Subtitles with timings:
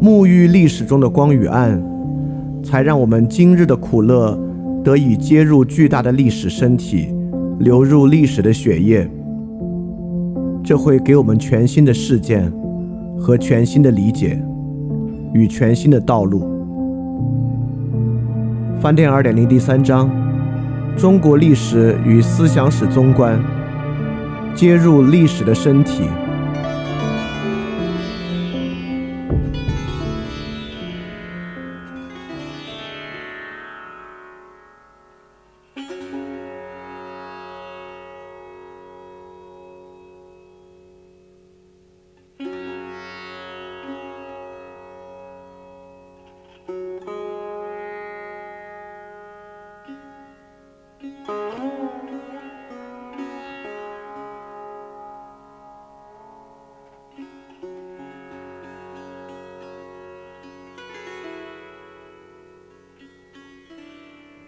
[0.00, 1.82] 沐浴历史中的光与暗，
[2.62, 4.38] 才让我们今日的苦乐
[4.84, 7.08] 得以接入巨大的历史身体，
[7.58, 9.08] 流入历史的血液。
[10.62, 12.52] 这会给我们全新的事件
[13.18, 14.38] 和全新的理解
[15.32, 16.46] 与全新的道路。
[18.78, 20.10] 饭店二点零第三章：
[20.96, 23.40] 中国历史与思想史综观，
[24.54, 26.02] 接入历史的身体。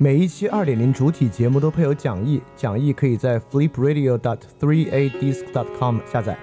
[0.09, 6.39] 每一期二点零主体节目都配有讲义，讲义可以在 flipradio.dot3adisc.dot.com 下载。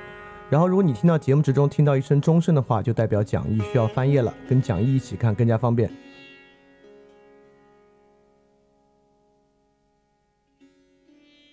[0.51, 5.89] 然后，如果你听到节目之中听到一声钟声的话，就代表讲义需要翻页了，跟讲义一起看更加方便。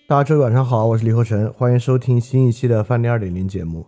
[0.05, 3.87] 大家周晚上好，我是李厚成，欢迎收听新一期的饭店二点零节目。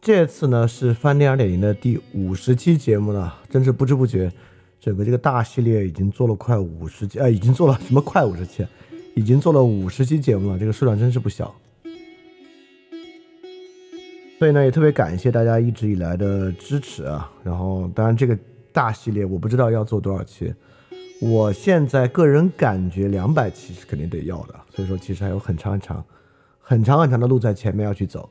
[0.00, 4.32] 这次呢是饭店二点零的第五十期节目了，真是不知不觉。
[4.80, 8.66] 整个这个大系列已经做了快五十期，呃，已经做了什么快五十期，
[9.14, 11.54] 已经做了五十期节目了，这个数量真是不小。
[14.38, 17.30] 所以呢，也特别感谢大家一直以来的支持啊。
[17.44, 18.34] 然后，当然这个
[18.72, 20.50] 大系列我不知道要做多少期，
[21.20, 24.54] 我现在个人感觉两百期是肯定得要的。
[24.74, 26.04] 所以说，其实还有很长很长、
[26.58, 28.30] 很长很长的路在前面要去走。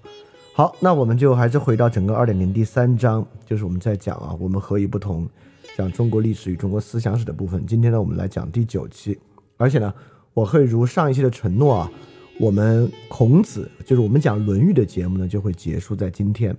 [0.56, 5.30] 好，那我们就还是回到整个二点零第三章，就是我们在讲啊，我们何以不同。
[5.80, 9.18] 讲中国历史与中国思想史的部分，今天呢，我们来讲第九期。
[9.56, 9.94] 而且呢，
[10.34, 11.92] 我会如上一期的承诺啊，
[12.38, 16.54] 我们孔子就是我们讲《论语》的节目呢，就会结束在今天。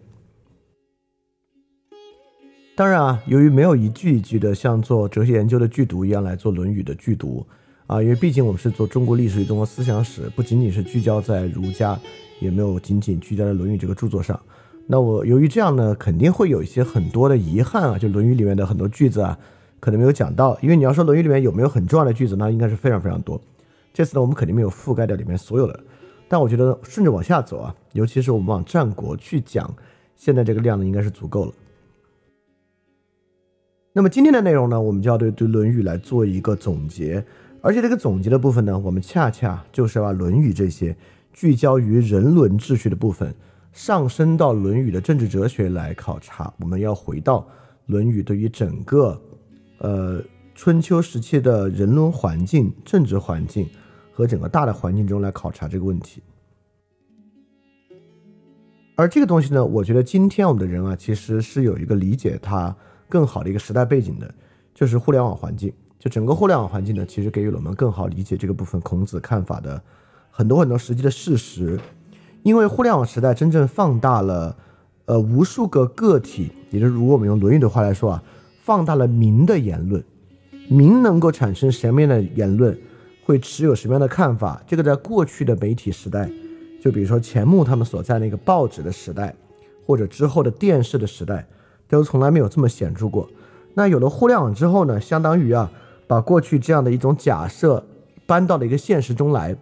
[2.74, 7.46] 当然啊，由于没有一句一句的像做哲学研究的剧读一样来做《论语》的剧读
[7.86, 12.00] 啊，因为毕竟我们是做中国历史与中国思想史，不仅仅是聚焦在儒家，
[12.40, 14.40] 也没有仅仅聚焦在《论语》这个著作上。
[14.92, 19.38] 那我由于这样呢，肯定会有一些很多的遗憾啊，就《论语》里面的很多句子啊，
[19.78, 20.58] 可能没有讲到。
[20.60, 23.40] 因为你要说《论语》里面有没有很重要的句子，那应该是非常非常多。
[23.94, 25.78] 这次呢，我们肯定没有覆盖掉里面所有的。
[26.26, 29.72] 但我觉得顺着往下走啊，尤其是我们往战国去讲，
[30.16, 31.52] 现在这个量呢，应该是足够了。
[33.92, 37.24] 那么今天的内容呢，我们就要对对《论语》来做一个总结，
[37.60, 40.96] 而且这个总结的部分呢，我们恰恰就是把《论语》这些
[41.32, 43.32] 聚焦于人伦秩序的部分。
[43.72, 47.38] 上升到《论语》的政治哲学来考察，我们要回到
[47.86, 49.20] 《论语》对于整个，
[49.78, 50.20] 呃，
[50.54, 53.68] 春秋时期的人伦环境、政治环境
[54.12, 56.20] 和整个大的环境中来考察这个问题。
[58.96, 62.74] 而这个东西呢，我觉得今天我们的人啊，其实是有一个理解它
[63.08, 64.34] 更好的一个时代背景的，
[64.74, 65.72] 就是互联网环境。
[65.98, 69.80] 就整个互联网环境呢，其实给予了我们更好理解这个部分孔子看法的
[70.30, 71.78] 很多很多实际的事实。
[72.42, 74.56] 因为互联网时代真正放大了，
[75.04, 78.22] 呃，无数个个体，也就是如果我们用《论语》的话来说啊，
[78.62, 80.02] 放大了民的言论，
[80.68, 82.78] 民能够产生什么样的言论，
[83.24, 86.30] 会持有什么样的看法，这个在过去的媒体时代，
[86.82, 89.34] 就比如说钱穆他们所在那个报纸的时代，
[89.86, 91.46] 或者之后的电视的时代，
[91.88, 93.28] 都从来没有这么显著过。
[93.74, 95.70] 那有了互联网之后呢，相当于啊，
[96.06, 97.84] 把过去这样的一种假设
[98.26, 99.54] 搬到了一个现实中来。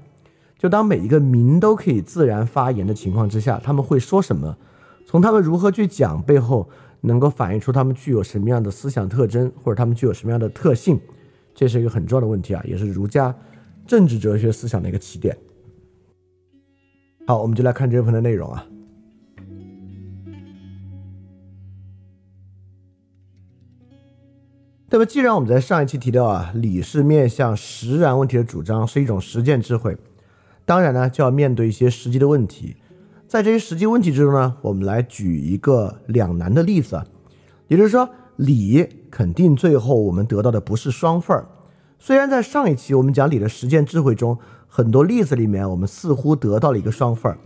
[0.58, 4.58] 就当每一个民都可以自然发言的情况之下，他们会说什么？
[5.06, 6.68] 从他们如何去讲背后，
[7.02, 11.00] 能够反映出他们具有什么样的思想特征，或者他们具有什么样的特性？
[11.54, 13.34] 这是一个很重要的问题啊，也是儒家
[13.86, 15.36] 政治哲学思想的一个起点。
[17.26, 18.66] 好，我们就来看这部分的内容啊。
[24.90, 29.96] 那么，既然我们在上一期提到啊，理是面向实然问题的主张，是一种实践智慧。
[30.68, 32.76] 当然呢，就要面对一些实际的问题，
[33.26, 37.02] 在这些实际问题之中呢，我们来举一个两难的例子，
[37.68, 38.06] 也就是说，
[38.36, 41.48] 礼肯定最后我们得到的不是双份儿。
[41.98, 44.36] 虽然在上一期我们讲理的实践智慧中，
[44.66, 47.38] 很多例子里面我们似乎得到了一个双份儿。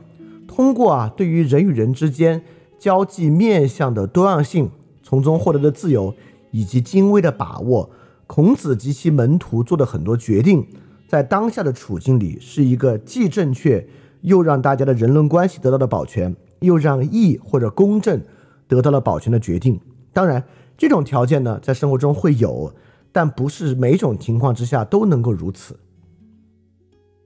[0.48, 2.42] 通过啊，对于人与人之间
[2.76, 4.68] 交际面向的多样性，
[5.00, 6.12] 从中获得的自由
[6.50, 7.88] 以及精微的把握，
[8.26, 10.66] 孔子及其门徒做的很多决定，
[11.12, 13.86] 在当下的处境里是一个既正确
[14.22, 18.18] 又让大家的人伦关系得到了保全，又让义或者公正
[18.66, 19.78] 得到了保全的决定。
[20.14, 20.42] 当然，
[20.74, 22.72] 这种条件呢，在生活中会有，
[23.12, 25.78] 但不是每种情况之下都能够如此。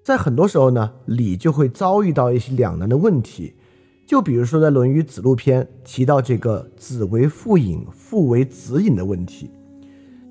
[0.02, 3.54] 在很多时候呢，礼就会遭遇到一些两难的问题。
[4.04, 9.48] 就比如说，在《论语·子路篇》提到这个“子为父隐，父为子隐”的问题，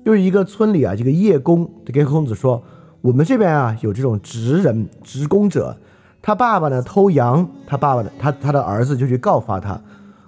[0.04, 2.62] 就是一个村里啊，这个叶公就跟孔子说
[3.06, 5.76] ：“我们这边啊，有这种职人、职工者，
[6.20, 9.80] 他爸爸呢偷羊，他爸爸的他他的儿子就去告发他。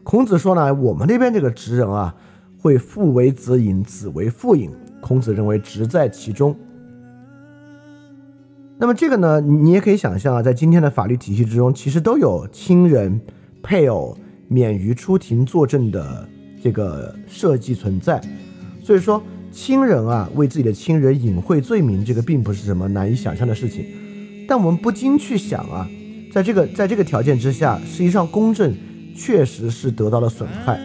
[0.04, 2.14] 孔子说呢，我们那边这个职人啊，
[2.62, 4.70] 会父为子隐，子为父隐。
[5.00, 6.54] 孔子认为职在其中。”
[8.78, 13.20] 那么这个呢，你也可以想象啊，在今天的法律体系之中，其实都有亲人、
[13.60, 14.16] 配偶
[14.46, 16.28] 免于出庭作证的
[16.62, 18.22] 这个设计存在。
[18.80, 19.20] 所以说，
[19.60, 23.84] 亲人啊为自己的亲人隐晦罪名，这个并不是什么难以想象的事情。
[24.46, 25.84] 但我们不禁去想啊，
[26.32, 28.72] 在这个在这个条件之下，实际上公正
[29.16, 30.78] 确实是得到了损害。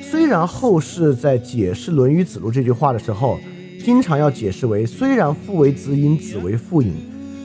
[0.00, 3.38] 虽然后世在解释《论语·子路》这句话的时候，
[3.84, 6.94] 经常要解释为，虽然父为子隐，子为父隐，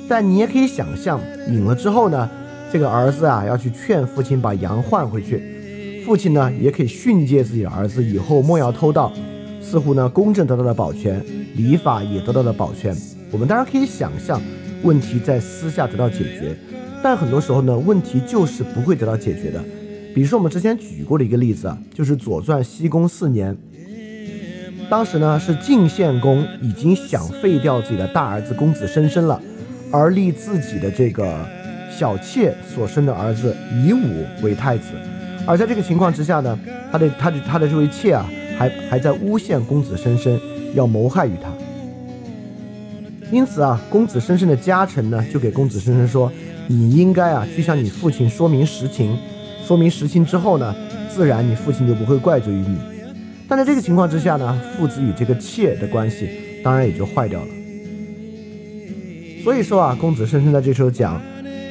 [0.08, 2.30] 但你也可以想象，隐了之后呢，
[2.72, 9.12] 这个儿子啊要去劝父亲把羊换回去，父亲呢也可以训诫自己的儿子以后莫要偷盗，
[9.62, 11.24] 似乎呢公正得到了保全，
[11.56, 12.96] 礼法也得到了保全。
[13.32, 14.42] 我们当然可以想象，
[14.84, 16.56] 问题在私下得到解决，
[17.02, 19.64] 但很多时候呢，问题就是不会得到解决的。
[20.14, 23.56] 比如说我们之前举过的一个例子啊，就是《左传》西宫四年。
[24.90, 29.42] 当时呢，是晋献公已经想废掉自己的大儿子公子申申了，
[29.90, 31.48] 而立自己的这个
[31.90, 33.56] 小妾所生的儿子
[33.86, 34.88] 夷吾为太子。
[35.48, 36.60] 而在这个情况之下呢，
[36.92, 40.40] 他的他的他的这位妾啊，还还在诬陷公子申申
[40.76, 41.50] 要谋害于他。
[43.32, 46.32] 因此啊，公子申申的家臣呢，就给公子申申说
[46.68, 49.18] ：“你应该啊，去向你父亲说明实情。
[49.66, 50.76] 说明实情之后呢，
[51.10, 52.78] 自然你父亲就不会怪罪于你。”
[53.48, 56.30] 但在这个情况之下呢，父子与这个妾的关系
[56.64, 57.48] 当然也就坏掉了。
[59.44, 61.22] 所以说啊，公子申申在这时候讲：“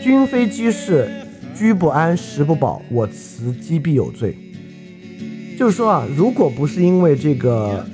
[0.03, 1.09] 君非居士，
[1.55, 4.35] 居不安，食不饱，我辞饥必有罪。”
[5.61, 7.85] 就是说啊，如果不是因为这个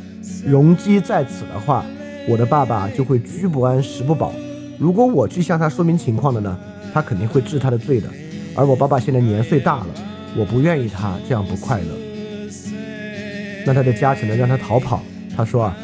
[0.47, 1.85] 容积在此的话，
[2.29, 4.33] 我的爸爸就会居不安，食不饱。
[4.79, 6.57] 如果我去向他说明情况的呢，
[6.95, 8.09] 他肯定会治他的罪的。
[8.55, 9.87] 而我爸爸现在年岁大了，
[10.37, 11.87] 我不愿意他这样不快乐。
[13.67, 15.03] 那他的家臣呢，让他逃跑。
[15.37, 15.77] 他说啊，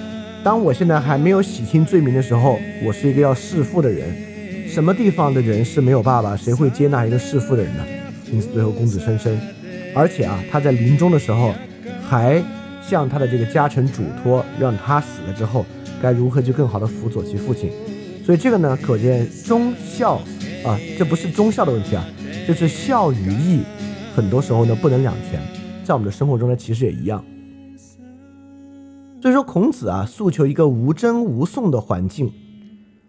[0.45, 4.69] 当我现在还没有洗清罪名的时候，我是一个要弑父的人。
[4.69, 6.37] 什么地方的人是没有爸爸？
[6.37, 7.85] 谁会接纳一个弑父的人呢？
[8.33, 9.37] 因此，最后公子申申，
[9.93, 11.53] 而且啊，他在临终的时候，
[12.13, 12.45] 还
[12.83, 15.65] 向他的这个家臣嘱托，让他死了之后，
[16.03, 17.71] 该如何去更好的辅佐其父亲。
[18.23, 20.17] 所以这个呢，可见忠孝
[20.63, 22.05] 啊，这不是忠孝的问题啊，
[22.47, 23.63] 就是孝与义，
[24.15, 25.41] 很多时候呢不能两全。
[25.85, 27.25] 在我们的生活中呢，其实也一样。
[29.23, 32.31] 所以说，孔子啊，诉求一个无争无讼的环境。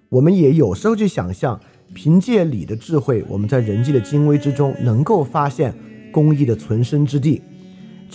[0.08, 1.60] 我们也有时候去想象，
[1.94, 5.74] 凭借礼的智慧，我们在人际的精微之中，能够发现
[6.10, 7.42] 公益的存身之地。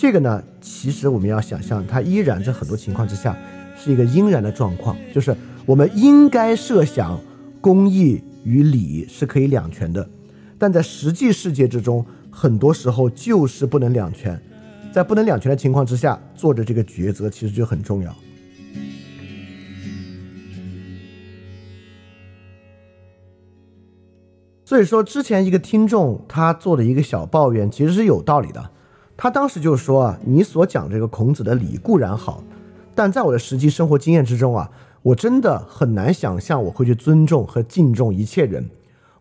[0.01, 3.37] 这个呢，其实我们要想象，它依然在很多情况之下
[3.75, 7.19] 是一个应然的状况，就是我们应该设想
[7.59, 10.09] 公益与理是可以两全的，
[10.57, 14.41] 但在实际世界之中，很多时候就是不能两全。
[14.93, 18.15] 在不能两全的情况之下，做着这个抉择其实就很重要。
[24.63, 28.71] 所以说，之前一个听众他做的一个小抱怨，其实是有道理的。
[29.21, 32.41] 他当时就说啊，你所讲这个孔子的礼固然好，
[32.95, 34.71] 但在我的实际生活经验之中啊，
[35.01, 38.69] 我真的很难想象我会去尊重和敬重一切人。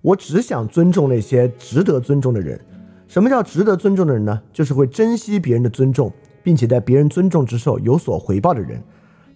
[0.01, 2.61] 我只想尊重那些值得尊重的人。
[3.09, 4.41] 什么叫值得尊重的人呢？
[4.53, 6.13] 就是会珍惜别人的尊重，
[6.45, 8.81] 并且在别人尊重之后有所回报的人。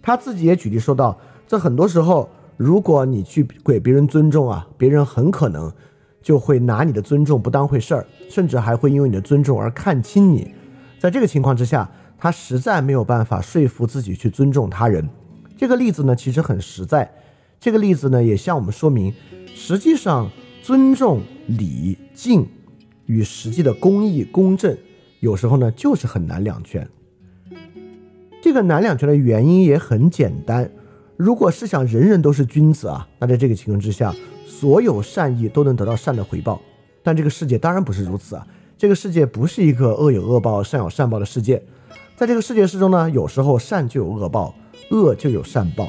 [0.01, 5.69] 他自己也举例说到，这很多时候，如果你去给别人尊重啊，别人很可能
[6.23, 10.51] 就会拿你的尊重不当回事儿，甚至还会因为你的尊重而看轻你。
[10.97, 11.87] 在这个情况之下，
[12.17, 15.07] 他实在没有办法说服自己去尊重他人。
[15.55, 17.11] 这个例子呢，其实很实在。
[17.59, 19.13] 这个例子呢，也向我们说明，
[19.53, 20.31] 实际上
[20.63, 22.47] 尊重、礼、敬。
[23.05, 24.77] 与实际的公义公正，
[25.19, 26.87] 有时候呢就是很难两全。
[28.41, 30.71] 这个难两全的原因也很简单，
[31.17, 34.15] 如果是想人人都是君子啊，那在这个情况之下，
[34.45, 36.61] 所有善意都能得到善的回报。
[37.01, 38.47] 但这个世界当然不是如此啊，
[38.77, 41.63] 这个世界不是一个恶有恶报、善有善报的世界。
[42.15, 44.55] 在这个世界之中呢，有时候善就有恶报，
[44.91, 45.85] 恶就有善报。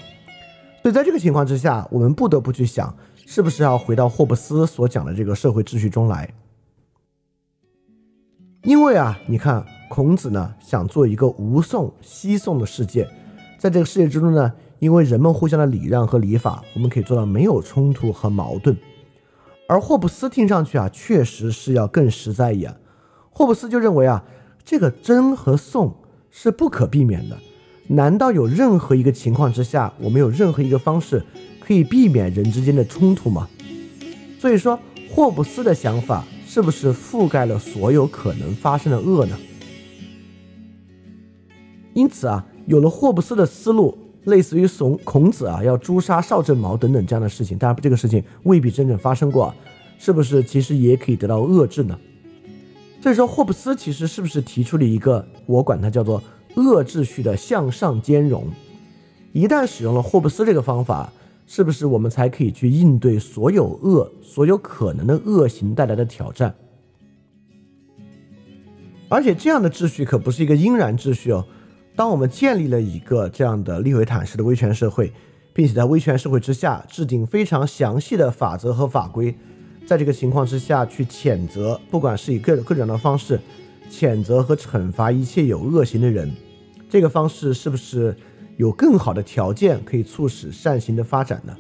[0.83, 2.97] 所以在这个情况之下，我们不得不去想，
[3.27, 6.33] 是不是要回到霍布斯所讲的这个社会秩序中来？
[8.63, 9.65] 因为啊，你看。
[9.91, 13.09] 孔子呢想做一个无讼西讼的世界，
[13.61, 14.53] 在这个世界之中呢，
[14.85, 18.77] 因为人们互相的礼让和礼法，我们可以做到没有冲突和矛盾。
[19.67, 22.77] 而霍布斯听上去啊，确实是要更实在一点。
[23.31, 24.23] 霍布斯就认为啊，
[24.63, 25.95] 这个争和讼
[26.31, 27.39] 是不可避免的。
[27.87, 31.25] 难道有任何一个情况之下，我们有任何一个方式
[31.61, 33.49] 可以避免人之间的冲突吗？
[34.39, 34.79] 所以说，
[35.11, 39.39] 霍布斯的想法是不是覆盖了所有可能发生的恶呢？
[41.95, 49.55] 因此啊，有了霍布斯的思路，类似于怂孔子啊要诛杀邵正毛等等这样的事情，当然这个事情未必真正发生过，
[49.99, 51.99] 是不是其实也可以得到遏制呢？
[53.01, 56.23] 所以说，霍布斯其实是不是提出了一个我管它叫做
[56.55, 58.47] 恶秩序的向上兼容？
[59.33, 61.13] 一旦使用了霍布斯这个方法，
[61.47, 66.55] 是不是我们才可以去应对所有恶、所有可能的恶行带来的挑战？
[69.11, 71.45] 而且这样的秩序可不是一个应然秩序哦。
[71.97, 75.13] 当我们建立了一个这样的利维坦式的威权社会，
[75.53, 79.33] 并且在威权社会之下制定非常详细的法则和法规，
[79.87, 83.41] 在这个情况之下去谴责，不管是以各各种的方式
[83.89, 86.35] 谴责和惩罚一切有恶行的人，
[86.91, 88.17] 这个方式是不是
[88.57, 91.57] 有更好的条件可以促使善行的发展呢？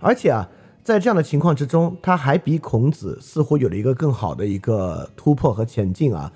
[0.00, 0.48] 而且啊，
[0.82, 6.32] 在这样的情况之中，他还比孔子似乎有了一个更好的一个突破和前进啊，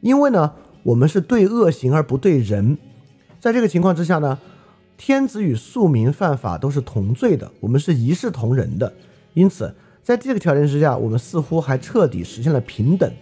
[0.00, 0.52] 因为呢。
[0.86, 2.78] 我们是对恶行而不对人，
[3.40, 4.38] 在这个情况之下呢，
[4.96, 8.92] 天子与庶民犯法都是同罪的，我们是一视同仁的。
[9.34, 9.74] 因此，
[10.04, 13.12] 在这个条件之下，我们似乎还彻底实现了平等。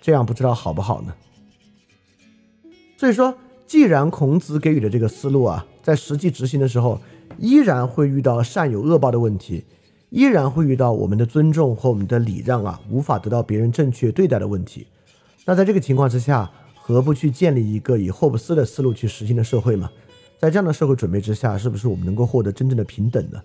[0.00, 1.14] 这样不知道好不好呢？
[2.96, 3.34] 所以说，
[3.66, 6.98] 既然孔子给予的这个思路啊，在实际执行的时候，
[7.36, 9.62] 依然会遇到善有恶报的问题，
[10.08, 14.86] 依然会遇到我们的尊重和我们的礼让啊，无法得到别人正确对待的问题。
[15.44, 16.50] 那在这个情况之下，
[16.86, 19.90] 何不去建立一个以霍布斯的思路去实行的社会嘛？
[20.38, 23.42] 在这样的社会准备之下，是不是我们能够获得真正的平等呢？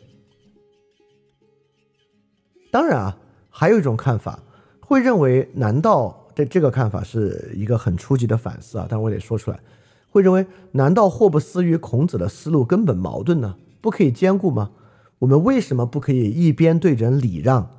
[2.70, 3.18] 当然啊，
[3.50, 4.44] 还有一种看法，
[4.82, 8.86] 会认为，难道这这个看法是一个很初级的反思啊？
[8.90, 9.60] 但我得说出来，
[10.10, 13.56] 会认为，难道霍布斯与孔子的思路根本矛盾呢？
[13.80, 14.72] 不可以兼顾吗？
[15.20, 17.72] 我们为什么不可以一边对人礼让，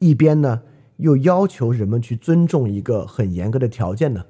[0.00, 0.62] 一边呢
[0.96, 4.24] 又要求人们去尊重一个很严格的条件呢？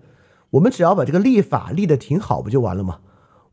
[0.52, 3.00] 我们只要把这个立法立得挺好，不就完了吗？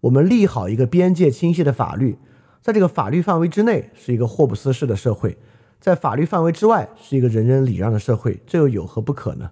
[0.01, 2.18] 我们立好一个边界清晰的法律，
[2.62, 5.38] 在这个法律范围之内是一个霍布斯式的社会，
[5.79, 9.50] 在法律范围之外是一个人人礼让的社会，这又有何不可呢？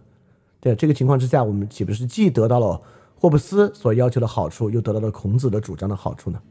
[0.62, 2.82] 在这个情况之下，我们岂不是既得到了
[3.16, 6.42] 霍布斯所要求的好处，又得到了孔子的主张的好处呢？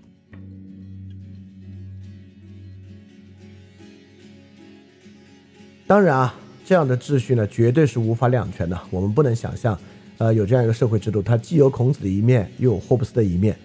[5.87, 6.35] 当然啊，
[6.65, 9.79] 这样的秩序呢，绝对是无法两全的，我们不能想象。
[10.19, 13.57] 呃，有这样一个社会制度，它既有孔子的一面，又有霍布斯的一面，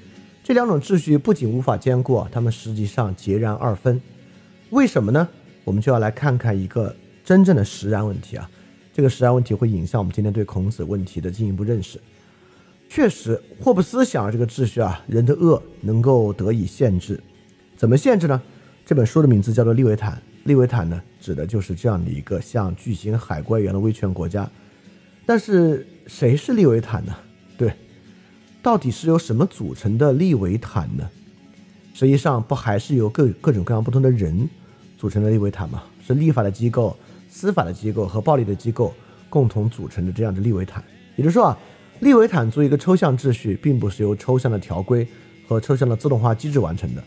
[0.43, 4.01] 这两种秩序不仅无法兼顾，他们实际上截然二分。
[4.71, 5.27] 为什么呢？
[5.63, 8.49] 我们就要来看看一个真正的实然问题啊。
[8.93, 11.99] 这个实然问题会影响我们今天对孔子问题的进一步认识。
[12.89, 17.17] 确实，霍布斯想要这个秩序啊，人的恶能够得以限制。
[17.77, 18.41] 怎么限制呢？
[18.85, 24.49] 这本书的名字叫做《利维坦》，利维坦呢，指的就是这样的一个像巨型海怪一样的威权国家。
[25.25, 25.87] 但是。
[26.07, 27.15] 谁是利维坦呢？
[27.55, 27.71] 对，
[28.61, 31.09] 到底是由什么组成的利维坦呢？
[31.93, 34.49] 实际上不还是由各各种各样不同的人
[34.97, 35.83] 组成的利维坦吗？
[36.05, 36.97] 是立法的机构、
[37.29, 38.93] 司法的机构和暴力的机构
[39.29, 40.83] 共同组成的这样的利维坦。
[41.15, 41.57] 也就是说啊，
[42.01, 45.07] 利维坦作为一个抽象秩序，并不是由抽象的条规
[45.47, 47.01] 和抽象的自动化机制完成的，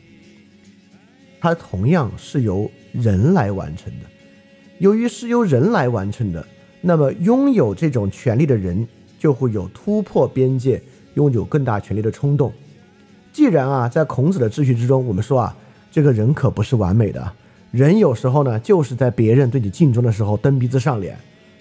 [1.41, 4.07] 它同样是由人来完成的。
[4.79, 6.47] 由于是由人来完成的。
[6.87, 8.87] 那么，拥有这种权利的人
[9.19, 10.83] 就会有突破边界、
[11.15, 12.53] 拥有更大权力的冲动。
[13.33, 15.57] 既然啊，在孔子的秩序之中，我们说啊，
[15.91, 17.33] 这个人可不是完美的，
[17.71, 21.17] 人有时候呢，就是在别人对你敬重的时候蹬鼻子上脸，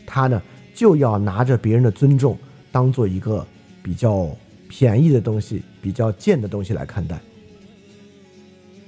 [0.05, 0.41] 他呢
[0.75, 2.37] 就要拿着别人的尊重
[2.69, 3.47] 当做一个
[3.81, 4.27] 比较
[4.67, 7.17] 便宜的东西、比较贱的东西来看待。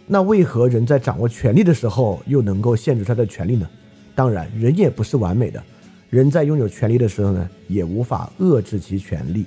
[0.06, 3.66] 那为何人在掌握权力的时候又能够限制他的权利呢？
[4.14, 5.64] 当然，人也不是完美的。
[6.16, 9.46] 人在拥有权利的时候呢，也无法遏制其权利，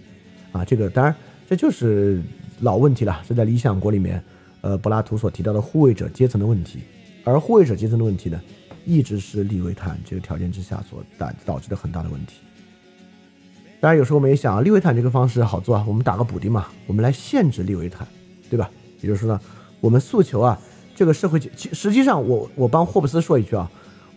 [0.52, 1.14] 啊，这个当然
[1.48, 2.22] 这就是
[2.60, 4.22] 老问题了，是在《理想国》里面，
[4.60, 6.80] 呃，柏拉图所提到的护卫者阶层的问题。
[7.24, 8.38] 而护卫者阶层的问题呢，
[8.84, 12.34] 一直是利维坦这个条件之下所导导致的很大的问题。
[13.80, 18.06] 当然，有时候我们也想啊，利维坦这个方式好做啊，我们打个补丁嘛，我们来限制利维坦，
[18.50, 18.70] 对吧？
[19.00, 19.40] 也就是说呢，
[19.80, 20.60] 我们诉求啊，
[20.94, 23.70] 这个社会其实际上，我我帮霍布斯说一句啊，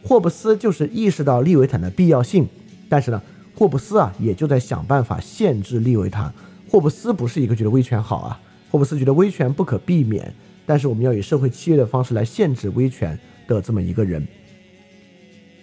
[0.04, 2.48] 霍布斯就是意识到利维坦的必要性，
[2.90, 3.22] 但是呢，
[3.56, 6.34] 霍布斯啊也就在想办法限制利维坦。
[6.70, 8.40] 霍布斯不是一个觉得威权好啊，
[8.70, 10.34] 霍布斯觉得威权不可避免，
[10.66, 13.18] 但是我们要以社会契约的方式来限制威权
[13.48, 14.26] 的这么一个人。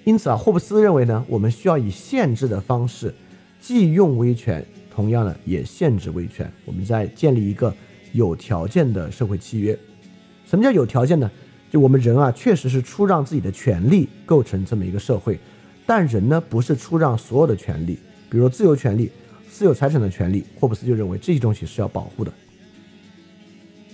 [0.04, 3.14] 因此啊，霍布斯认为呢，我们需要以限制的方式。
[3.61, 6.49] 既用威权，同样呢也限制威权。
[6.64, 7.75] 我们在建立一个
[8.12, 9.76] 有条件的社会契约。
[10.47, 11.28] 什么叫有条件呢？
[11.71, 15.39] 就我们人啊，确实是出让自己的权利构成这么一个社会，
[15.87, 17.99] 但人呢不是出让所有的权利，
[18.31, 19.11] 比如自由权利、
[19.49, 20.45] 私有财产的权利。
[20.59, 22.33] 霍布斯就认为这些东西是要保护的。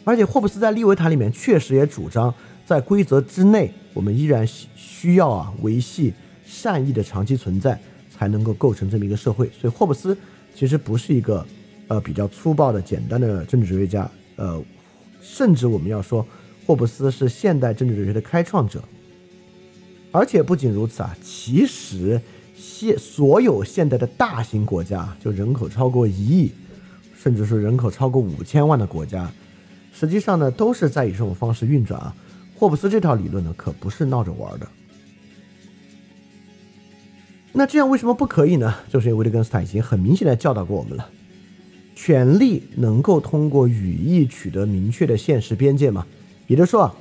[0.04, 2.33] 而且霍布斯在利维坦里面确实也主张，
[2.64, 6.12] 在规则之内，我们依然需要啊维系
[6.45, 7.78] 善意的长期存在。
[8.16, 10.16] 才能够构成这么一个社会，所以霍布斯
[10.54, 11.45] 其实不是一个
[11.88, 14.62] 呃比较粗暴的简单的政治哲学家，呃，
[15.21, 16.25] 甚至我们要说
[16.66, 18.83] 霍布斯是现代政治哲学的开创者。
[20.11, 22.21] 而且不仅如此啊，其实
[22.54, 26.52] 现所有现代的大型国家，就人口超过一亿，
[27.16, 29.28] 甚至是人口超过五千万的国家，
[29.92, 32.14] 实际上呢都是在以这种方式运转啊。
[32.54, 34.68] 霍布斯这套理论呢可不是闹着玩的。
[37.52, 38.73] 那这样为什么不可以呢？
[38.88, 41.11] 就是因为维特根斯坦已经很明显的教导过我们了，
[41.97, 46.06] 权力能够通过语义取得明确的现实边界吗？
[46.46, 46.94] 也就是说啊，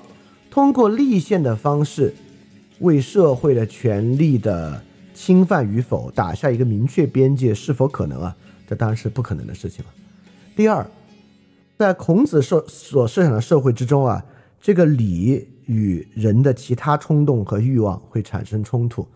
[0.49, 2.13] 通过立宪的方式
[2.79, 4.81] 为社会的权利的
[5.13, 8.35] 侵犯与否打下一个明确边界，是否可能啊？
[8.67, 9.91] 这当然是不可能的事情了。
[10.55, 10.85] 第二，
[11.77, 14.23] 在孔子设所设想的社会之中啊，
[14.61, 19.07] 这个礼与人的其他冲动和欲望会产生冲突。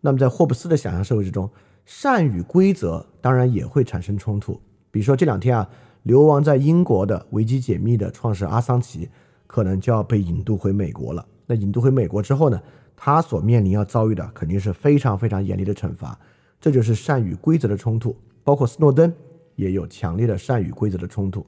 [0.00, 1.48] 那么，在霍布斯的想象社会之中，
[1.84, 4.60] 善与规则当然也会产生冲突。
[4.90, 5.68] 比如说这两天啊，
[6.04, 9.08] 流亡在英国的维基解密的创始人阿桑奇，
[9.54, 11.24] 可能就要被引渡回美国了。
[11.46, 12.60] 那引渡回美国之后呢，
[12.96, 16.18] 他所面临要遭遇的肯定是非常非常严厉的惩罚。
[16.60, 18.16] 这就是善与规则的冲突。
[18.42, 19.12] 包括斯诺登
[19.54, 21.46] 也有强烈的善与规则的冲突。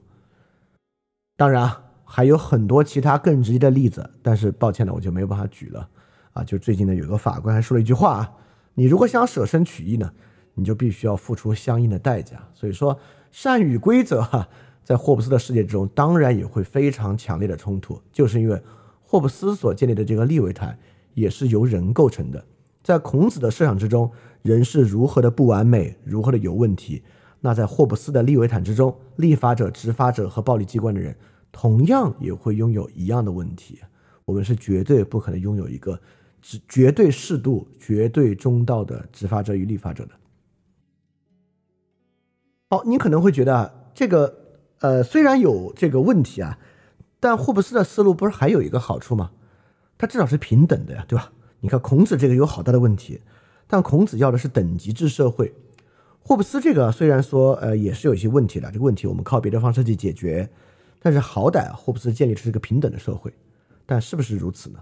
[1.35, 5.89] 当然啊，还有很多其他更直接的例子，但是抱歉呢，我就没有办法举了。
[6.31, 8.31] 啊，就最近呢，有个法官还说了一句话啊。
[8.75, 10.09] 你如果想舍身取义呢，
[10.53, 12.41] 你就必须要付出相应的代价。
[12.53, 12.97] 所以说，
[13.31, 14.47] 善与规则哈，
[14.87, 18.57] 在霍布斯的世界之中，当然也会非常强烈的冲突，就是因为
[19.03, 20.79] 霍布斯所建立的这个利维坦
[21.13, 22.41] 也是由人构成的。
[22.81, 24.09] 在孔子的设想之中，
[24.43, 27.03] 人是如何的不完美，如何的有问题。
[27.41, 31.13] 那在霍布斯的利维坦之中，立法者、执法者和暴力机关的人，
[31.51, 33.81] 同样也会拥有一样的问题。
[34.23, 35.99] 我们是绝对不可能拥有一个。
[36.39, 40.11] 是绝对适度、绝对中道的执法者与立法者的。
[42.69, 44.36] 好，你可能会觉得这个
[44.79, 46.59] 呃虽然有这个问题啊，
[47.19, 49.31] 但霍布斯的思路不是还有一个好处吗？
[49.97, 51.31] 他至少是平等的呀，对吧？
[51.61, 53.19] 你看孔子这个有好大的问题，
[53.65, 55.53] 但孔子要的是等级制社会。
[56.21, 60.47] 霍布斯这个虽然说呃也是有一些问题的，这个问题我们靠别的方式去解决，
[61.01, 63.33] 但是好歹霍布斯建立出一个平等的社会，
[63.85, 64.79] 但是不是如此呢？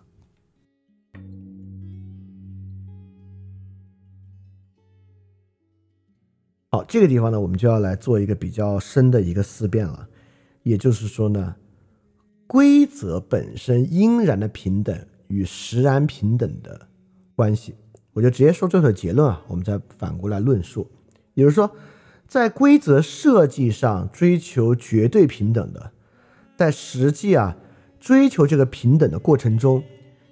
[6.75, 10.09] 好，这个地方呢，我们就要来做一个比较深的一个思辨了。
[10.63, 11.55] 也就是说呢，
[12.47, 14.93] 规则本身应然的平等
[15.29, 16.87] 与实然平等的
[17.33, 17.75] 关系，
[18.11, 20.91] 我就直接说这个结论啊，我们再反过来论述。
[21.33, 21.71] 也就是说，
[22.27, 25.93] 在规则设计上追求绝对平等的，
[26.57, 27.55] 在实际啊
[28.01, 29.81] 追求这个平等的过程中，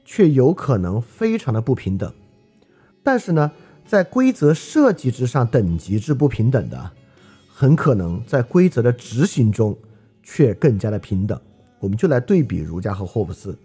[0.03, 2.13] 却有可能非常的不平等。
[3.01, 3.53] 但是呢？
[3.85, 6.91] 在规则设计之上，等级制不平等的，
[7.47, 9.77] 很可能在规则的执行中
[10.23, 11.39] 却更加的平等。
[11.79, 13.57] 我们就来对比儒家和霍布斯。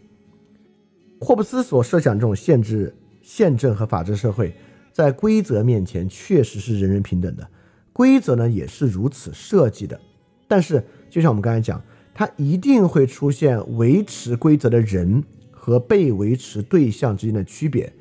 [1.21, 4.55] 霍布斯所设想这种限制、宪政和法治社会，
[4.93, 7.49] 在规则面前确实是人人平等的，
[7.93, 10.01] 规则呢也是如此设计的。
[10.47, 17.93] 但是，就像我们刚才讲，它一定会出现维持规则的人和被维持对象之间的区别。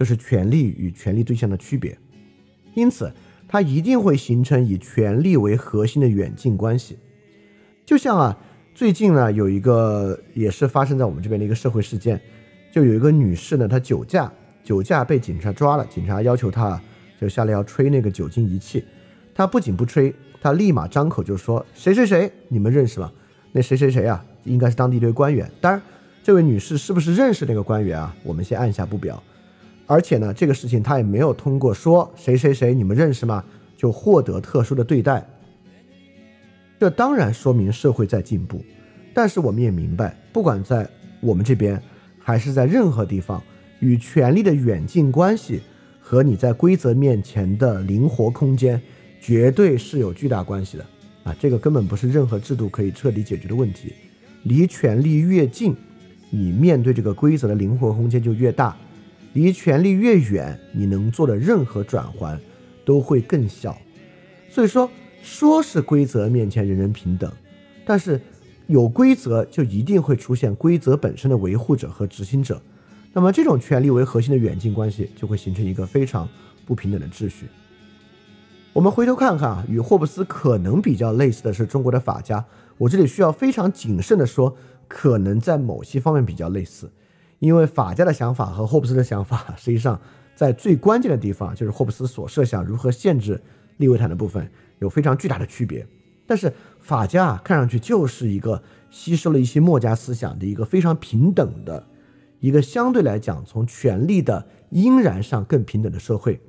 [0.00, 1.98] 就是权力与权力对象的区别，
[2.72, 3.12] 因此
[3.46, 6.96] 它一定会形成以权力为核心的远近关系。
[7.84, 8.38] 就像啊，
[8.74, 12.18] 最近呢有一个也是发生在我们这边的一个社会事件，
[12.72, 14.32] 就有一个女士呢，她酒驾，
[14.64, 16.80] 酒驾被警察抓了，警察要求她
[17.20, 18.82] 就下来要吹那个酒精仪器，
[19.34, 23.12] 她不仅不吹，她立马张口就说谁谁谁，你们认识吗？
[23.52, 25.50] 那谁谁谁啊，应该是当地一位官员。
[25.60, 25.82] 当然，
[26.22, 28.16] 这位女士是不是认识那个官员啊？
[28.22, 29.22] 我们先按下不表。
[29.90, 33.44] 而且呢，这个事情他也没有通过说谁谁谁你们认识吗，
[33.76, 35.26] 就获得特殊的对待。
[36.78, 38.64] 这当然说明社会在进步，
[39.12, 40.88] 但是我们也明白，不管在
[41.20, 41.82] 我们这边
[42.20, 43.42] 还是在任何地方，
[43.80, 45.60] 与权力的远近关系
[46.00, 48.80] 和你在规则面前的灵活空间，
[49.20, 50.86] 绝对是有巨大关系的
[51.24, 51.34] 啊！
[51.40, 53.92] 这个根本不是任何制度可以彻底解决的问题。
[54.44, 55.74] 离权力越近，
[56.30, 58.72] 你面对这个规则的灵活空间就越大；
[59.32, 62.40] 离权力越远，你能做的任何转换
[62.84, 63.76] 都会更小。
[64.48, 64.90] 所以说。
[65.22, 67.30] 说是规则面前人人平等，
[67.84, 68.18] 但是
[68.68, 72.58] 有规则就一定会出现规则本身的维护者和执行者，
[73.12, 76.26] 那么这种权力为核心的远近关系就会形成一个非常
[76.64, 77.48] 不平等的秩序。
[78.72, 82.42] 我们回头看看啊，与霍布斯可能比较类似的是中国的法家，
[82.78, 84.56] 我这里需要非常谨慎的说，
[84.88, 86.90] 可能在某些方面比较类似，
[87.40, 90.00] 因为法家的想法和霍布斯的想法 实际上
[90.36, 93.42] 在最关键的地方，就是霍布斯所设想如何限制
[93.78, 94.48] 利维坦的部分。
[94.78, 95.86] 有非常巨大的区别，
[96.26, 96.50] 但是
[96.80, 101.86] 法家啊，看上去就是一个吸收了一些墨家思想的一个非常平等的，
[102.38, 106.40] 一个相对来讲从权力的应然上更平等的社会。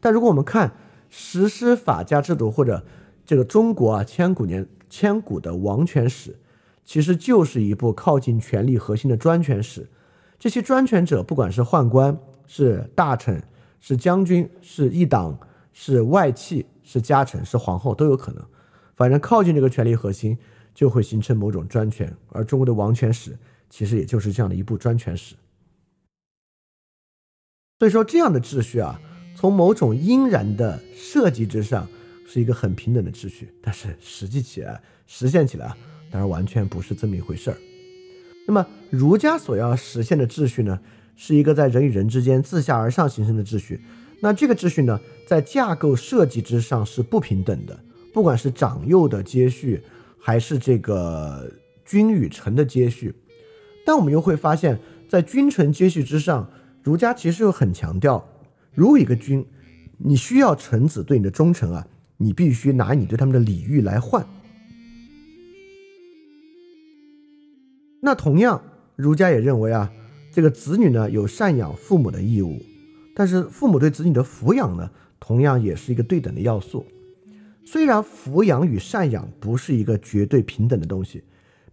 [0.00, 0.72] 但如果我们看
[1.08, 2.84] 实施法家制度或者
[3.24, 6.36] 这个中国啊千古年千古的王权史，
[6.84, 9.88] 其实就是一部靠近权力核心的专权史。
[10.38, 13.42] 这些专权者，不管是宦官、是大臣、
[13.80, 15.38] 是将军、是一党、
[15.72, 16.66] 是外戚。
[16.90, 18.42] 是家臣是皇后都有可能，
[18.94, 20.38] 反正靠近这个权力核心，
[20.74, 22.16] 就会形成某种专权。
[22.30, 25.34] 而中国的王权史其实也就是这样的一部专权史。
[27.78, 28.98] 所以说，这样的秩序啊，
[29.36, 31.86] 从某种应然的设计之上，
[32.26, 33.52] 是一个很平等的秩序。
[33.60, 35.76] 但是实际起来、实现起来，
[36.10, 37.58] 当然完全不是这么一回事儿。
[38.48, 40.80] 那么儒家所要实现的秩序呢，
[41.14, 43.78] 是一个在人与人之间自下而上形成的秩序。
[44.20, 47.78] 那这个秩序呢，在架构设计之上是不平等的，
[48.10, 49.82] 不管是长幼的接续，
[50.18, 51.52] 还是这个
[51.84, 53.14] 君与臣的接续，
[53.84, 54.80] 但我们又会发现，
[55.10, 56.48] 在君臣接续之上，
[56.82, 58.26] 儒家其实又很强调，
[58.72, 59.44] 如一个君，
[59.98, 64.26] 你需要臣子对你的忠诚啊，你必须拿你对他们的礼遇来换。
[68.00, 68.62] 那同样，
[68.96, 69.90] 儒家也认为啊，
[70.30, 72.60] 这个子女呢有赡养父母的义务。
[73.14, 76.86] 但是父母对子女的抚养呢，同样也是一个对等的要素。
[77.64, 81.24] 虽然抚养与赡养不是一个绝对平等的东西，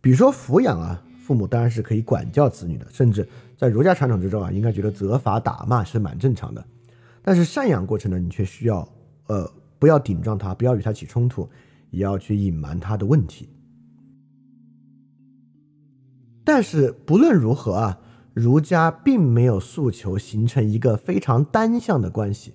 [0.02, 6.66] 比如说抚养啊，父母当然是可以管教子女的，甚至在儒家传统之中啊，应该觉得责罚打骂是蛮正常的。
[7.22, 8.88] 但是赡养过程呢，你却需要
[9.28, 11.48] 呃不要顶撞他，不要与他起冲突，
[11.92, 13.48] 也要去隐瞒他的问题。
[16.46, 18.00] 但是不论如何啊。
[18.36, 22.54] 儒家并没有诉求形成一个非常单向的关系，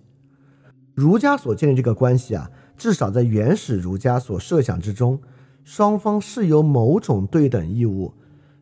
[0.92, 5.22] 儒家所建立这个关系啊，至少在原始儒家所设想之中，
[5.64, 8.12] 双方是有某种对等义务，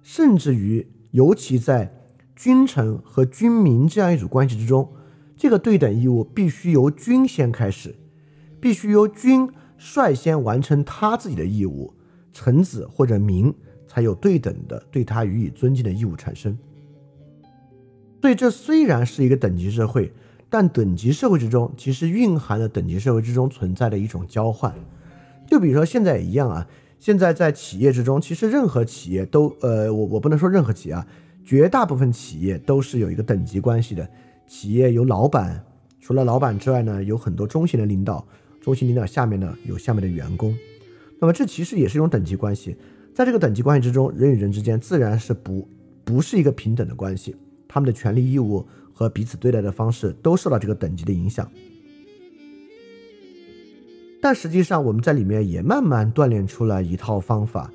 [0.00, 1.92] 甚至于，尤其在
[2.36, 4.88] 君臣和君民这样一组关系之中，
[5.36, 7.96] 这个对等义务必须由君先开始，
[8.60, 11.94] 必须由君率先完成他自己的义务，
[12.32, 13.52] 臣子或者民
[13.98, 16.56] 才有对等的对他予以尊敬的义务产生。
[18.22, 20.12] 所以，这虽然是一个等级社会，
[20.48, 24.72] 但等级社会之中其实蕴含了等级社会之中存在的一种交换。
[25.48, 26.68] 就比如说现在也一样啊，
[27.00, 31.04] 现在在企业之中，其实任何企业都，呃，我我不能说任何企业啊，
[31.44, 34.08] 绝大部分企业都是有一个等级关系的。
[34.46, 35.64] 企业有老板，
[36.00, 38.24] 除了老板之外呢，有很多中型的领导，
[38.60, 40.56] 中型领导下面呢有下面的员工。
[41.20, 42.76] 那么这其实也是一种等级关系。
[43.18, 45.68] 在这个等级关系之中，人与人之间自然是不
[46.04, 47.34] 不是一个平等的关系。
[47.66, 51.50] 他们的权利义务和彼此对待的方式都受到这个等级的影响，
[54.22, 57.68] 但实际上我们在里面也慢慢锻炼出了一套方法，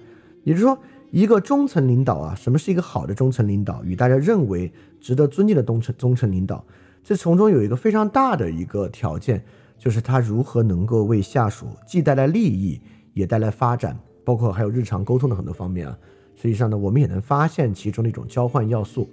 [0.46, 0.80] 也就是说，
[1.12, 3.84] 一个中层领导啊，什么是一个好的中层领导？
[3.84, 6.66] 与大家认为值得尊敬的中层中层领导，
[7.04, 9.44] 这从中有一个非常大的一个条件，
[9.78, 12.80] 就是他如何能够为下属既带来利益，
[13.14, 15.98] 也带来发展，包括还有日常沟通的很多方面啊。
[16.36, 19.10] 实际上呢，我们也能发现其中的一种交换要素。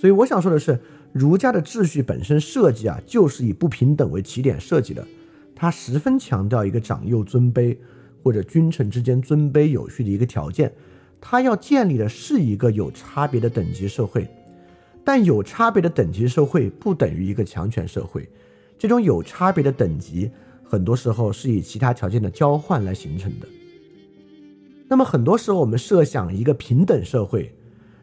[0.00, 0.78] 所以我想说的是，
[1.12, 5.06] 儒家的秩序本身设计啊，就是以不平等为起点设计的。
[5.54, 7.76] 它十分强调一个长幼尊卑，
[8.22, 10.72] 或者君臣之间尊卑有序的一个条件。
[11.20, 14.26] 它要建立的是一个有差别的等级社会，
[15.04, 18.26] 但有差别的等级社会不等于一个强权社会。
[18.78, 20.30] 这种有差别的等级，
[20.64, 23.46] 很多时候是以其他条件的交换来形成的。
[24.90, 27.54] 那么很多时候我们设想一个平等社会，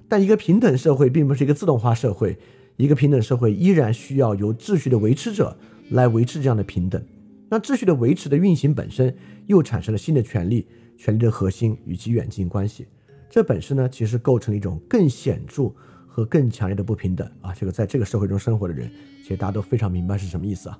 [0.07, 2.39] 但一个平等社会并不是一个自动化社会，
[2.77, 5.57] 一个平等社会依然需要由秩序的维持者
[5.89, 7.03] 来维持这样的平等。
[7.49, 9.13] 那秩序的维持的运行本身
[9.47, 10.65] 又产生了新的权利，
[10.97, 12.87] 权利的核心与其远近关系，
[13.29, 15.69] 这本身呢其实构成了一种更显著
[16.07, 17.53] 和更强烈的不平等啊！
[17.53, 18.89] 这个在这个社会中生活的人，
[19.23, 20.79] 其实大家都非常明白是什么意思啊。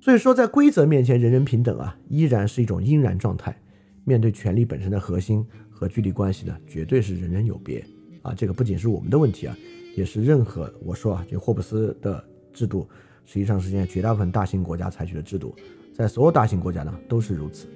[0.00, 3.56] 所以说，在规则面前人人平等啊，依然是一种应然状态。
[4.04, 7.84] 面对权力本身的核心和距离关系呢，绝对是人人有别
[8.22, 8.34] 啊！
[8.34, 9.56] 这个不仅是我们的问题啊，
[9.96, 12.88] 也是任何我说啊，就霍布斯的制度。
[13.26, 15.54] 实际上是现在绝大部分大型国家采取的制度，
[15.94, 17.66] 在所有大型国家呢都是如此。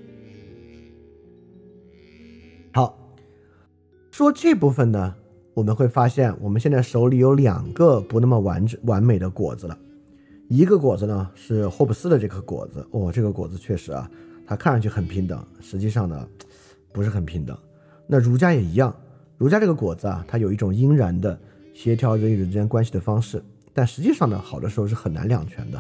[2.74, 2.98] 好，
[4.10, 5.14] 说这部分呢，
[5.54, 9.78] 我们会发现我们现在手里有两个不那么完整完美的果子了。
[10.48, 14.10] 一个果子呢是霍布斯的这颗果子，哦，这个果子确实啊，
[14.48, 16.26] 它看上去很平等，实际上呢
[16.90, 17.54] 不是很平等。
[18.06, 18.96] 那儒家也一样，
[19.37, 21.38] 儒家这个果子啊，它有一种应然的
[21.74, 23.44] 协调人与人之间关系的方式。
[23.74, 25.78] 但实际上呢，好的时候是很难两全的，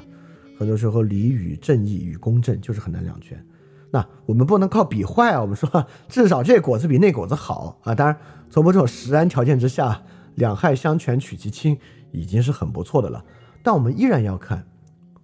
[0.58, 3.42] 很多时候礼与正义与公正就是很难两全。
[3.90, 7.94] 那我们不能靠比坏啊，我们说至少这果子比那果子好啊。
[7.94, 8.14] 当然，
[8.50, 10.02] 从某种实然条件之下，
[10.34, 11.78] 两害相权取其轻
[12.12, 13.24] 已经是很不错的了。
[13.62, 14.68] 但我们依然要看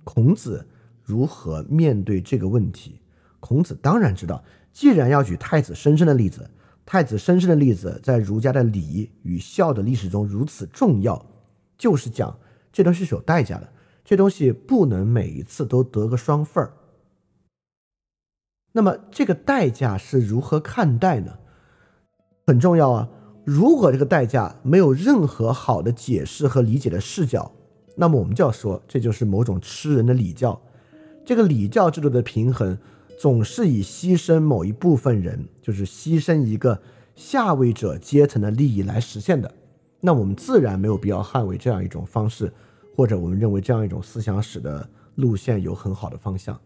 [0.03, 0.67] 孔子
[1.03, 3.03] 如何面对这个问题。
[3.45, 6.51] 孔子当然知道，既然要举太子申生的例子，
[6.87, 11.27] 太子申生的例子在儒家的礼与孝的历史中如此重要，
[11.77, 12.35] 就是讲。
[12.73, 13.71] 这东西是有代价的，
[14.03, 16.73] 这东西不能每一次都得个双份儿。
[18.73, 21.39] 那么这个代价是如何看待呢？
[22.47, 23.11] 很重要啊！
[23.45, 27.53] 如果这个代价没有任何好的解释和理解的视角，
[27.95, 30.59] 那么我们就要说，这就是某种吃人的礼教。
[31.27, 32.77] 这个礼教制度的平衡，
[33.19, 36.81] 总是以牺牲某一部分人，就是牺牲一个
[37.15, 39.55] 下位者阶层的利益来实现的。
[40.01, 42.53] 那我们自然没有必要捍卫这样一种方式。
[42.97, 46.57] 或者我们认为这样一种思想史的路线有很好的方向，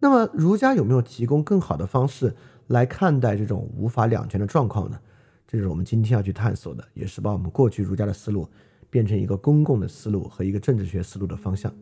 [0.00, 2.34] 那么儒家有没有提供更好的方式
[2.66, 4.98] 来看待这种无法两全的状况呢？
[5.46, 8.48] 这是我们今天要去探索的，也是把我们过去儒家的思路
[8.90, 11.72] 变成一个公共的思路和一个政治学思路的方向。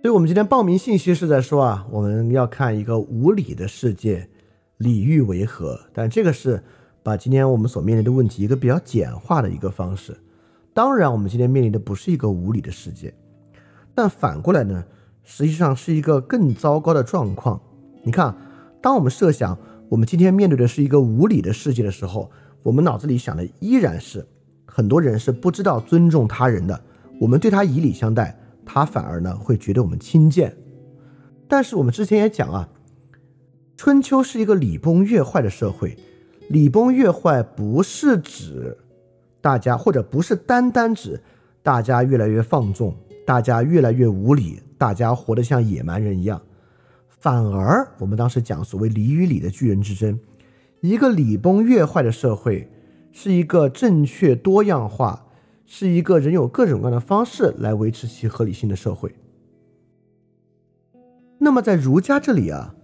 [0.00, 4.28] 所以，我们今天报名信息是在说啊，我们要看一个无理的世界。
[4.76, 5.76] 礼遇为何？
[5.92, 6.62] 但这个是
[7.02, 10.16] 把今天我们所面临的问题一个比较简化的一个方式。
[10.72, 13.12] 当然，我们今天面临的不是一个无理的世界，
[13.92, 14.84] 但反过来呢，
[15.24, 17.60] 实际上是一个更糟糕的状况。
[18.04, 18.32] 你看，
[18.80, 19.58] 当我们设想
[19.88, 22.30] 我们今天面对的是一个无理的世界的时候，
[22.62, 24.24] 我们脑子里想的依然是
[24.64, 26.80] 很多人是不知道尊重他人的。
[27.20, 28.37] 我们对他以礼相待，
[28.68, 30.54] 他反而呢会觉得我们轻贱。
[31.48, 32.68] 但是我们之前也讲啊。
[33.80, 35.96] 春秋是一个礼崩乐坏的社会，
[36.48, 38.76] 礼崩乐坏不是指
[39.40, 41.22] 大家，或者不是单单指
[41.62, 42.92] 大家越来越放纵，
[43.24, 46.42] 大家越来越无礼，大家活得像野蛮人一样。
[47.20, 50.18] 反而，我们当时讲所谓礼与礼的巨人之争，
[50.80, 52.68] 一个礼崩乐坏的社会，
[53.12, 55.24] 是一个正确多样化，
[55.70, 59.14] 是一个人有各种各样的方式来维持其合理性的社会。
[61.38, 62.74] 那么，在儒家这里啊。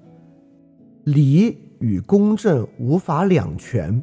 [1.04, 4.02] 礼与公正无法两全，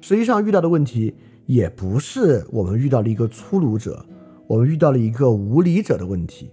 [0.00, 1.14] 实际上遇到的问题
[1.46, 4.04] 也不是我们遇到了一个粗鲁者，
[4.46, 6.50] 我们遇到了一个无礼者的问题。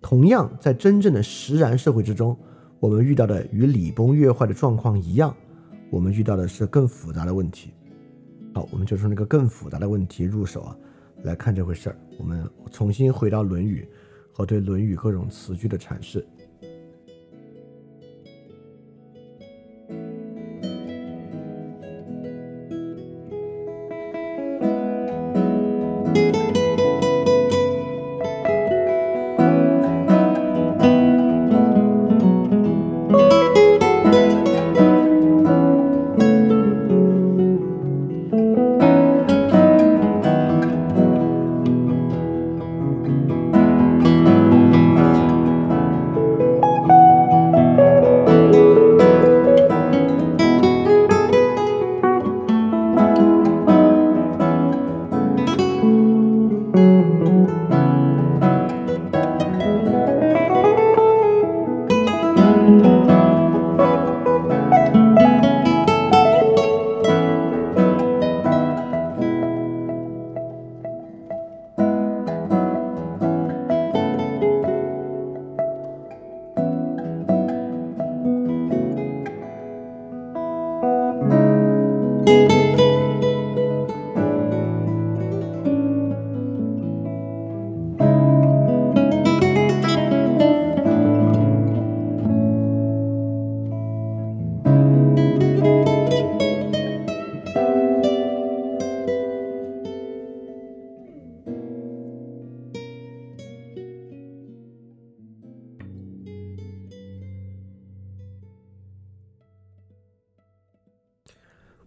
[0.00, 2.34] 同样，在真正的实然社会之中，
[2.80, 5.34] 我们遇到的与礼崩乐坏的状况一样，
[5.90, 7.72] 我们遇到的是更复杂的问题。
[8.70, 10.76] 我们就从那个更复杂的问题入手啊，
[11.24, 11.96] 来看这回事儿。
[12.18, 13.88] 我们重新回到《论语》
[14.36, 16.26] 和对《论语》各种词句的阐释。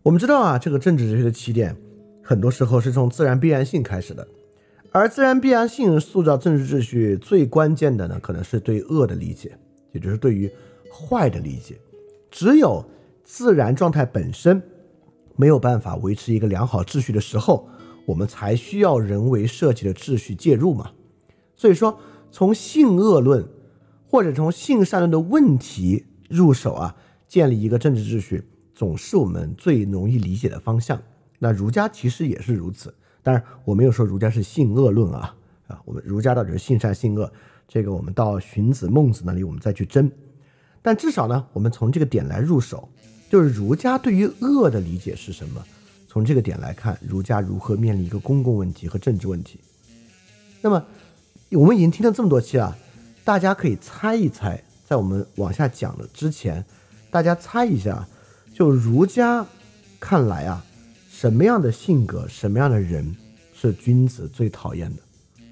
[0.03, 1.77] 我们知道啊，这个政治哲学的起点，
[2.23, 4.27] 很多时候是从自然必然性开始的，
[4.91, 9.55] 而自然必然性塑造政治秩序最关键的呢，可能是对恶的理解，
[9.91, 10.51] 也就是对于
[10.91, 11.79] 坏的理解。
[12.31, 12.83] 只有
[13.23, 14.59] 自然状态本身
[15.35, 17.69] 没有办法维持一个良好秩序的时候，
[18.07, 20.89] 我们才需要人为设计的秩序介入嘛。
[21.55, 21.99] 所以说，
[22.31, 23.47] 从性恶论
[24.07, 26.95] 或者从性善论的问题入手啊，
[27.27, 28.45] 建立一个政治秩序。
[28.73, 31.01] 总是我们最容易理解的方向。
[31.39, 32.93] 那儒家其实也是如此。
[33.23, 35.35] 当然，我没有说儒家是性恶论啊
[35.67, 37.31] 啊，我们儒家到底是性善性恶，
[37.67, 40.11] 这个我们到荀子、孟子那里我们再去争。
[40.81, 42.89] 但至少呢，我们从这个点来入手，
[43.29, 45.63] 就是儒家对于恶的理解是什么？
[46.07, 49.59] 从这个点来看，儒家如何面临一个公共问题和政治问题？
[50.61, 50.85] 那么，
[51.51, 52.75] 我们已经听了这么多期啊，
[53.23, 56.65] 大家可以猜一猜，在我们往下讲的之前，
[57.09, 58.07] 大家猜一下。
[58.53, 59.45] 就儒家
[59.99, 60.63] 看来啊，
[61.09, 63.15] 什么样的性格、什么样的人
[63.53, 65.01] 是君子最讨厌的？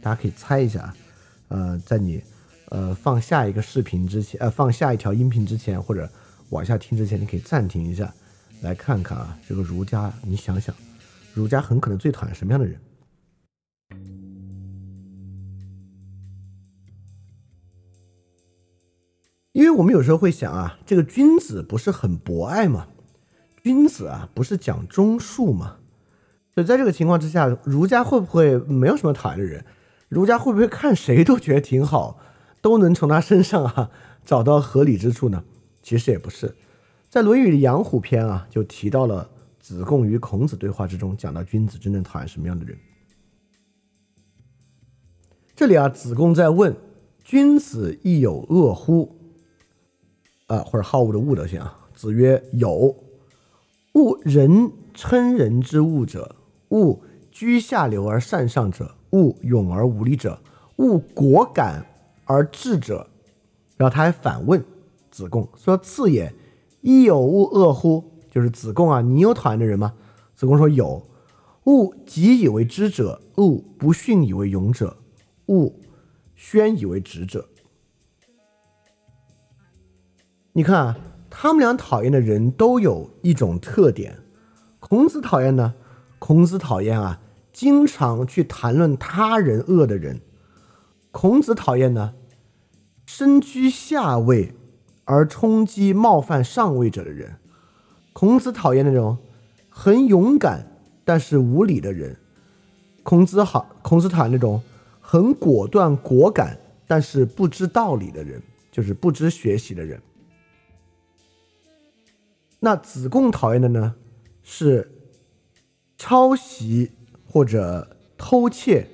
[0.02, 0.96] 大家可以猜一下啊。
[1.48, 2.22] 呃，在你
[2.70, 6.10] 呃放下一个视频之前，呃放下一条音频之前，或者
[6.50, 8.14] 往下听之前，你可以暂停一下，
[8.62, 10.76] 来看看啊，这个儒家，你想想，
[11.34, 12.80] 儒家很可能最讨厌什么样的人？
[19.52, 22.88] 因为我们有时候会想啊，这个君子不是很博爱吗？
[23.64, 25.78] 君子啊，不是讲忠恕吗？
[26.54, 29.66] 所以在这个情况之下，儒家会不会没有什么讨厌的人？
[30.08, 32.20] 儒家会不会看谁都觉得挺好，
[32.62, 33.92] 都能从他身上啊
[34.24, 35.44] 找到合理之处呢？
[35.82, 36.56] 其实也不是，
[37.10, 42.78] 在《论语》的阳虎篇啊，就提到了子贡与孔子对话之中，讲到君子真正讨厌什么样的人。
[45.56, 46.76] 这里啊，子贡在问
[47.24, 49.18] ：“君子亦有恶乎？”
[50.50, 51.80] 啊，或者好恶的恶德性啊？
[51.96, 52.96] 子曰：“有。”
[53.94, 56.36] 物人称人之物者，
[56.70, 60.40] 物居下流而善上者，物勇而无礼者，
[60.78, 61.86] 物果敢
[62.26, 63.08] 而智者。
[63.78, 64.64] 然后他还反问
[65.12, 66.34] 子贡说：“次也，
[66.82, 69.94] 亦有物恶乎？”就是子贡啊，你有讨厌的人吗？
[70.36, 71.06] 子贡说：“有。
[71.66, 74.98] 物己以为知者，物不逊以为勇者，
[75.48, 75.80] 物
[76.36, 77.48] 宣以为直者。”
[80.60, 80.98] 你看啊。
[81.32, 84.18] 他们俩讨厌的人都有一种特点。
[84.80, 85.76] 孔子讨厌呢？
[86.18, 87.22] 孔子讨厌啊，
[87.54, 90.20] 经常去谈论他人恶的人。
[91.12, 92.16] 孔子讨厌呢，
[93.06, 94.54] 身居下位
[95.06, 97.36] 而冲击冒犯上位者的人。
[98.12, 99.20] 孔子讨厌那种
[99.70, 100.66] 很勇敢
[101.06, 102.18] 但是无礼的人。
[103.04, 104.62] 孔子好，孔子讨厌那种
[105.00, 108.42] 很果断果敢但是不知道理的人，
[108.72, 110.02] 就是不知学习的人。
[112.62, 113.96] 那子贡讨厌的呢，
[114.44, 114.92] 是
[115.98, 116.92] 抄袭
[117.26, 118.88] 或者偷窃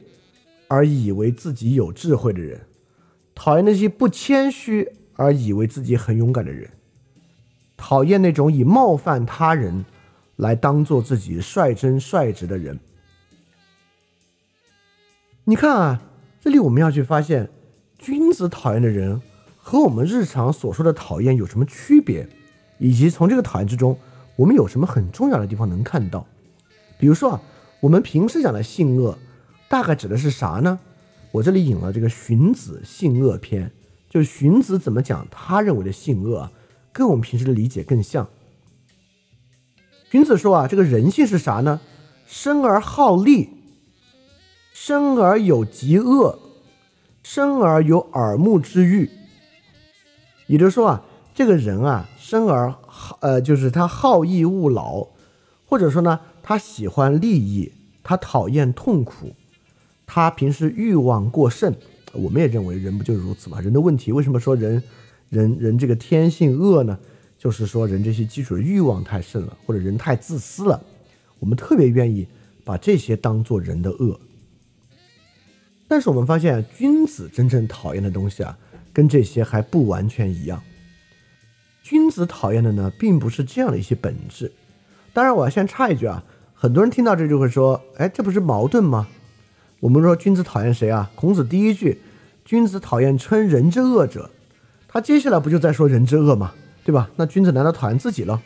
[0.68, 2.62] 而以为自己有智慧的人，
[3.34, 6.70] 讨厌那些不谦虚而以为自己很勇敢的人，
[7.76, 9.86] 讨厌那种以冒犯他人
[10.36, 12.80] 来当做自己率真率直的人。
[15.46, 16.02] 你看啊，
[16.42, 17.50] 这里我们要去发现，
[17.98, 19.22] 君子讨厌的人
[19.58, 22.28] 和我们日常所说的讨厌有什么区别？
[22.78, 23.98] 以及从这个讨厌之中，
[24.36, 26.26] 我们有什么很重要的地方能看到？
[26.98, 27.42] 比如说啊，
[27.80, 29.18] 我们平时讲的性恶，
[29.70, 30.80] 大概指的是啥呢？
[31.32, 33.68] 我这里引了这个荀子《性恶篇》，
[34.10, 36.52] 就是荀子怎么讲他认为的性恶，啊，
[36.92, 38.28] 跟我们平时的理解更像。
[40.10, 41.80] 荀子说啊，这个人性是啥呢？
[42.26, 43.50] 生而好利，
[44.74, 46.40] 生而有极恶，
[47.24, 49.10] 生而有耳目之欲。
[50.48, 51.06] 也就是说啊。
[51.36, 55.06] 这个人啊，生而好，呃，就是他好逸恶劳，
[55.66, 59.36] 或者说呢，他喜欢利益，他讨厌痛苦，
[60.08, 61.76] 他平时欲望过剩。
[62.14, 63.60] 我们也认为人不就是如此吗？
[63.60, 64.82] 人的问题为什么说人，
[65.30, 66.98] 人人这个天性恶呢？
[67.38, 70.82] 就是说人这些基础的欲望太盛了，或者人太自私了。
[71.40, 72.26] 我们特别愿意
[72.64, 74.18] 把这些当做人的恶。
[75.86, 78.58] 但是我们发现，君子真正讨厌的东西啊，
[78.94, 80.64] 跟这些还不完全一样。
[81.86, 84.52] 君子讨厌的呢，并不是这样的一些本质。
[85.14, 86.24] 当然，我要先插一句啊，
[86.56, 89.08] 很多人听到这就会说：“哎，这不是矛盾吗？”
[89.82, 91.12] 我们说君子讨厌谁啊？
[91.14, 92.02] 孔子第一句，
[92.44, 94.32] 君子讨厌称人之恶者。
[94.88, 96.56] 他接下来不就在说人之恶吗？
[96.84, 97.12] 对吧？
[97.18, 98.42] 那君子难道讨厌自己了？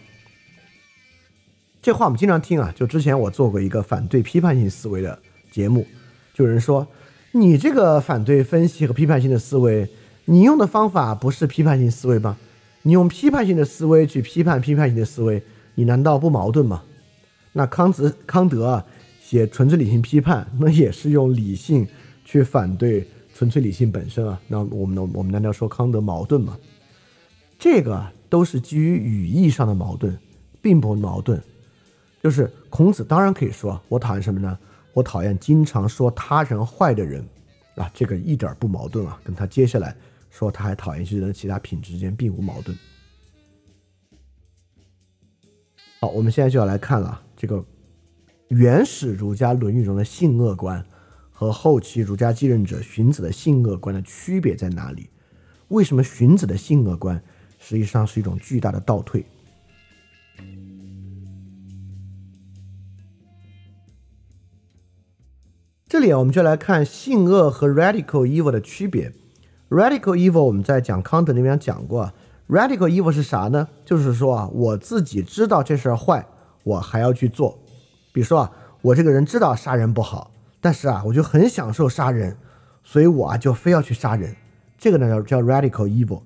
[1.82, 2.74] 这话我们经常听啊。
[2.76, 5.18] 就之前我做过一个反对批判性思维的
[5.50, 5.88] 节目，
[6.34, 6.86] 就有人说
[7.32, 9.90] ：“你这个反对分析和批判性的思维，
[10.26, 12.36] 你用的方法不是批判性思维吗？”
[12.82, 15.44] 你用批判性的思维去批判批判性的思维，
[15.76, 16.84] 你难道不矛盾吗？
[17.54, 18.86] 那康子康德啊
[19.22, 21.88] 写《纯粹理性批判》，那也是用理性
[22.24, 24.40] 去反对纯粹理性本身啊。
[24.48, 26.58] 那我们我们难道说康德矛盾吗？
[27.58, 30.18] 这个都是基于语义上的矛盾，
[30.62, 31.42] 并不矛盾。
[32.22, 34.58] 就是孔子当然可以说，我讨厌什么呢？
[34.94, 37.26] 我讨厌经常说他人坏的人，
[37.76, 39.96] 啊，这个一点不矛盾啊，跟他接下来
[40.30, 42.78] 说他还讨厌一些人的其他品质之间并无矛盾。
[46.00, 47.64] 好，我们现在就要来看了这个
[48.48, 50.86] 原始儒家《论语》中的性恶观
[51.32, 55.10] 和后期儒家继任者荀子的性恶观的区别在哪里？
[55.68, 57.22] 为什么荀子的性恶观
[57.60, 59.26] 实际上是一种巨大的倒退？
[65.88, 69.12] 这里啊，我们就来看性恶和 radical evil 的区别。
[69.70, 72.12] Radical evil 我们在讲康德那边讲过
[72.48, 73.68] ，radical evil 是啥呢？
[73.86, 76.26] 就是说啊，我自己知道这事儿坏，
[76.64, 77.60] 我还要去做。
[78.12, 78.52] 比如说啊，
[78.82, 82.36] 我这个人知道杀人不好，但是啊，我就很享受杀人，
[82.84, 84.36] 所以我啊就非要去杀人。
[84.78, 86.22] 这个呢叫叫 radical evil。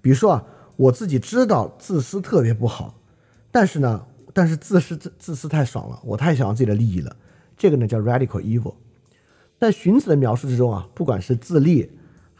[0.00, 0.44] 比如说啊，
[0.76, 2.94] 我自己知道自私特别不好，
[3.50, 7.14] 但是呢，但是自私自自私太爽了，我太想要自己的利益了。
[7.56, 8.74] 这个呢叫 radical evil。
[9.60, 11.90] 在荀子的描述之中啊，不管是自利，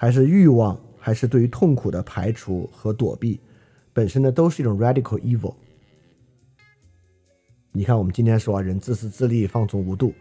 [0.01, 3.41] 还是欲望，还是对于痛苦的排除和躲避，
[3.93, 5.57] 本身呢都是一种 radical evil。
[7.73, 10.15] 你看，我们今天说啊，人自私自利、放纵无度，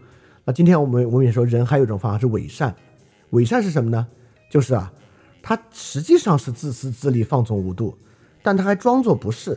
[0.43, 2.75] 那今天我们我们也说，人还有一种方法是伪善。
[3.29, 4.07] 伪善是什么呢？
[4.49, 4.91] 就是啊，
[5.43, 7.95] 他实际上是自私自利、放纵无度，
[8.41, 9.53] 但他还装作不是。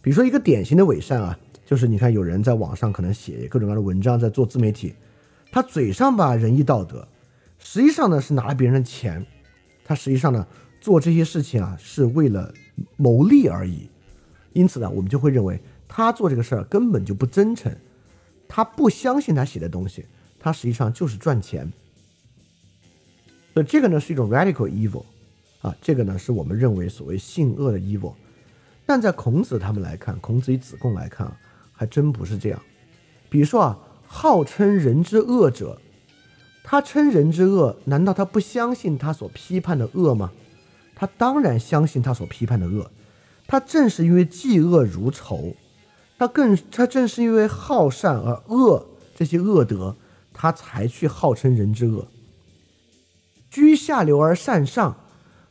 [0.00, 1.36] 比如说一个典型的伪善啊，
[1.66, 4.94] 就是你看有人在网上可能写各种各样的文章，在做自媒体。
[5.50, 7.08] 他嘴上吧仁义道德，
[7.58, 9.26] 实际上呢是拿了别人的钱，
[9.88, 10.46] 他实际上呢
[10.82, 12.52] 做这些事情啊是为了
[12.98, 13.88] 谋利而已，
[14.52, 15.58] 因此呢我们就会认为
[15.88, 17.74] 他做这个事儿根本就不真诚，
[18.46, 20.04] 他不相信他写的东西，
[20.38, 21.72] 他实际上就是赚钱。
[23.54, 25.04] 所以这个呢是一种 radical evil，
[25.62, 28.12] 啊，这个呢是我们认为所谓性恶的 evil，
[28.84, 31.34] 但在孔子他们来看，孔子与子贡来看，
[31.72, 32.62] 还真不是这样。
[33.30, 33.78] 比如说啊。
[34.10, 35.78] 号称人之恶者，
[36.70, 40.32] 他称人之恶，难道他不相信他所批判的恶吗？
[40.94, 42.90] 他当然相信他所批判的恶。
[43.46, 45.54] 他正是因为嫉恶如仇，
[46.18, 49.96] 他更他正是因为好善而恶这些恶德，
[50.34, 52.06] 他才去号称人之恶。
[53.48, 54.98] 居下流而善上，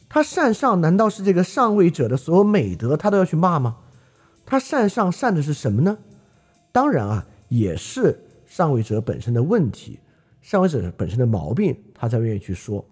[0.08, 3.78] 他善上难道是这个上位者的所有美德，他都要去骂吗？
[4.46, 5.98] 他善上善的是什么呢？
[6.72, 8.20] 当然啊，也是。
[8.46, 10.00] 上位者本身的问题，
[10.48, 12.86] 上位者本身的毛病，他才愿意去说。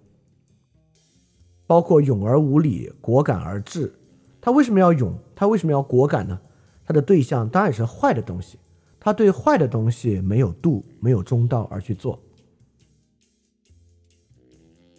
[1.65, 3.93] 包括勇而无礼，果敢而治。
[4.41, 5.17] 他为什么要勇？
[5.33, 6.37] 他为什么要果敢呢？
[6.83, 8.59] 他的对象当然是坏的东西，
[8.99, 12.21] 他对坏的东西没有度，没有中道而去做。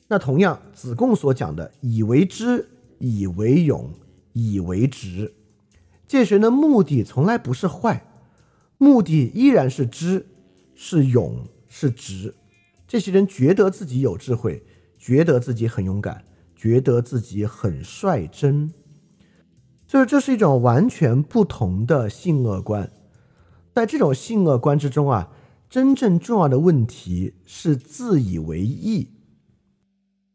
[0.08, 3.92] 那同样，子贡所讲的“以为知，以为勇，
[4.32, 5.34] 以为直”，
[6.08, 8.06] 这些人的目的从来不是坏，
[8.78, 10.28] 目的依然是知。
[10.74, 12.34] 是勇是直，
[12.86, 14.64] 这些人觉得自己有智慧，
[14.98, 16.24] 觉得自己很勇敢，
[16.54, 18.72] 觉得自己很率真，
[19.86, 22.92] 所以这是一种完全不同的性恶观。
[23.74, 25.30] 在这种性恶观之中啊，
[25.68, 29.10] 真正重要的问题是自以为义，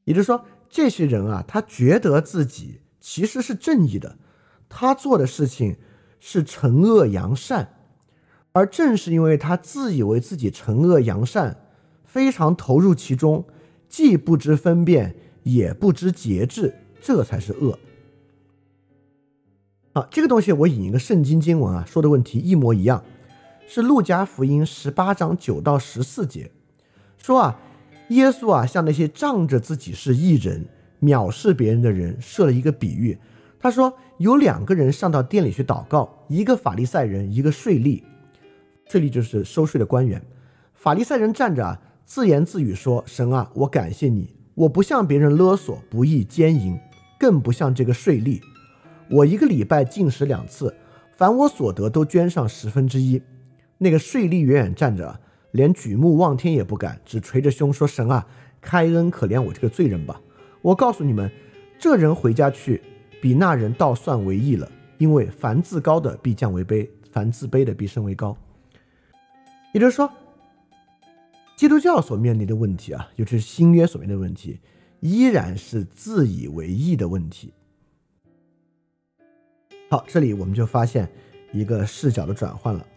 [0.04, 4.18] 也就是说，这些人啊，他觉得自己其实是正义的，
[4.70, 5.78] 他做的事情
[6.20, 7.78] 是惩恶扬善。
[8.52, 11.61] 而正是因为他自以为自己惩恶扬善，
[12.12, 13.46] 非常投入其中，
[13.88, 17.80] 既不知分辨，也不知节制，这才是恶。
[19.94, 23.02] 啊，这个东西我引一个圣经经文啊，说的问题一模一样，
[23.66, 26.52] 是路加福音十八章九到十四节，
[27.18, 27.58] 说啊，
[28.10, 30.66] 耶稣啊向那些仗着自己是异人、
[31.02, 33.18] 藐视别人的人设了一个比喻，
[33.58, 38.04] 他说有两个人上到店里去祷告，一个法利赛人，一个税吏。
[38.90, 40.22] 税吏就是收税的官员，
[40.74, 46.78] 法利赛人站着啊，自言自语说：“神啊，我感谢你，我不向别人勒索、不义奸淫，
[47.20, 48.42] 更不像这个税吏。
[49.10, 50.76] 我一个礼拜进食两次，
[51.16, 53.22] 凡我所得都捐上十分之一。”
[53.80, 55.20] 那个税吏远远站着，
[55.52, 58.28] 连举目望天也不敢，只捶着胸说：“神啊，
[58.60, 60.22] 开恩可怜我这个罪人吧！
[60.62, 61.32] 我告诉你们，
[61.80, 62.82] 这人回家去，
[63.20, 68.38] 比那人倒算为义了，因为凡自高的必降为卑，凡自卑的必升为高。”
[69.74, 70.12] 也就是说，
[71.62, 74.60] 基督教所面临的问题啊尤其是新约所面临的问题
[75.00, 77.54] 依然是自以为意的问题。
[79.88, 81.08] 好这里我们就发现
[81.54, 82.88] 一个视角的转换了。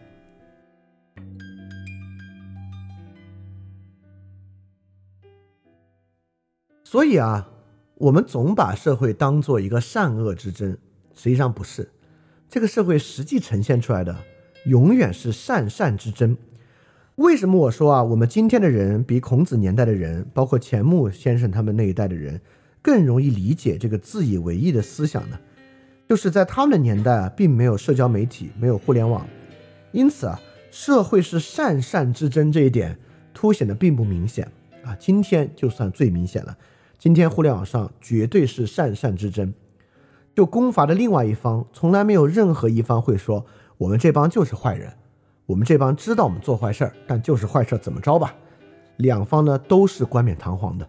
[6.83, 7.47] 所以啊
[7.93, 10.75] 我们总把社会当做一个善恶之争
[11.13, 11.87] 实际上不是。
[12.49, 14.17] 这个社会实际呈现出来的
[14.65, 16.35] 永远是善善之争。
[17.15, 22.41] 为什么我说啊，我们今天的人比孔子年代的人，包括钱穆先生他们那一代的人，
[22.81, 25.39] 更容易理解这个自以为意的思想呢？
[26.09, 29.25] 就是在他们的年代啊，并没有社交媒体，没有互联网，
[29.93, 30.37] 因此啊，
[30.69, 32.99] 社会是善善之争这一点
[33.33, 34.51] 凸显的并不明显
[34.83, 34.93] 啊。
[34.99, 36.57] 今天就算最明显了。
[36.99, 39.53] 今天互联网上绝对是善善之争，
[40.35, 43.45] 就攻伐的另外一方，从来没有任何一方会说
[43.77, 44.91] 我们这帮就是坏人，
[45.45, 48.33] 我们这帮知道我们做坏事儿，但就是坏事儿怎么着吧？
[48.97, 50.87] 两方呢都是冠冕堂皇的。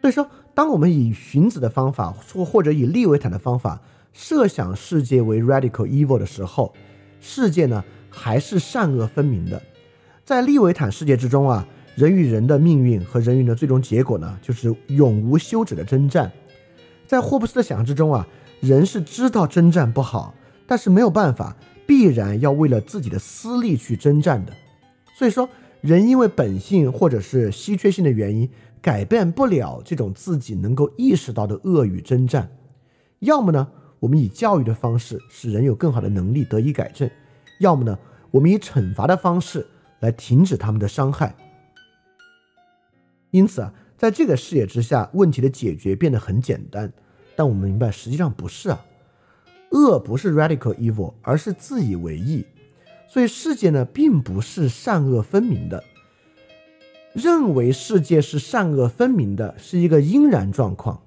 [0.00, 3.80] 所以说，当我们以荀子的方法，或或者以利维坦的方法
[4.12, 6.72] 设想世界为 radical evil 的时候，
[7.20, 9.62] 世界呢还是善恶分明的。
[10.24, 11.66] 在利维坦世界之中啊。
[11.94, 16.32] 人与人的命运和人与人的最终结果呢，就是永无休止的征战。
[17.06, 18.26] 在霍布斯的想象之中啊，
[18.60, 20.34] 人是知道征战不好，
[20.66, 21.54] 但是没有办法，
[21.92, 24.52] 必然要为了自己的私利去征战的。
[25.14, 25.46] 所以说，
[25.82, 28.48] 人因为本性或者是稀缺性的原因，
[28.80, 32.50] 改变不了这种自己能够意识到的恶与征战。
[33.18, 33.68] 要么呢，
[34.00, 37.06] 我们以教育的方式使人有更好的能力得以改正；
[37.60, 37.98] 要么呢，
[38.30, 39.66] 我们以惩罚的方式
[40.00, 41.36] 来停止他们的伤害。
[43.32, 46.90] 因此啊，在这个视野之下，问题的解决变得很简单。
[47.36, 48.82] 但我们明白，实际上不是啊。
[49.72, 52.46] 恶不是 radical evil，而是自以为意。
[53.08, 55.82] 所以世界呢，并不是善恶分明的。
[57.12, 61.02] 认为世界是善恶分明的，是一个应然状况。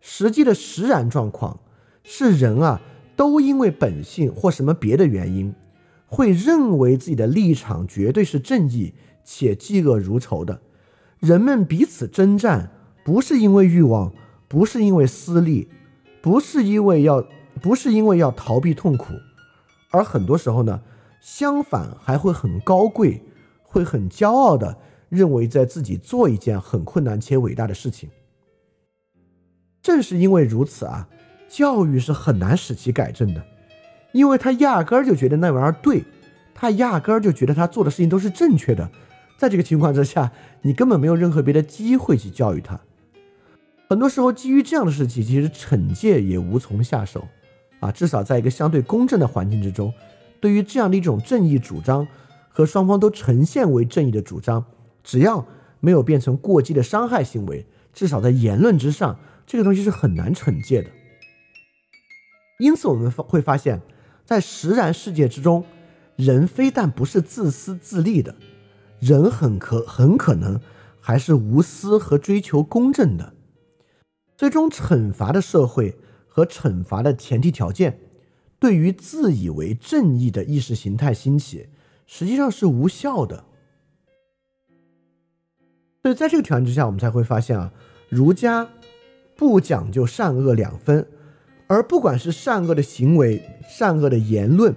[0.00, 1.60] 实际的实然状况
[2.02, 2.80] 是人啊，
[3.16, 5.54] 都因为本性或什么别的原因，
[6.06, 10.60] 会认为自己的立场绝对是正义且嫉恶如仇的。
[11.18, 12.70] 人们彼此征战，
[13.04, 14.12] 不是因为欲望，
[14.48, 15.68] 不是因为私利，
[16.20, 17.24] 不是因为要，
[17.60, 19.14] 不是因为要逃避痛苦，
[19.90, 20.80] 而很多时候呢，
[21.20, 23.22] 相反还会很高贵，
[23.62, 24.76] 会很骄傲的
[25.08, 28.10] 认为在自己做一件很困难且伟大的事情。
[29.80, 31.08] 正是因为如此啊，
[31.48, 33.44] 教育是很难使其改正的，
[34.12, 36.04] 因为他压根儿就觉得那玩意儿对，
[36.54, 38.90] 他压根儿就觉得他做的事情都是正确的。
[39.36, 40.30] 在这个情况之下，
[40.62, 42.80] 你根本没有任何别的机会去教育他。
[43.88, 47.26] 很多时候，基于这样的事情，其实惩戒也无从下手
[47.82, 47.92] 啊。
[47.92, 49.92] 至少在一个相对公正的环境之中，
[50.40, 52.08] 对于这样的一种正义主张
[52.48, 54.64] 和双方都呈现为正义的主张，
[55.04, 55.46] 只要
[55.80, 60.88] 没有变成过激的伤害行为，至少在言论之上，这个东西是很难惩戒的。
[62.58, 63.82] 因此，我们会发现，
[64.24, 65.64] 在实然世界之中，
[66.16, 68.34] 人非但不是自私自利的。
[69.00, 70.60] 人很可很可能
[71.00, 73.32] 还是无私和追求公正的。
[74.36, 75.96] 最终惩罚的社会
[76.34, 77.98] 和惩罚的前提条件，
[78.58, 81.68] 对于自以为正义的意识形态兴起，
[82.06, 83.44] 实际上是无效的。
[86.00, 87.70] 所以在这个条件之下，我们才会发现啊，
[88.08, 88.66] 儒家
[89.36, 91.06] 不讲究善恶两分，
[91.66, 94.74] 而不管是善恶的行为、善恶的言论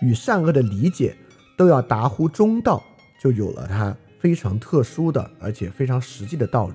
[0.00, 1.16] 与善恶的理解，
[1.58, 2.80] 都要达乎中道。
[3.20, 6.74] 就有了它非常特殊的，而且非常实际的道理。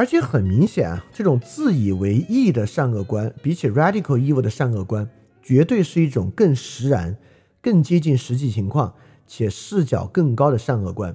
[0.00, 5.06] 而且很明显啊，这种自以为意的善恶观，比起 radical evil 的善恶观，
[5.42, 7.18] 绝对是一种更实然、
[7.60, 8.94] 更接近实际情况
[9.26, 11.14] 且视角更高的善恶观。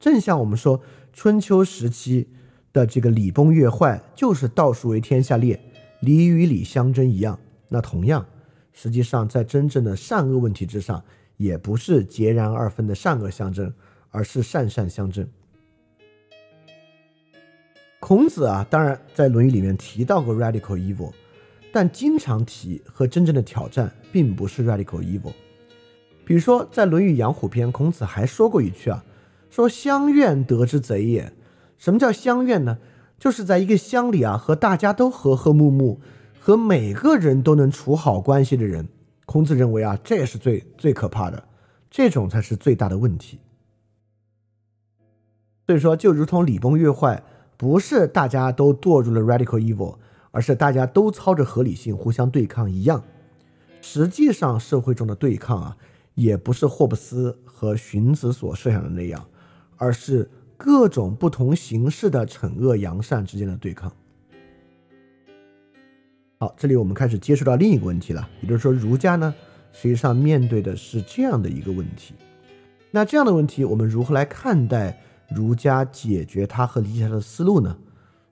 [0.00, 0.80] 正像我们说
[1.12, 2.26] 春秋时期
[2.72, 5.60] 的这个礼崩乐坏，就是道术为天下裂，
[6.00, 7.38] 礼与礼相争一样。
[7.68, 8.26] 那同样，
[8.72, 11.00] 实际上在真正的善恶问题之上。
[11.36, 13.72] 也不是截然二分的善恶相争，
[14.10, 15.28] 而是善善相争。
[18.00, 21.12] 孔子啊，当然在《论语》里面提到过 radical evil，
[21.72, 25.32] 但经常提和真正的挑战并不是 radical evil。
[26.24, 29.04] 比如说，在《论语·阳虎篇》，孔子还说过一句啊，
[29.50, 31.32] 说“乡愿得之贼也”。
[31.76, 32.78] 什么叫乡愿呢？
[33.18, 36.00] 就是在一个乡里啊，和大家都和和睦睦，
[36.38, 38.88] 和每个人都能处好关系的人。
[39.26, 41.42] 孔子认为啊，这也是最最可怕的，
[41.90, 43.40] 这种才是最大的问题。
[45.66, 47.22] 所以说，就如同礼崩乐坏，
[47.58, 49.96] 不是大家都堕入了 radical evil，
[50.30, 53.02] 而是大家都操着合理性互相对抗一样。
[53.80, 55.76] 实际上，社会中的对抗啊，
[56.14, 59.26] 也不是霍布斯和荀子所设想的那样，
[59.76, 63.92] 而是各种不同形式的惩恶扬善之间的对抗。
[66.38, 69.34] 好，这里我们开始接触到另一个问题了，也就是说，儒家呢，
[69.72, 72.14] 实际上面对的是这样的一个问题。
[72.92, 77.76] 那这样的问题，我们如何来看待儒家解决它和理解它的思路呢？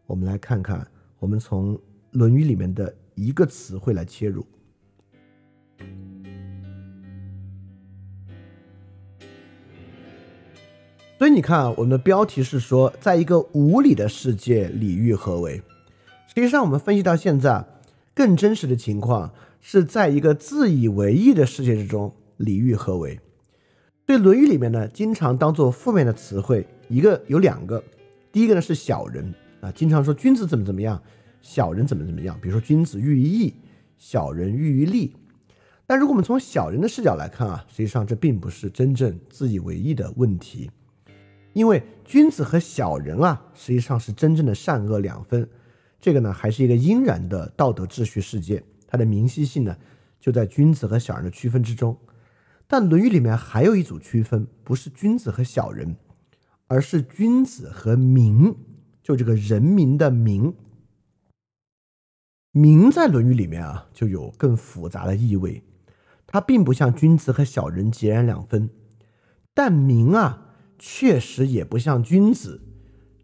[0.07, 0.87] 我们来看看，
[1.19, 1.77] 我们从
[2.13, 4.47] 《论语》里面的一个词汇来切入。
[11.19, 15.63] 所以你看啊，我们的标题是说，在一个无理的世界，礼遇何为？
[16.27, 17.65] 实际上，我们分析到现在，
[18.15, 23.19] 更真实的情况是在一个自以为意的世界之中，礼遇何为？
[24.05, 27.82] 对《论语》里面呢，经常当做负面的词汇，一个有两个，
[28.30, 31.03] 第一个呢是小人啊，经常说君子怎么怎么样，
[31.43, 32.39] 小人怎么怎么样。
[32.41, 33.55] 比如说君子喻于义，
[33.99, 35.14] 小人喻于利。
[35.87, 40.70] 但如果我们从小人的视角来看啊，实际上这并不是真正自以为意的问题。
[41.53, 45.49] 因为君子和小人啊，实际上是真正的善恶两分。
[46.01, 49.76] 这个呢，还是一个应然的道德秩序世界，它的明晰性呢，
[50.20, 51.97] 就在君子和小人的区分之中。
[52.68, 55.97] 但《论语》里面还有一组区分，不是君子和小人，
[56.69, 58.55] 而是君子和民，
[59.03, 60.55] 就这个人民的民。
[62.53, 65.62] 民在《论语》里面啊，就有更复杂的意味，
[66.27, 68.71] 它并不像君子和小人截然两分，
[69.55, 70.43] 但民啊。
[70.79, 72.61] 确实也不像君子，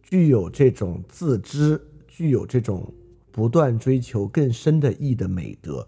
[0.02, 1.78] 具有这种自知，
[2.08, 2.94] 具有这种
[3.30, 5.86] 不断追求更深的义的美德。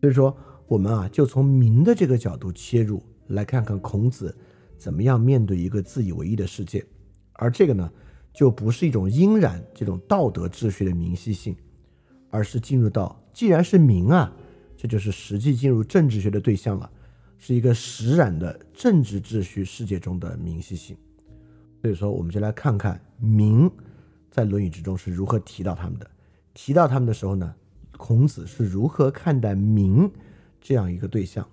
[0.00, 0.36] 所以说，
[0.66, 4.36] 我们啊，就从民的这个角度切入，来看看孔子
[4.76, 6.84] 怎么样面对一个自以为意的世界。
[7.32, 7.90] 而这个呢，
[8.32, 11.54] 就不是一种应然这种道德秩序的明晰性，
[12.30, 14.32] 而是进入到既然是明啊，
[14.76, 16.90] 这就是实际进入政治学的对象了。
[17.38, 20.96] 是一个实然的政治秩序世界中的明晰性，
[21.82, 23.70] 所以说，我们就来看看明
[24.30, 26.10] 在《论语》之中是如何提到他们的。
[26.54, 27.54] 提到他们的时候呢，
[27.98, 30.10] 孔子是如何看待明
[30.62, 31.46] 这样一个对象。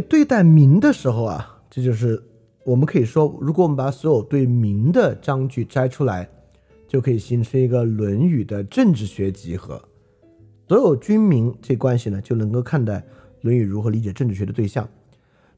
[0.00, 2.22] 对待民的时候啊，这就是
[2.64, 6.28] 我们可以说，如果我们把所有对民的章句摘出来，
[6.88, 9.82] 就可以形成一个《论语》的政治学集合。
[10.68, 12.98] 所有君民这关系呢，就能够看待
[13.42, 14.88] 《论语》如何理解政治学的对象。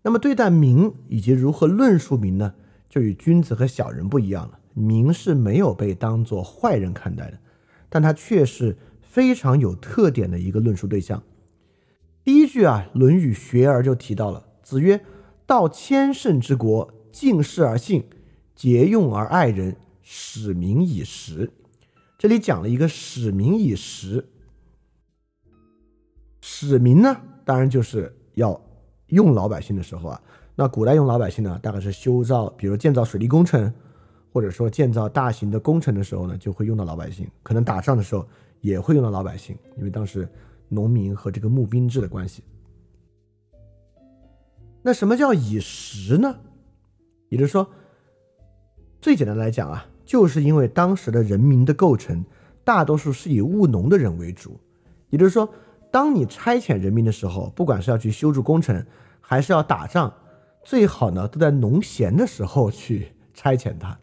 [0.03, 2.53] 那么对待民以及如何论述民呢，
[2.89, 4.59] 就与君子和小人不一样了。
[4.74, 7.39] 民是没有被当作坏人看待的，
[7.89, 11.22] 但他却是非常有特点的一个论述对象。
[12.29, 15.03] 第一句啊，《论语·学而》就提到了子曰
[15.49, 18.05] ：“道千乘之国，敬事而信，
[18.55, 21.51] 节用而爱人，使民以时。”
[22.18, 24.29] 这里讲了一个“使民以时”。
[26.43, 27.16] 使民呢，
[27.47, 28.61] 当然就是要
[29.07, 30.20] 用老百姓的时候啊。
[30.55, 33.72] 那古代用老百姓呢，大概是修造，比如建造水利工程，
[34.35, 37.26] 或者说建造大型的工程的时候呢，就会用到老百姓。
[37.43, 38.29] 可能打仗的时候
[38.61, 40.29] 也会用到老百姓，因为当时。
[40.69, 42.43] 农民和这个募兵制的关系。
[44.83, 46.39] 那什么叫以时呢？
[47.29, 47.69] 也就是说，
[49.01, 52.25] 最简单来讲啊，就是因为当时的人民的构成，
[52.64, 54.59] 大多数是以务农的人为主，
[55.11, 55.49] 也就是说，
[55.91, 58.87] 当你差遣人民的时候，不管是要去修筑工程，
[59.21, 60.12] 还是要打仗，
[60.64, 63.99] 最好呢都在农闲的时候去差遣他，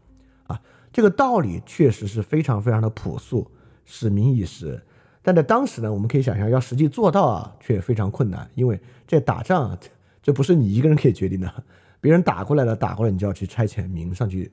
[0.47, 0.61] 啊，
[0.91, 3.49] 这个道理确实是非常非常的朴素，
[3.86, 4.84] 使民以时。
[5.26, 9.80] 但在当时呢，我们可以想象，要实际做到啊，却非常困难，因为这打仗啊，
[10.21, 11.51] 这不是你一个人可以决定的，
[11.99, 14.51] 别人打过来了，打过来你就要去差遣民上去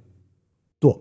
[0.81, 0.99] 做。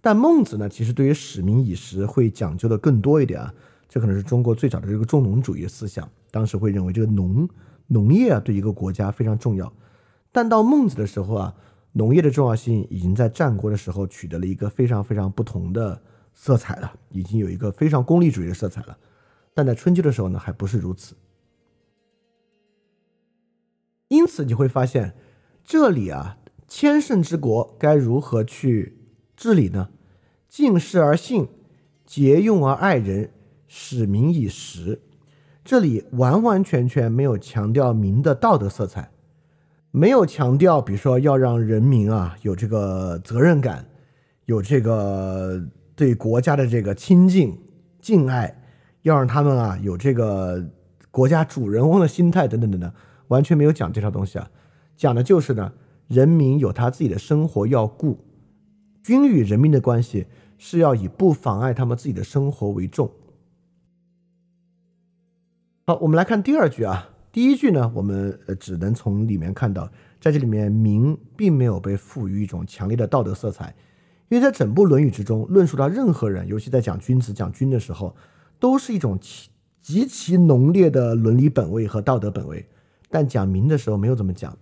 [0.00, 3.52] 但孟子呢，其实对于使民以时会讲究的更多一点啊，
[3.90, 7.46] 这可能是中国最早的这个重农主义思想，当时会认为这个农
[7.88, 9.70] 农业啊对一个国家非常重要。
[10.32, 11.54] 但到孟子的时候啊，
[11.92, 16.00] 农业的重要性已经在战国的时候取得了一个非常非常不同的。
[16.34, 18.98] 色彩了，已经有一个非常功利主义的色彩了，
[19.54, 21.14] 但在春秋的时候呢，还不是如此。
[24.08, 25.14] 因此你会发现，
[25.64, 28.98] 这里啊，千乘之国该如何去
[29.36, 29.90] 治理呢？
[30.48, 31.48] 敬事而信，
[32.04, 33.30] 节用而爱人，
[33.66, 35.00] 使民以时。
[35.64, 39.10] 这里完完全全没有强调民的道德色彩，
[39.90, 43.88] 没有强调，比如说要让人民啊有这个责任感，
[44.44, 45.64] 有这个。
[45.96, 47.58] 对国家的这个亲近、
[48.00, 48.62] 敬爱，
[49.02, 50.70] 要让他们啊有这个
[51.10, 52.92] 国家主人翁的心态等等等等，
[53.28, 54.50] 完全没有讲这套东西啊，
[54.96, 55.72] 讲的就是呢，
[56.08, 58.24] 人民有他自己的生活要顾，
[59.02, 60.26] 君与人民的关系
[60.58, 63.10] 是要以不妨碍他们自己的生活为重。
[65.86, 69.88] 好，我们来看第二句啊，第一句呢，我们呃只能从里面看到，
[70.20, 73.74] 在这里面民并没有被赋予一种强烈的道德色彩。
[74.28, 78.16] 因为在整部《论语》之中，论述到任何人，尤其在讲君子、讲君的时候，
[78.58, 79.48] 都是一种极
[79.80, 82.66] 极其浓烈的伦理本位和道德本位。
[83.10, 84.56] 但讲民的时候没有这么讲。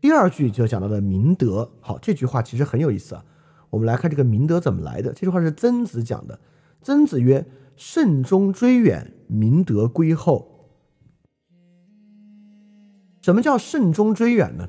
[0.00, 1.70] 第二句就讲到了明德。
[1.80, 3.24] 好，这句话其实很有意思啊。
[3.70, 5.12] 我们来看这个明德怎么来的。
[5.12, 6.40] 这句话是曾子讲的。
[6.80, 10.70] 曾子曰：“慎终追远，明德归后。”
[13.20, 14.68] 什么叫慎终追远呢？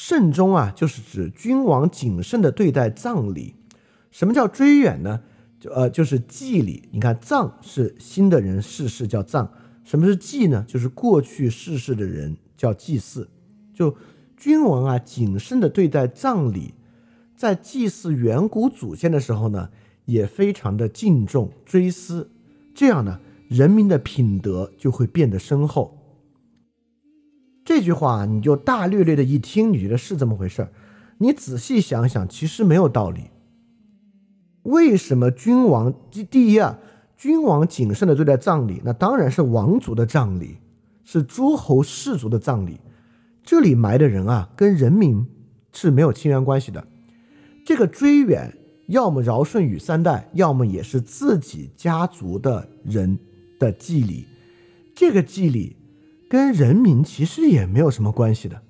[0.00, 3.56] 慎终啊，就是指君王谨慎的对待葬礼。
[4.12, 5.22] 什么叫追远呢？
[5.58, 6.88] 就呃，就是祭礼。
[6.92, 9.48] 你看，葬是新的人逝世叫葬，
[9.82, 10.64] 什么是祭呢？
[10.68, 13.28] 就是过去逝世的人叫祭祀。
[13.74, 13.96] 就
[14.36, 16.74] 君王啊，谨慎的对待葬礼，
[17.36, 19.70] 在祭祀远古祖先的时候呢，
[20.04, 22.30] 也非常的敬重追思。
[22.72, 23.18] 这样呢，
[23.48, 25.97] 人民的品德就会变得深厚。
[27.68, 30.72] 这句话你就大略略的一听，你觉得是这么回事儿？
[31.18, 33.24] 你仔细想想，其实没有道理。
[34.62, 36.78] 为什么君王第第一啊？
[37.14, 40.56] 君王谨慎的对待葬礼，那当然是王族的葬礼，
[41.04, 42.80] 是诸侯氏族的葬礼。
[43.44, 45.26] 这里埋的人啊，跟人民
[45.74, 46.82] 是没有亲缘关系的。
[47.66, 48.50] 这个追远，
[48.86, 53.18] 要么尧舜禹三代，要么也是自己家族的人
[53.60, 54.26] 的祭礼。
[54.96, 55.76] 这个祭礼。
[56.28, 58.60] 跟人民其实也没有什么关系的，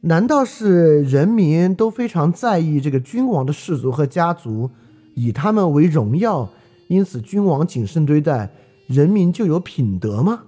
[0.00, 4.70] 难道是人民都非常在意这个君王的氏族和家族，
[5.14, 6.48] 以他们为荣耀，
[6.88, 8.50] 因此君王谨慎对待
[8.86, 10.44] 人民就有品德吗？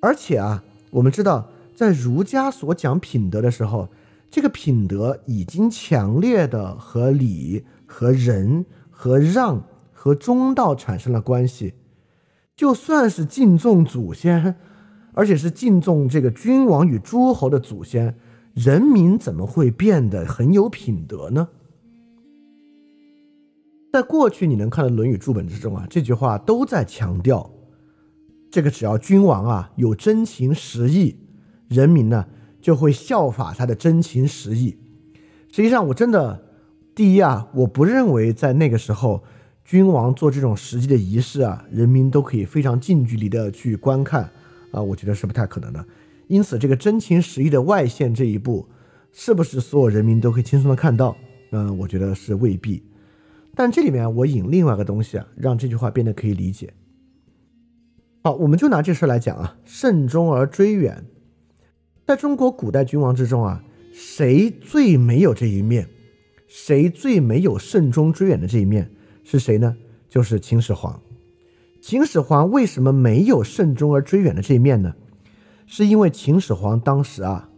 [0.00, 3.88] 而且啊，我们知道，在儒家所讲品德的时候，
[4.30, 11.74] 这个品德已经强烈的和礼、和仁、和让、和中道产生了关系。
[12.58, 14.56] 就算是敬重祖先，
[15.12, 18.16] 而且是敬重这个君王与诸侯的祖先，
[18.52, 21.50] 人民怎么会变得很有品德呢？
[23.92, 27.48] 在过去你能看到《论语》注本之中啊，这句话都在强调，
[28.50, 31.16] 这个只要君王啊有真情实意，
[31.68, 32.26] 人民呢
[32.60, 34.76] 就会效法他的真情实意。
[35.52, 36.44] 实际上，我真的
[36.92, 39.22] 第一啊，我不认为在那个时候。
[39.68, 44.22] 君王做这种实际的仪式啊，人民都可以非常近距离的去观看
[44.70, 45.84] 啊，我觉得是不太可能的。
[46.26, 48.66] 因此，这个真情实意的外现这一步，
[49.12, 51.14] 是不是所有人民都可以轻松的看到？
[51.50, 52.82] 嗯，我觉得是未必。
[53.54, 56.72] 但这里面我引另外一个东西啊，让这句话变得可以理解。
[58.24, 61.04] 好，我们就拿这事来讲啊，慎终而追远，
[62.06, 63.62] 在中国古代君王之中啊，
[63.92, 65.90] 谁最没有这一面？
[66.46, 68.90] 谁最没有慎终追远的这一面？
[69.30, 69.76] 是谁呢？
[70.08, 70.98] 就是秦始皇。
[71.82, 74.94] 秦始皇为什么没有慎终而追远的这一面呢？
[75.66, 77.50] 是因为秦始皇当时啊，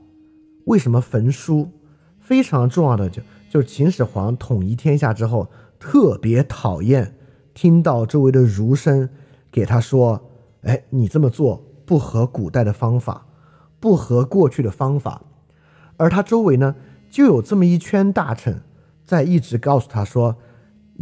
[0.64, 1.70] 为什么焚书？
[2.18, 5.48] 非常重要的就就是秦始皇统一天下之后，
[5.78, 7.14] 特别讨厌
[7.54, 9.08] 听到周围的儒生
[9.52, 10.28] 给他说
[10.62, 13.28] ：“哎，你这么做不合古代的方法，
[13.78, 15.22] 不合过去的方法。”
[15.96, 16.74] 而他周围呢，
[17.08, 18.60] 就有这么一圈大臣
[19.06, 20.36] 在一直告诉他说：“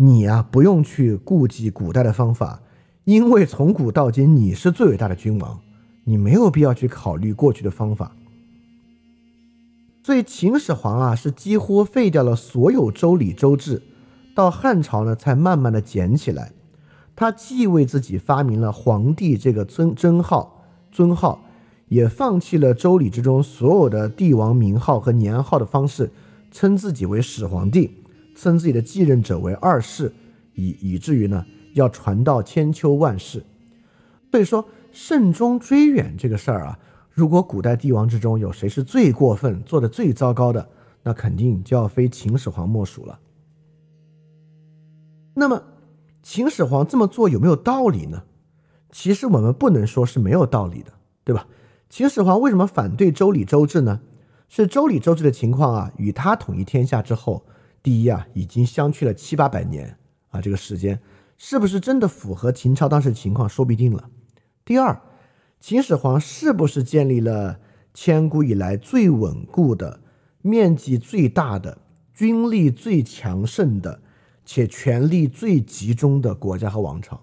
[0.01, 2.63] 你啊，不用去顾忌古代的方法，
[3.03, 5.59] 因为从古到今你是最伟大的君王，
[6.05, 8.13] 你没有必要去考虑过去的方法。”
[10.05, 13.83] 所以秦始皇啊，是几乎废掉了所有周礼周制，
[14.37, 16.53] 到汉朝呢才慢慢的捡起来。
[17.17, 21.43] 他既为自己发明了皇帝这个尊尊号尊号，
[21.89, 26.13] 也放弃了周礼之中所有的帝王名号和年号的方式，
[26.53, 27.91] 称自己为始皇帝，
[28.41, 30.13] 称自己的继任者为二世，
[30.55, 33.45] 以以至于呢要传到千秋万世。
[34.31, 36.79] 所以说慎终追远这个事儿啊。
[37.11, 40.69] 如果古代帝王之中有谁是最过分、做的最糟糕的，
[41.03, 43.19] 那肯定就要非秦始皇莫属了。
[45.35, 45.61] 那么，
[46.23, 48.23] 秦始皇这么做有没有道理呢？
[48.93, 50.93] 其实我们不能说是没有道理的，
[51.25, 51.49] 对吧？
[51.91, 54.01] 秦始皇为什么反对周礼周制呢？
[54.49, 57.45] 是周礼周制的情况啊，与他统一天下之后，
[57.83, 59.97] 第一啊，已经相去了七八百年
[60.31, 61.01] 啊，这个时间
[61.37, 64.09] 是不是真的符合秦朝当时情况，说不定了。
[64.65, 65.01] 第二。
[65.61, 67.59] 秦始皇是不是建立了
[67.93, 69.99] 千古以来最稳固的、
[70.41, 71.79] 面积最大的、
[72.15, 74.01] 军力最强盛的
[74.45, 77.21] 且权力最集中的国家和王朝？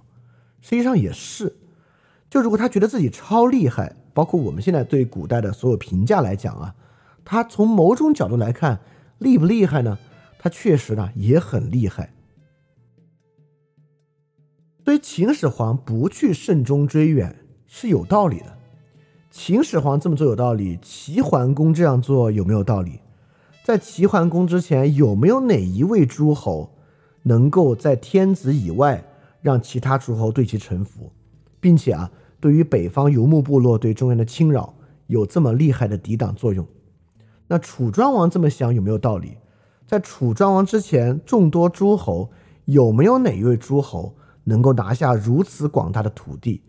[0.60, 1.56] 实际上也是。
[2.30, 6.76] 就如果他觉得自己超厉害，包括我们现在对古代的所有评价来讲啊，
[7.24, 8.82] 他从某种角度来看
[9.20, 9.98] 厉不厉害呢？
[10.46, 12.14] 他确实呢也很厉害。
[14.84, 17.36] 所以秦始皇不去慎终追远。
[17.66, 18.56] 是有道理的，
[19.32, 23.00] 秦始皇这么做有道理，齐桓公这样做有没有道理？
[23.64, 26.70] 在齐桓公之前，有没有哪一位诸侯
[27.24, 29.04] 能够在天子以外
[29.42, 31.12] 让其他诸侯对其臣服，
[31.60, 34.76] 并且啊，对于北方游牧部落对中原的侵扰
[35.08, 36.68] 有这么厉害的抵挡作用？
[37.48, 39.38] 那楚庄王这么想有没有道理？
[39.88, 42.32] 在楚庄王之前，众多诸侯
[42.66, 44.16] 有没有哪一位诸侯
[44.46, 46.62] 能够拿下如此广大的土地？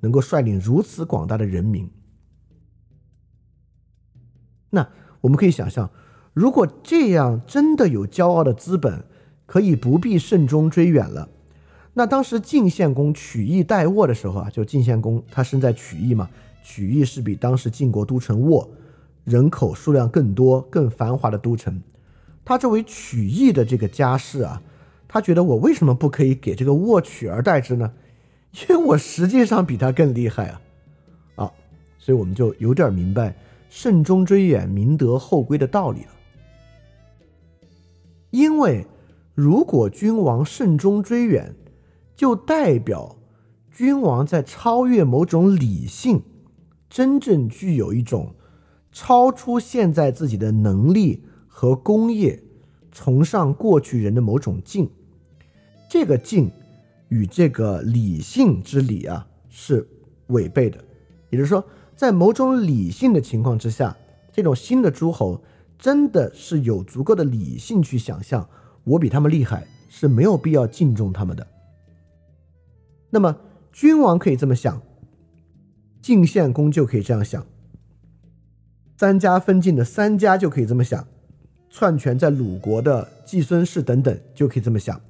[0.00, 1.90] 能够率领如此广大的人民，
[4.70, 4.88] 那
[5.22, 5.90] 我们可以想象，
[6.32, 9.02] 如果这样真的有骄傲的资本，
[9.44, 11.30] 可以不必慎终追远了。
[11.94, 16.30] 那当时晋献公取义代沃的时候啊，就晋献公他身在曲义嘛，
[16.62, 18.70] 曲义是比当时晋国都城沃
[19.24, 21.82] 人口数量更多、更繁华的都城。
[22.48, 24.62] 他作为曲艺的这个家世啊，
[25.06, 27.92] 他觉得我为什么不可以给这个沃取而代之呢？
[28.62, 30.60] 因为我实际上比他更厉害啊，
[31.34, 31.52] 啊，
[31.98, 33.36] 所以我们就有点明白
[33.68, 36.12] “慎终追远，明德后归”的道理了。
[38.30, 38.86] 因为
[39.34, 41.54] 如果君王慎终追远，
[42.16, 43.18] 就代表
[43.70, 46.22] 君王在超越某种理性，
[46.88, 48.34] 真正具有一种
[48.90, 51.24] 超出现在自己的能力
[51.58, 52.40] 和功业，
[52.92, 54.88] 崇尚过去人的某种敬，
[55.90, 56.48] 这个敬。
[57.08, 59.88] 与这个理性之理啊是
[60.28, 60.78] 违背的，
[61.30, 61.64] 也就是说，
[61.96, 63.96] 在某种理性的情况之下，
[64.30, 65.42] 这种新的诸侯
[65.76, 68.48] 真的是有足够的理性去想象，
[68.84, 71.44] 我比他们厉害，是没有必要敬重他们的。
[73.10, 73.36] 那么，
[73.72, 74.80] 君王可以这么想，
[76.00, 77.44] 晋献公就可以这样想，
[78.96, 81.08] 三家分晋的三家就可以这么想，
[81.70, 85.00] 篡权在鲁国的季孙氏等等就可以这么想。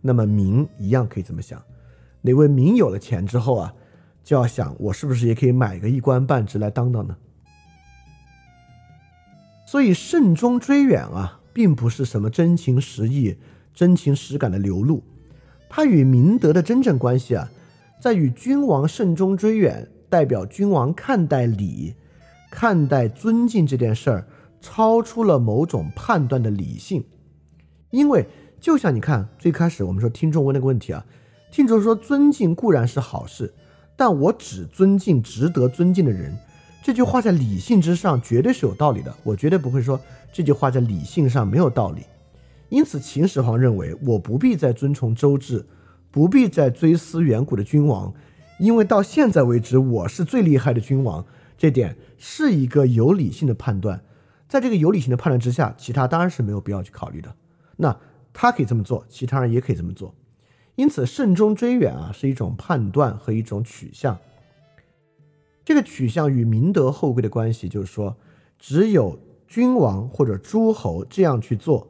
[0.00, 1.60] 那么民一样可以这么想，
[2.22, 3.74] 哪位民有了钱之后啊，
[4.22, 7.16] 就要想我是不是也可以买个一官半职来当当呢？
[9.66, 13.36] 所以慎终追远啊，并不是什么真情实意、
[13.74, 15.02] 真情实感的流露，
[15.68, 17.50] 它与明德的真正关系啊，
[18.00, 21.96] 在与君王慎终追远，代表君王看待礼、
[22.48, 24.26] 看待尊敬这件事儿，
[24.66, 27.04] 超出了某种判断的理性，
[27.90, 28.26] 因为。
[28.58, 31.04] 就像你看，最开始我们说听众问那个问题啊，
[31.52, 33.52] 听众说尊敬固然是好事，
[33.94, 36.36] 但我只尊敬值得尊敬的人。
[36.82, 40.00] 这句话在理性之上绝对是有道理的，我绝对不会说
[40.32, 42.02] 这句话在理性上没有道理。
[42.70, 45.64] 因此，秦始皇认为我不必再遵从周制，
[46.10, 48.12] 不必再追思远古的君王，
[48.58, 51.24] 因为到现在为止我是最厉害的君王。
[51.56, 54.02] 这点是一个有理性的判断，
[54.48, 57.34] 在这个有理性的判断之下，其他当然是没有必要去考虑的。
[57.76, 57.96] 那。
[58.38, 60.14] 他可以这么做，其他人也可以这么做，
[60.74, 64.18] 因此慎终追远啊是一种判断和一种取向。
[65.64, 68.14] 这个取向与明德后贵的关系，就是说，
[68.58, 69.18] 只有
[69.48, 71.88] 君王或者诸侯这样去做，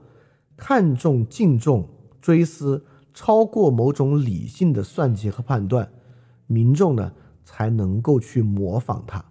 [0.56, 1.88] 看重、敬重、
[2.20, 5.90] 追思，超过某种理性的算计和判断，
[6.46, 9.24] 民众呢才能够去模仿他。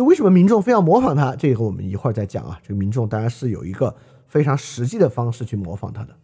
[0.00, 1.36] 就为什么民众非要模仿他？
[1.36, 2.58] 这个我们一会儿再讲啊。
[2.62, 3.94] 这个民众当然是有一个
[4.26, 6.16] 非常实际的方式去模仿他的。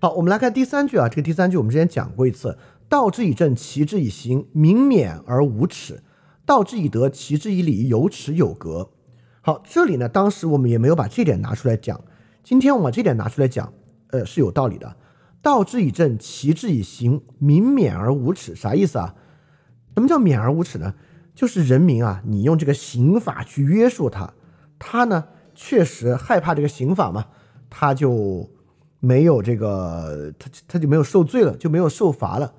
[0.00, 1.08] 好，我们来看第三句啊。
[1.08, 2.56] 这个第三句我们之前讲过一次
[2.88, 5.96] ：“道之以政，齐之以刑，民免而无耻；
[6.46, 8.92] 道之以德，齐之以礼，有耻有格。”
[9.42, 12.00] 好，这里呢，当时我们也没有把这点拿出来讲。
[12.44, 13.72] 今天我们把这点拿出来讲，
[14.10, 14.94] 呃，是有道理的。
[15.42, 19.16] 道之以政，齐之以刑，民免而无耻，啥意思啊？
[19.96, 20.94] 什么叫免而无耻呢？
[21.34, 24.32] 就是人民啊，你用这个刑法去约束他，
[24.78, 25.24] 他呢
[25.54, 27.26] 确实害怕这个刑法嘛，
[27.68, 28.50] 他就
[28.98, 32.52] 没有这个，他他就没有受罪了，就没有受罚了。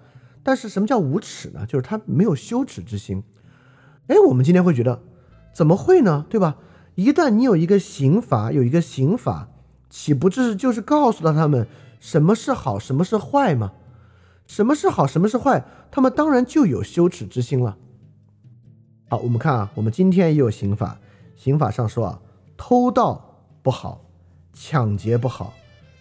[0.43, 1.65] 但是什么叫无耻呢？
[1.67, 3.23] 就是他没有羞耻之心。
[4.07, 5.03] 哎，我们今天会觉得，
[5.53, 6.25] 怎么会呢？
[6.29, 6.57] 对吧？
[6.95, 9.49] 一旦你有一个刑法，有一个刑法，
[9.89, 11.67] 岂不是就是告诉了他们
[11.99, 13.73] 什么是好，什么是坏吗？
[14.47, 15.63] 什么是好，什么是坏？
[15.91, 17.77] 他们当然就有羞耻之心了。
[19.11, 20.97] 好，我们看啊，我们今天也有刑法，
[21.35, 22.21] 刑法上说啊，
[22.55, 24.05] 偷盗不好，
[24.53, 25.53] 抢劫不好，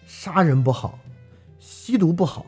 [0.06, 0.96] 杀人不好，
[1.58, 2.46] 吸毒不好。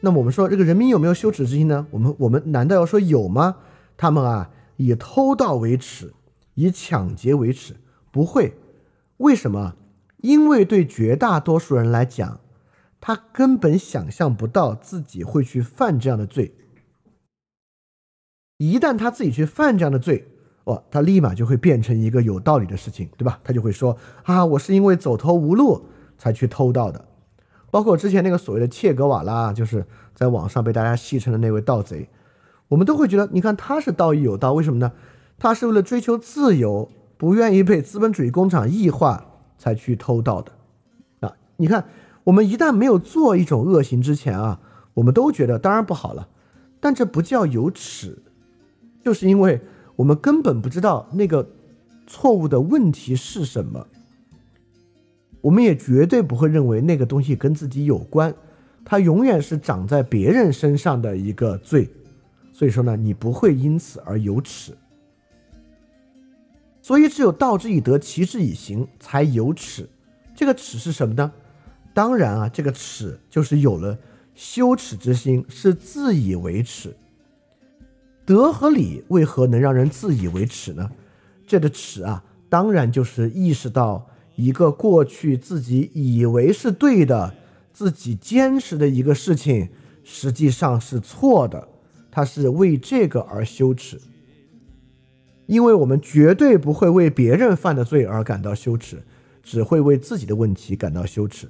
[0.00, 1.86] 那么我们说这个人民有没有羞耻之心呢？
[1.90, 3.56] 我们我们难道要说有吗？
[3.98, 4.48] 他们啊，
[4.78, 6.14] 以偷盗为耻。
[6.54, 7.76] 以抢劫为耻，
[8.10, 8.54] 不会，
[9.18, 9.74] 为什么？
[10.22, 12.40] 因为对绝大多数人来讲，
[13.02, 16.54] 他根本想象不到自己会去犯这样的罪。
[18.60, 20.28] 一旦他自己去犯这样的罪，
[20.64, 23.40] 哦，他立马就会变成一个有道理的事情，对吧？
[23.42, 25.86] 他就会说啊，我是因为走投无路
[26.18, 27.02] 才去偷盗的。
[27.70, 32.10] 包括之前那个所谓的切格瓦拉，就是在网上被大家戏称的那位盗贼，
[32.68, 34.92] 我们都会觉得，你看他是道义有道，为什么呢？
[35.38, 39.24] 他是为了追求自由，不愿意被资本主义工厂异化，
[39.56, 40.52] 才去偷盗的。
[41.20, 41.86] 啊，你看，
[42.24, 44.60] 我们一旦没有做一种恶行之前啊，
[44.92, 46.28] 我们都觉得当然不好了。
[46.78, 48.22] 但这不叫有耻，
[49.04, 49.60] 就是因为
[49.96, 51.48] 我们根本不知道那个
[52.06, 53.86] 错误的问题是什么。
[55.40, 58.34] 我们也绝对不会认为那个东西跟自己有关，
[58.84, 61.88] 它永远是长在别人身上的一个罪。
[62.52, 64.76] 所以说呢，你不会因此而有耻。
[66.82, 69.88] 所以，只有道之以德，齐之以刑，才有耻。
[70.34, 71.32] 这个耻是什么呢？
[71.94, 73.96] 当然啊，这个耻就是有了
[74.34, 76.94] 羞耻之心，是自以为耻。
[78.30, 80.88] 德和礼为何能让人自以为耻呢？
[81.48, 84.06] 这个耻啊，当然就是意识到
[84.36, 87.34] 一个过去自己以为是对的、
[87.72, 89.68] 自己坚持的一个事情，
[90.04, 91.66] 实际上是错的，
[92.08, 94.00] 他是为这个而羞耻。
[95.46, 99.02] 因为我们绝对不会为别人犯的罪而感到羞耻，
[99.42, 101.48] 只会为自己的问题感到羞耻。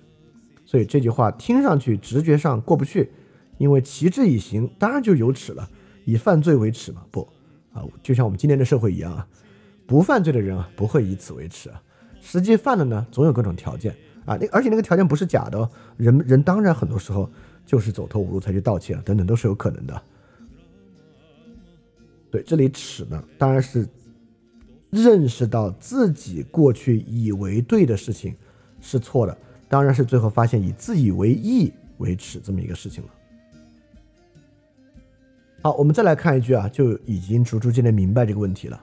[0.64, 3.10] 所以这句话听上去直觉上过不去，
[3.58, 5.68] 因为齐之以刑，当然就有耻了，
[6.04, 7.04] 以犯罪为耻嘛？
[7.10, 7.28] 不
[7.72, 9.26] 啊，就像我们今天的社会一样啊，
[9.86, 11.82] 不犯罪的人啊不会以此为耻啊，
[12.20, 13.94] 实际犯了呢，总有各种条件
[14.24, 17.30] 啊，那而且那个条件不是假的，人人当然很多时候
[17.64, 20.02] 就是走投无路才去盗窃啊，等等都是有可能的。
[22.30, 23.88] 对，这里耻呢，当然是
[24.90, 28.34] 认识到自己过去以为对的事情
[28.80, 29.38] 是错的，
[29.68, 33.10] 当然是最后发现以自以为义为耻这么一个事情了。
[35.62, 38.80] 好，我们再来看一句啊，就已经逐逐渐的明白这个问题了。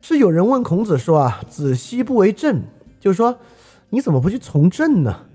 [0.00, 2.62] 是有人问孔子说啊：“子奚不为政？”
[2.98, 3.38] 就是说
[3.90, 5.26] 你怎么不去从政呢？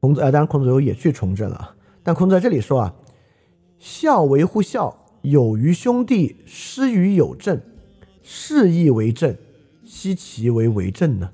[0.00, 2.94] 孔子啊，当然孔子也去从政了，但孔子在这里说啊
[3.78, 7.60] ：“孝为乎孝。”有于兄弟，失于有政，
[8.22, 9.36] 是亦为政，
[9.84, 11.30] 奚其为为政呢？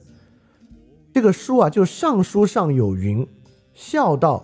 [1.12, 3.28] 这个书啊，就《尚书》上有云
[3.74, 4.42] ：“孝道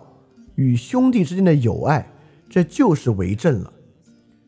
[0.56, 2.12] 与兄弟之间的友爱，
[2.50, 3.72] 这就是为政了。”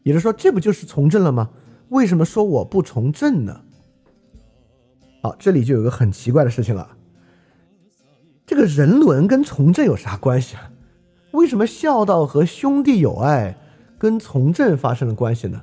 [0.05, 1.48] 也就是说，这不就是从政了吗？
[1.88, 3.61] 为什么说我不从政呢？
[5.22, 6.96] 好，这里就有个很奇怪的事情了。
[8.44, 10.72] 这个人伦跟从政有啥关系啊？
[11.30, 13.57] 为什么孝道和兄弟友爱？
[13.98, 15.62] 跟从政发生了关系呢？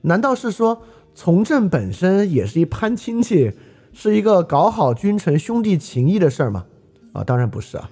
[0.00, 0.82] 难道是说
[1.14, 3.52] 从政本身也是一攀亲戚，
[3.92, 6.64] 是一个搞好君臣兄弟情谊的事儿吗？
[7.12, 7.90] 啊，当然不是啊。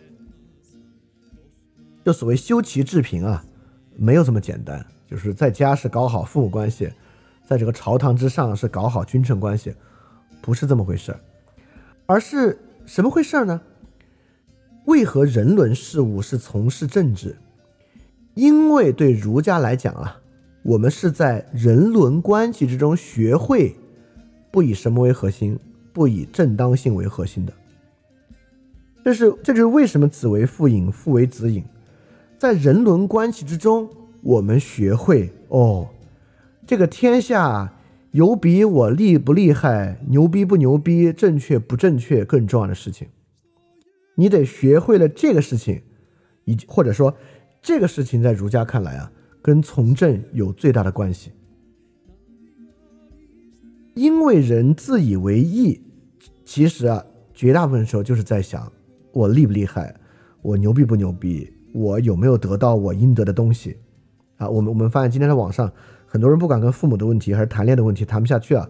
[2.05, 3.45] 就所谓修齐治平啊，
[3.97, 4.84] 没有这么简单。
[5.09, 6.90] 就是在家是搞好父母关系，
[7.47, 9.72] 在这个朝堂之上是搞好君臣关系，
[10.40, 11.20] 不是这么回事儿，
[12.07, 13.61] 而是什么回事儿呢？
[14.86, 17.36] 为何人伦事务是从事政治？
[18.34, 20.20] 因为对儒家来讲啊，
[20.64, 23.76] 我们是在人伦关系之中学会
[24.51, 25.57] 不以什么为核心，
[25.92, 27.53] 不以正当性为核心的。
[29.05, 31.64] 这是这就是为什么子为父隐，父为子隐。
[32.39, 33.89] 在人伦关系之中，
[34.22, 35.89] 我们学会哦，
[36.66, 37.72] 这个天下
[38.11, 43.09] 有比我厉不厉害、牛逼不牛逼、正确不正确更重要的事情。
[44.16, 45.82] 你得学会了这个事情，
[46.45, 47.16] 以及或者说
[47.62, 49.11] 这个事情在儒家看来啊，
[49.41, 51.32] 跟从政有最大的关系。
[53.95, 55.80] 因为人自以为义，
[56.45, 58.70] 其实啊，绝大部分时候就是在想
[59.12, 59.95] 我厉不厉害，
[60.43, 63.77] 我牛逼不牛逼，我有没有得到我应得的东西
[64.39, 64.49] 啊？
[64.49, 65.70] 我们我们发现今天在网上，
[66.07, 68.68] 很多人不管跟父母的问题还是谈恋爱的问题谈不下去啊，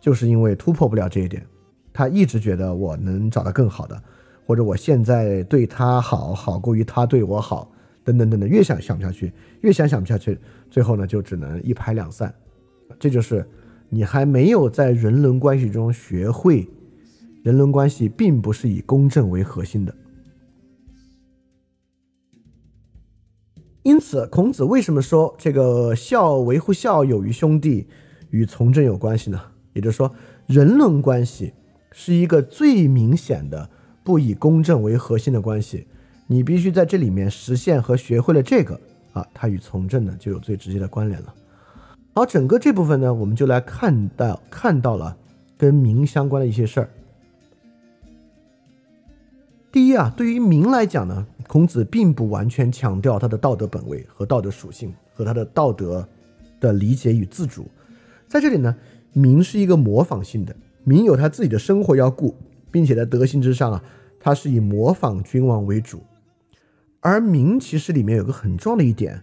[0.00, 1.46] 就是因为突破不了这一点，
[1.92, 4.02] 他一直觉得我能找到更好的，
[4.44, 7.70] 或者我现在对他好好过于他对我好，
[8.04, 10.38] 等等等等，越想想不下去，越想想不下去，
[10.68, 12.34] 最后呢就只能一拍两散，
[12.98, 13.46] 这就是。
[13.90, 16.68] 你还没有在人伦关系中学会，
[17.42, 19.94] 人伦关系并不是以公正为核心的。
[23.98, 27.84] 因此，孔子为什么说这个孝维护孝友于兄弟
[28.30, 29.40] 与从政有关系呢？
[29.72, 30.08] 也就是说，
[30.46, 31.52] 人伦关系
[31.90, 33.68] 是一个最明显的
[34.04, 35.84] 不以公正为核心的关系。
[36.28, 38.80] 你必须在这里面实现和学会了这个
[39.14, 41.34] 啊，它与从政呢就有最直接的关联了。
[42.14, 45.16] 好，整个这部分呢，我们就来看到看到了
[45.56, 46.88] 跟民相关的一些事儿。
[49.70, 56.06] 第一啊，对于民来讲呢，孔子并不完全强调他的道德本位和道德属性和他的道德
[56.58, 57.66] 的理解与自主。
[58.26, 58.74] 在这里呢，
[59.12, 62.34] 民是一个模仿性的，民有他自己的生活要顾，
[62.70, 63.82] 并且在德行之上啊，
[64.18, 66.02] 他是以模仿君王为主。
[67.00, 69.22] 而民其实里面有个很重要的一点，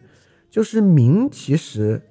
[0.49, 2.01] 就是民其实。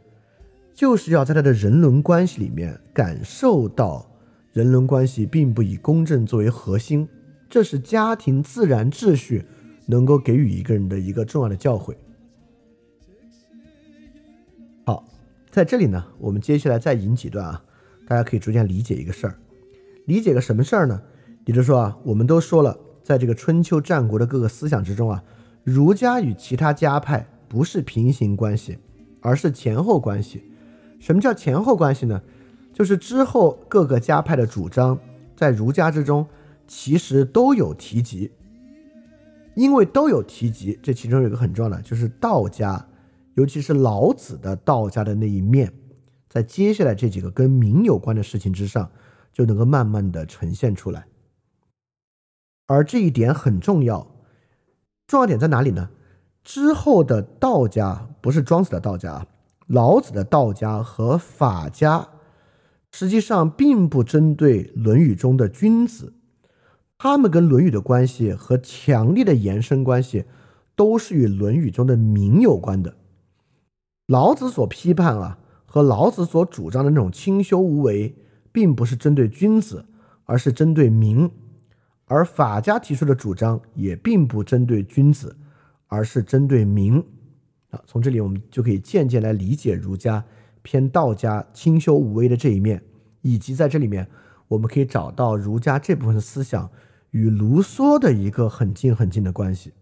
[0.76, 4.11] 就是要在他的人伦关系里面感受到，
[4.53, 7.09] 人伦关系并不以公正作为核心，
[7.49, 9.45] 这是家庭自然秩序
[9.86, 11.95] 能够给予一个人的一个重要的教诲。
[14.84, 15.05] 好，
[15.51, 17.62] 在这里呢，我们接下来再引几段啊，
[18.07, 19.38] 大家可以逐渐理解一个事儿，
[20.07, 21.01] 理解个什么事儿呢？
[21.47, 25.22] 也就是说啊，我们都说了，在这个春秋战国的各个思想之中啊，
[25.62, 28.78] 儒家与其他家派不是平行关系，
[29.20, 30.42] 而是前后关系。
[30.99, 32.22] 什么叫前后关系呢？
[32.72, 34.99] 就是之后各个家派的主张
[35.36, 36.26] 在儒家之中
[36.67, 38.33] 其实都有提及，
[39.55, 42.87] 因为都有提及，这其中有一个很重要的，就是道家，
[43.34, 45.72] 尤其是老子的道家的那一面，
[46.29, 48.91] 在接下来这几个跟民有关的事情之上，
[49.33, 51.07] 就能够慢慢的呈现出来。
[52.67, 54.07] 而这一点很重要，
[55.07, 55.91] 重要点在哪里呢？
[56.43, 59.26] 之后的道家不是庄子的道家。
[59.67, 62.07] 老子的道家和法家，
[62.93, 66.13] 实际上并不针对《论语》中的君子，
[67.05, 70.25] 他们跟《论语》的关系和强烈的延伸关系，
[70.75, 72.97] 都是与《论语》中的民有关的。
[74.07, 78.14] 老子所批判啊，和老子所主张的那种清修无为，
[78.51, 79.85] 并不是针对君子，
[80.25, 81.29] 而是针对民；
[82.07, 85.37] 而法家提出的主张，也并不针对君子，
[85.89, 87.05] 而是针对民。
[87.85, 90.25] 从这里我们就可以渐渐来理解儒家
[90.63, 92.83] 偏道家清修无为的这一面，
[93.21, 94.09] 以及在这里面
[94.49, 96.71] 我们可以找到儒家这部分思想
[97.14, 99.72] 与卢梭的一个很近很近的关系。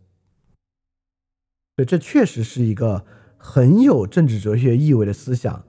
[1.75, 3.07] 对，这确实是一个
[3.39, 5.65] 很有政治哲学意味的思想。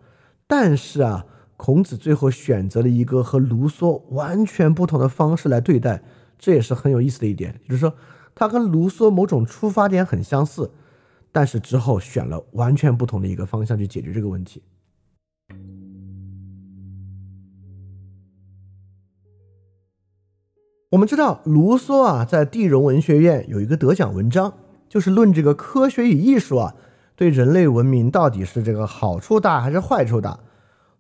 [0.46, 1.26] 但是啊，
[1.56, 6.04] 孔子最后选择了一个和卢梭完全不同的方式来对待，
[6.38, 7.96] 这也是很有意思的一点，就是说
[8.36, 10.70] 他跟卢梭某种出发点很相似。
[11.32, 14.62] 但是之后选了完全不同的一个方向去解决这个问题。
[20.94, 24.54] 我们知道卢梭啊，在地荣文学院有一个得奖文章，
[24.88, 26.76] 就是论这个科学与艺术啊，
[27.16, 30.38] 对人类文明到底是这个好处大还是坏处大？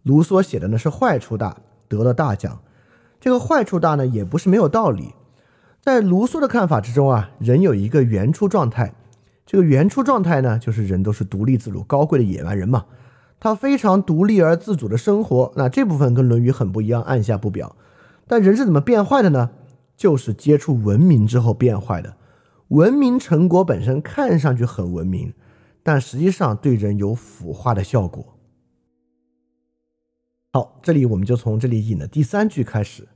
[0.02, 1.58] 卢梭写的呢是坏处大，
[1.88, 2.60] 得了大奖。
[3.22, 5.14] 这个坏处大呢，也不是没有道理。
[5.80, 8.96] 在卢梭的看法之中啊，人有一个原初状态。
[9.46, 12.86] 这个原初状态呢，就是人都是独立自主、高贵的野蛮人嘛，
[13.40, 15.54] 他非常独立而自主的生活。
[15.56, 17.76] 那这部分跟《论语》很不一样，按下不表。
[18.26, 19.52] 但人是怎么变坏的呢？
[19.96, 22.18] 就是接触文明之后变坏的。
[22.70, 25.34] 文明成果本身看上去很文明，
[25.84, 28.38] 但实际上对人有腐化的效果。
[30.54, 33.08] 好，这里我们就从这里引的第三句开始，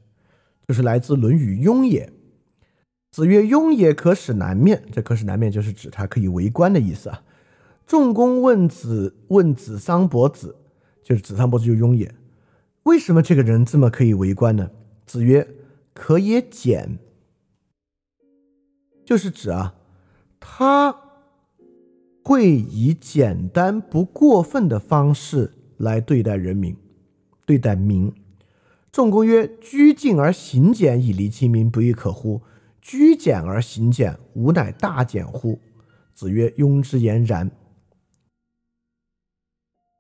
[0.68, 2.08] 就是来自《论语·雍也》。
[3.10, 7.24] 子曰：“雍也可使南面。”这“可使南面”就是指他可以为官的意思啊。
[7.88, 10.56] 仲公问子，问子桑伯子，
[11.02, 12.14] 就是子桑伯子就雍也。
[12.84, 14.70] 为什么这个人这么可以为官呢？
[15.06, 15.48] 子曰
[15.98, 17.00] ：“可也简。”
[19.04, 19.74] 就是指啊，
[20.40, 20.96] 他
[22.24, 26.76] 会以简单不过分的方式来对待人民，
[27.46, 28.14] 对待民。
[28.92, 32.42] 仲公曰：“居敬而行俭，以离其民，不亦可乎？
[32.82, 35.60] 居简而行俭，吾乃大俭乎？”
[36.14, 37.52] 子曰：“庸之言然。”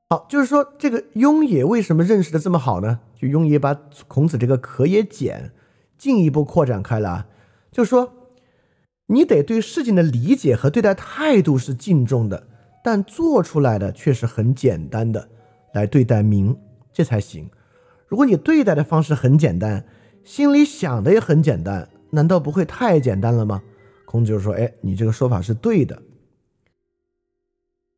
[0.10, 3.02] 好，就是说这个庸也为什么认识的这么好呢？
[3.16, 3.74] 就庸也把
[4.08, 5.52] 孔子这个“可也简”
[5.98, 7.26] 进一步扩展开来，
[7.72, 8.14] 就说
[9.08, 12.48] 你得对事情的理解和对待态度是敬重的，
[12.84, 15.30] 但做出来的却是很简单的
[15.74, 16.56] 来对待民，
[16.94, 17.50] 这才行。
[18.08, 19.86] 如果你对待的方式很简单，
[20.24, 23.64] 心里想的也很简单，难道不会太简单了吗？
[24.06, 26.02] 孔子就说：“哎，你这个说法是对的。”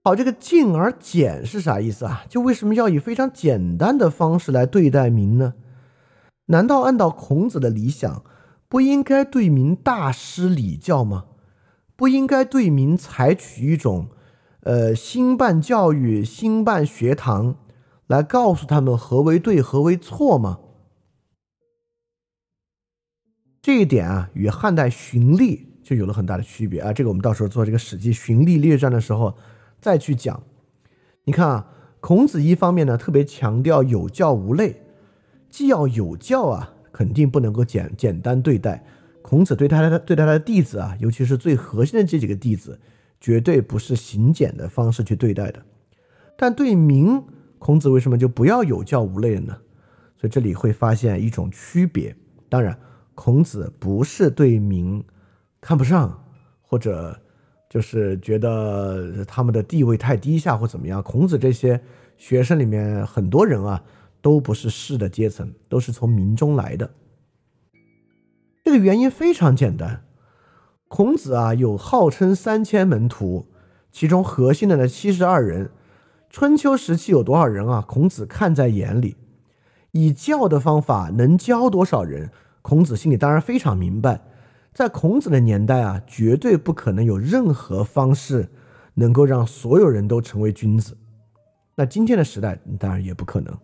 [0.04, 2.24] 好，这个敬而简是啥意思啊？
[2.30, 5.54] 就为什么要以非常简单的方式来对待民呢？
[6.50, 8.24] 难道按照孔子的理想，
[8.68, 11.26] 不应该对民大施礼教吗？
[11.96, 14.10] 不应该对民采取一种，
[14.62, 17.56] 呃，兴办教育、兴办学堂，
[18.08, 20.60] 来告诉他们何为对、何为错吗？
[23.62, 26.94] 这一点啊，与汉代循吏就有了很大的区别啊。
[26.94, 29.36] 这个我们到时候做这个《史记·循吏列传》的时候。
[29.82, 30.44] 再去讲，
[31.24, 31.68] 你看啊，
[32.02, 34.89] 孔子一方面呢特别强调有教无类，
[35.50, 38.84] 既要有教啊，肯定不能够简简单对待。
[39.22, 42.80] 孔子对他的对他的弟子啊，尤其是最核心的这几个弟子，
[43.20, 45.62] 绝对不是行简的方式去对待的。
[46.38, 47.22] 但对民，
[47.58, 49.58] 孔子为什么就不要有教无类了呢？
[50.16, 52.16] 所以这里会发现一种区别。
[52.48, 52.78] 当然，
[53.16, 55.04] 孔子不是对民
[55.60, 56.24] 看不上，
[56.62, 57.20] 或者。
[57.70, 61.04] 就是觉得他们的地位太低下或怎么样？
[61.04, 61.80] 孔子这些
[62.18, 63.84] 学生里面很多人啊，
[64.22, 66.92] 都不是士的阶层，都是从民中来的。
[68.64, 70.04] 这个原因非常简单，
[70.88, 73.48] 孔子啊有号称三千门徒，
[73.92, 75.72] 其中核心的那七十二人，
[76.30, 77.82] 春秋时期有多少人啊？
[77.82, 79.16] 孔子看在眼里，
[79.92, 82.30] 以教的方法能教多少人？
[82.62, 84.22] 孔子心里当然非常明白。
[84.72, 88.50] 在孔子的年代啊，绝对不可能有任何方式
[88.94, 90.96] 能够让所有人都成为君子。
[91.76, 93.58] 那今天的时代当然也不可能。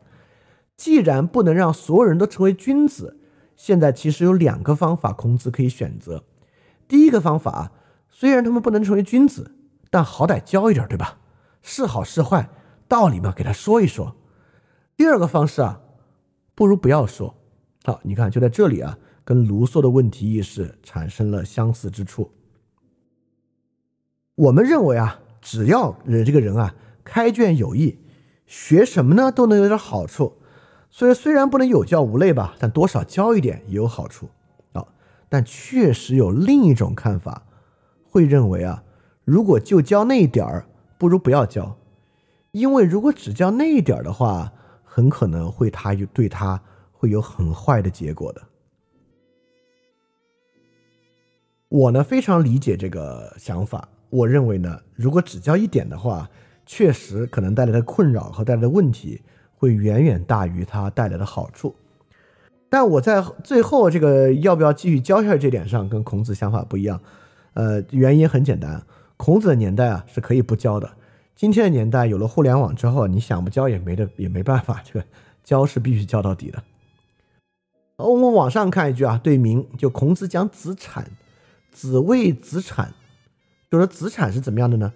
[0.77, 3.17] 既然不能让所有人都成为君子，
[3.55, 6.23] 现在其实有两个方法，孔子可以选择。
[6.87, 7.71] 第一个方法啊，
[8.09, 9.55] 虽然他们不能成为君子，
[9.89, 11.19] 但好歹教一点，对吧？
[11.61, 12.49] 是好是坏，
[12.87, 14.15] 道理嘛，给他说一说。
[14.97, 15.81] 第二个方式啊，
[16.53, 17.35] 不如不要说。
[17.83, 18.97] 好，你看，就在这里啊。
[19.27, 22.29] 跟卢梭的问题意识产生了相似之处。
[24.35, 27.97] 我们认为啊，只要人这个人啊开卷有益，
[28.45, 30.37] 学什么呢都能有点好处。
[30.97, 34.29] 所以虽然不能有教无类吧，但多少教一点也有好处
[34.71, 34.87] 啊。
[35.27, 37.43] 但确实有另一种看法，
[38.09, 38.81] 会认为啊，
[39.25, 40.65] 如果就教那一点儿，
[40.97, 41.75] 不如不要教，
[42.53, 44.53] 因为如果只教那一点儿的话，
[44.85, 46.61] 很可能会他对他
[46.93, 48.41] 会有很坏的结果的。
[51.67, 53.89] 我呢非常理解这个想法。
[54.09, 56.29] 我认为呢，如果只教一点的话，
[56.65, 59.21] 确实可能带来的困扰和带来的问题
[59.57, 61.75] 会远远大于它带来的好处。
[62.69, 66.99] 但我在最后这个要不要继续教下去这点上，跟孔子想法不一样。
[67.53, 68.83] 呃，原因很简单，
[69.17, 70.91] 孔子的年代啊是可以不教的。
[71.35, 75.05] 今天的年代有了互联网之后，你想不教也没得也没办法，这个
[75.43, 76.63] 教是必须教到底的。
[77.97, 81.11] 我们往上看一句啊，对名就孔子讲子产。
[81.71, 82.93] 子谓子产，
[83.69, 84.93] 就说子产是怎么样的呢？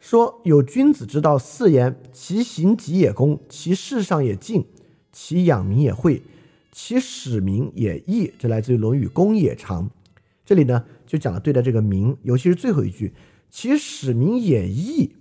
[0.00, 4.66] 说有君子之道四言：其行己也公，其事上也敬，
[5.12, 6.22] 其养民也惠，
[6.72, 8.32] 其使民也义。
[8.38, 9.84] 这来自于《论语·公也长》。
[10.44, 13.14] 这里呢，就讲了对待这个民，尤其是最后一句：
[13.50, 15.14] 其使民也义。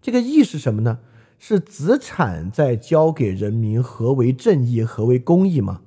[0.00, 1.00] 这个义是什么呢？
[1.38, 5.80] 是子产在教给人民何为正义，何为公义吗？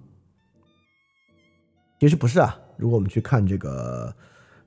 [2.00, 2.60] 其实不是啊。
[2.78, 4.16] 如果我们去看这个。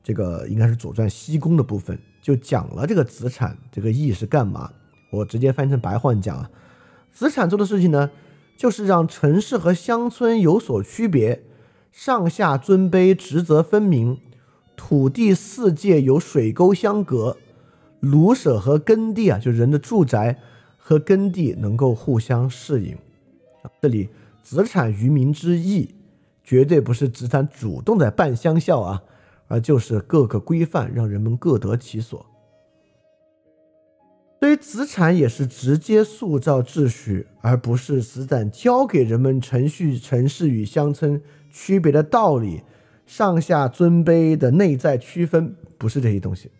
[0.06, 4.72] 这个应该是《左传》西宫的部分，就讲了这个子产这个义是干嘛。
[5.10, 6.51] 我直接翻译成白话讲啊，
[7.12, 8.10] 子产做的事情呢，
[8.56, 11.42] 就是让城市和乡村有所区别，
[11.92, 14.18] 上下尊卑职责分明，
[14.74, 17.36] 土地四界有水沟相隔，
[18.01, 20.38] 庐舍和耕地啊，就人的住宅
[20.78, 22.96] 和耕地能够互相适应。
[23.82, 24.09] 这里
[24.42, 25.94] 子产于民之义，
[26.42, 29.02] 绝对不是子产主动在办乡校啊。
[29.48, 32.24] 而就是各个规范，让人们各得其所。
[34.40, 42.62] 对于子产也是直接塑造秩序，而不是子产教给人们程序、城市与乡村区别的道理，
[43.06, 46.50] 上下尊卑的内在区分，不是这些东西。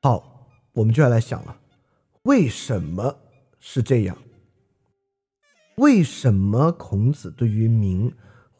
[0.00, 1.58] 好，我们就要来想了，
[2.22, 3.18] 为什么
[3.60, 4.16] 是这样？
[5.76, 8.10] 为什么孔子对于民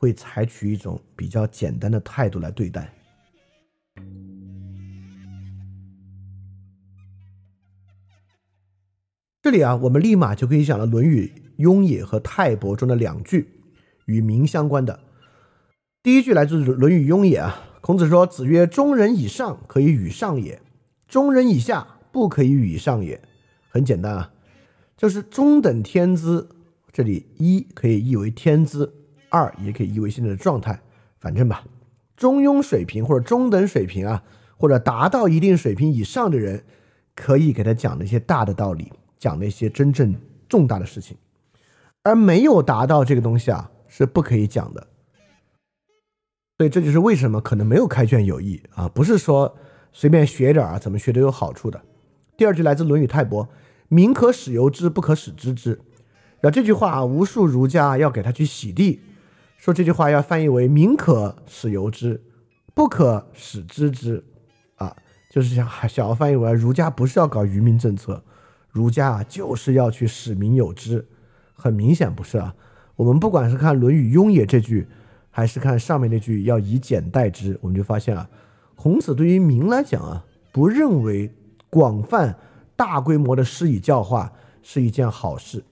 [0.04, 2.92] 会采取一种比较简单的态度来对待？
[9.40, 13.48] 这里啊，我们立马就可以想到《论语·雍也》和《泰伯》中的两句
[14.04, 15.00] 与民相关的。
[16.02, 20.60] 第一句来自《论语·雍也》啊，孔子说：“子曰：中人以上可以与上也，
[21.08, 23.22] 中人以下不可以与上也。”
[23.72, 24.32] 很简单啊，
[24.98, 26.50] 就是中等天资。
[26.92, 29.03] 这里一可以译为天资，
[29.34, 30.80] 二也可以意为现在的状态。
[31.18, 31.64] 反正吧，
[32.16, 34.22] 中庸水平或者中等水平啊，
[34.56, 36.64] 或者达到一定水平以上的人，
[37.14, 40.14] 可以给他讲那些大的道理，讲那些真正
[40.48, 41.16] 重大的事情。
[42.02, 44.86] 而没有达到这个东西啊，是不可以讲的。
[46.58, 49.56] 所以这就是为什么可能没有开卷有益啊，不是说
[49.92, 51.82] 随便学点啊，怎么学都有好处的。
[52.36, 53.46] 第二句来自《论语泰伯》
[53.88, 55.80] ：“民可使由之，不可使知之。”
[56.42, 59.00] 那这句话啊，无数儒家要给他去洗地，
[59.64, 62.22] 说这句话要翻译为“民可使由之，
[62.74, 64.22] 不可使知之”，
[64.76, 64.94] 啊，
[65.30, 68.22] 就是想想要翻译为儒家不是要搞愚民政策，
[68.68, 71.08] 儒家啊就是要去使民有之。
[71.54, 72.54] 很明显不是啊。
[72.94, 74.86] 我们不管是看《论语·雍也》这句，
[75.30, 78.28] 还是看上面那句“要以简代之”，我们就发现啊，
[78.76, 81.32] 孔子对于民来讲啊，不认为
[81.70, 82.36] 广泛
[82.76, 84.30] 大规模的施以教化
[84.62, 85.64] 是一件好事。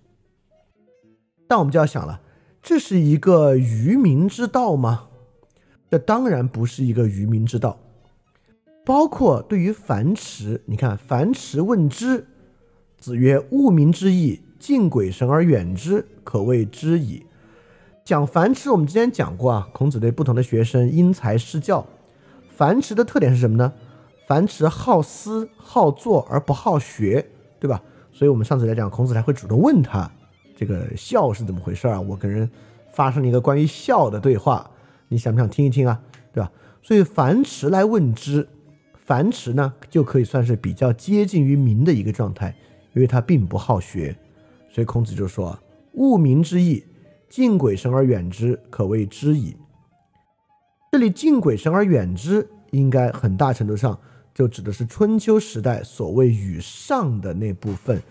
[1.46, 2.22] 但我们就要想了，
[2.62, 5.08] 这是一个愚民之道吗？
[5.90, 7.76] 这当然不是一个愚民之道。
[8.84, 12.24] 包括对于樊迟，你看樊迟问之，
[12.98, 17.26] 子曰：“物民之义，敬鬼神而远之，可谓知矣。”
[18.04, 21.84] 讲樊迟，我们之前讲过啊，孔子对不同的学生因材施教。
[22.56, 23.72] 樊迟的特点是什么呢？
[24.28, 27.28] 樊迟好思好做而不好学，
[27.58, 27.82] 对吧？
[28.12, 30.08] 所以我们上次来讲，孔子才会主动问他。
[30.56, 32.00] 这个孝是怎么回事啊？
[32.00, 32.48] 我跟人
[32.92, 34.70] 发生了一个关于孝的对话，
[35.08, 36.00] 你想不想听一听啊？
[36.32, 36.50] 对吧？
[36.82, 38.48] 所以樊迟来问之，
[38.96, 42.54] 樊迟呢就可以算是比较接近于民的一个状态，
[42.92, 44.16] 因为他并不好学，
[44.70, 45.58] 所以孔子就说
[45.94, 46.84] ：“务民之义，
[47.28, 49.56] 敬鬼神而远之，可谓知矣。”
[50.92, 53.98] 这里“敬鬼神而远之”应该很大程度上
[54.34, 58.02] 就指的是春秋时代所谓与上的那部分。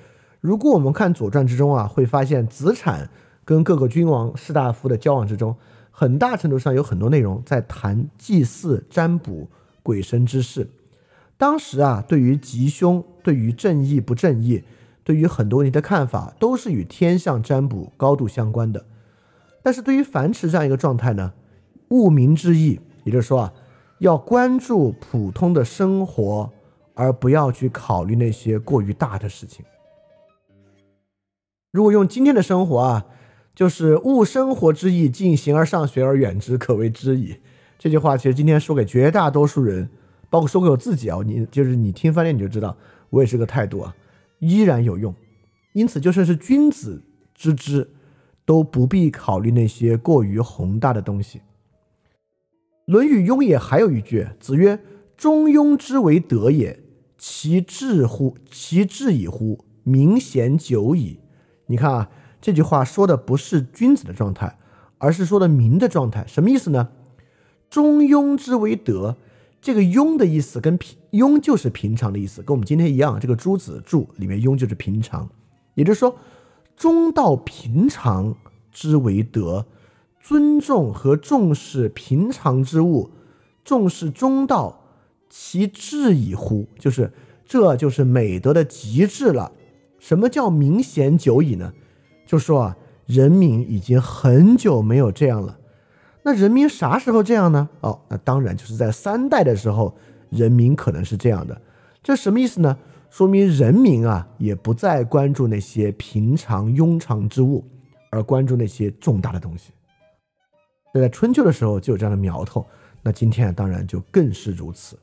[0.42, 3.08] 如果我们看《左传》之中啊，会发现子产
[3.46, 5.56] 跟各个君王士大夫的交往之中，
[5.92, 9.48] 很大程度上有很多内容在谈祭祀、占卜、
[9.84, 10.68] 鬼神之事。
[11.38, 14.64] 当时啊，对于吉凶、对于正义不正义、
[15.04, 18.84] 对于很多问题的看法，都是与天象占卜高度相关的。
[19.62, 21.34] 但是对于樊迟这样一个状态呢，
[21.90, 23.54] 务民之意，也就是说啊，
[24.00, 26.52] 要关注普通的生活，
[26.96, 29.64] 而不要去考虑那些过于大的事情。
[31.72, 33.06] 如果用今天的生活啊，
[33.56, 37.38] 就是务生活之意，尽行而上学而远之，可谓知矣。
[37.80, 39.90] 这句话其实今天说给绝大多数人，
[40.30, 42.76] 包括说给我自己啊，你就是你听翻译你就知道，
[43.10, 43.96] 我也是个态度啊，
[44.40, 45.16] 依然有用。
[45.72, 47.02] 因此，就算是君子
[47.34, 47.90] 之知，
[48.44, 51.40] 都不必考虑那些过于宏大的东西。
[52.86, 54.78] 《论语·雍也》还有一句：“子曰：
[55.16, 56.78] 中庸之为德也，
[57.18, 58.36] 其志乎？
[58.52, 59.64] 其志矣乎？
[59.84, 61.20] 明贤久矣。”
[61.72, 62.10] 你看啊，
[62.42, 64.58] 这句话说的不是君子的状态，
[64.98, 66.26] 而是说的民的状态。
[66.28, 66.90] 什么意思呢？
[67.70, 69.16] 中庸之为德，
[69.62, 73.18] 这个庸的意思跟平庸就是平常的意思，跟我们今天一样。
[73.18, 75.30] 这个朱子注里面庸就是平常，
[75.76, 76.14] 也就是说，
[76.76, 78.36] 中道平常
[78.70, 79.66] 之为德，
[80.20, 83.12] 尊重和重视平常之物，
[83.64, 84.84] 重视中道，
[85.30, 86.68] 其至矣乎？
[86.78, 87.14] 就是
[87.46, 89.54] 这就是美德的极致了。
[90.02, 91.72] 什么叫明贤久矣呢？
[92.26, 95.60] 就说啊，人民已经很久没有这样了。
[96.24, 97.70] 那人民啥时候这样呢？
[97.82, 99.96] 哦，那当然就是在三代的时候，
[100.32, 101.62] 人民可能是这样的。
[102.02, 102.76] 这什么意思呢？
[103.12, 107.64] 说明人民啊，也不再关注那些平常庸常之物，
[108.10, 109.72] 而关注那些重大的东西。
[110.96, 112.66] 那在春秋的时候就有这样的苗头，
[113.04, 114.98] 那今天啊当然就更是如此。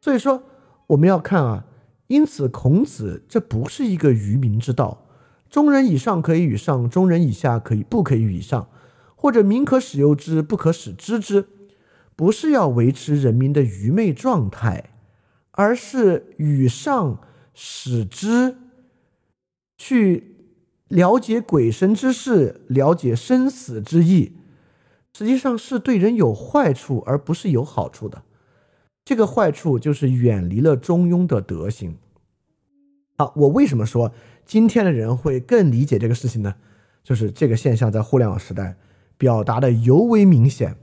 [0.00, 0.40] 所以说，
[0.86, 1.64] 我们要看啊。
[2.08, 5.06] 因此，孔子这不是一个愚民之道。
[5.48, 8.68] 中人以上可以与上，中人以下可以不可以与上，
[9.14, 11.46] 或者民可使由之，不可使知之，
[12.14, 14.90] 不是要维持人民的愚昧状态，
[15.52, 17.20] 而是与上
[17.54, 18.56] 使之，
[19.78, 20.36] 去
[20.88, 24.36] 了解鬼神之事，了解生死之意，
[25.16, 28.22] 实际上是对人有坏处，而不是有好处的。
[29.06, 31.96] 这个坏处就是远离了中庸的德行。
[33.16, 34.12] 好，我为什么说
[34.44, 36.52] 今天的人会更理解这个事情呢？
[37.04, 38.76] 就是这个现象在互联网时代
[39.16, 40.76] 表达的尤为明显，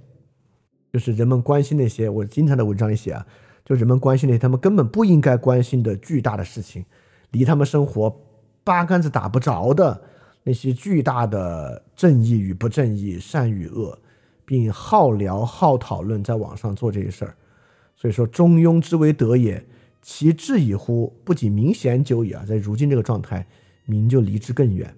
[0.94, 3.28] 就是人们关心那些我经常在文章里写啊，
[3.66, 6.86] 就人们关心那些他们根本不应该关心的巨大的事情，
[7.32, 8.22] 离他们生活
[8.64, 10.02] 八竿子打不着的
[10.44, 14.00] 那些巨大的正义与不正义、善与恶，
[14.46, 17.36] 并好聊好讨论，在网上做这些事儿。
[17.96, 19.66] 所以说，中庸之为德也，
[20.02, 21.14] 其志矣乎？
[21.24, 23.48] 不仅明显久矣啊，在如今这个状态，
[23.86, 24.94] 民就离之更远。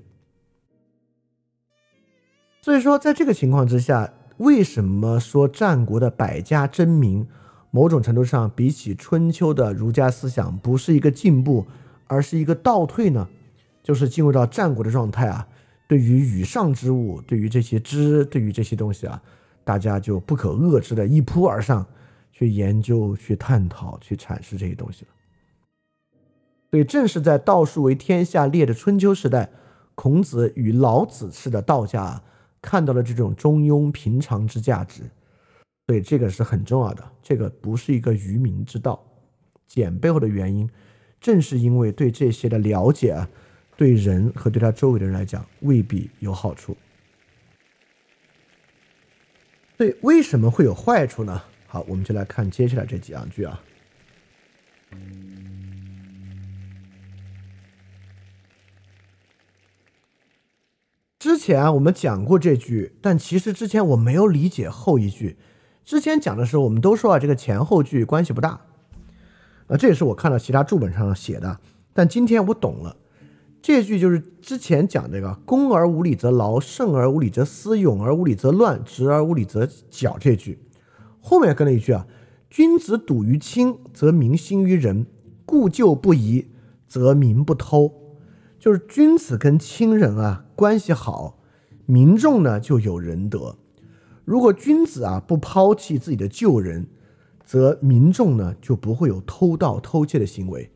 [2.61, 7.27] 所以说，在这个情况之下，为什么说战国的百家争鸣，
[7.69, 11.67] 某种程度上比起春秋的儒家思想不是一个进步，
[12.07, 13.29] 而是一个倒退呢？
[13.83, 15.47] 就是进入到战国的状态啊，
[15.87, 19.21] 对于羽上之物，对于这些知，对于这些东西啊，
[19.63, 21.85] 大家就不可遏制的一扑而上，
[22.35, 25.11] 去研究、去探讨、去阐释这些东西了。
[26.69, 29.49] 所以，正是在道术为天下列的春秋时代，
[29.95, 32.21] 孔子与老子式的道家。
[32.61, 35.03] 看到了这种中庸平常之价值，
[35.85, 37.11] 所以这个是很重要的。
[37.21, 38.99] 这个不是一个愚民之道，
[39.67, 40.67] 简背后的原因，
[41.21, 43.29] 正是因为对这些的了解啊，
[43.77, 46.75] 对人和对他周围的人来讲未必有好处。
[49.77, 51.43] 对，为什么会有坏处呢？
[51.75, 53.61] 好，我们就来看接下来这几样句啊。
[61.19, 65.35] 之前我们讲过这句，但其实之前我没有理解后一句。
[65.83, 68.61] 之前讲的时候，我们都说啊，这个前后句关系不大。
[69.67, 71.59] 啊，这也是我看到其他注本上写的。
[71.91, 72.95] 但今天我懂了，
[73.61, 80.59] 这句就是之前讲这个“攻而无礼则劳，胜而无礼则思，勇而无礼则乱，直而无礼则绞”这句，
[81.27, 82.05] 后面跟了一句啊
[82.51, 85.05] ：“君子笃于亲，则民心于仁；
[85.43, 86.49] 故旧不移，
[86.87, 87.91] 则民不偷。”
[88.59, 91.39] 就是君子跟亲人啊关系好，
[91.87, 93.57] 民众呢就有仁德。
[94.23, 96.85] 如果君子啊不抛弃自己的旧人，
[97.43, 100.69] 则民众呢就不会有偷盗偷窃的行为。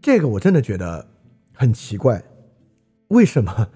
[0.00, 1.08] 这个我真的觉得
[1.52, 2.22] 很奇怪，
[3.08, 3.70] 为什么？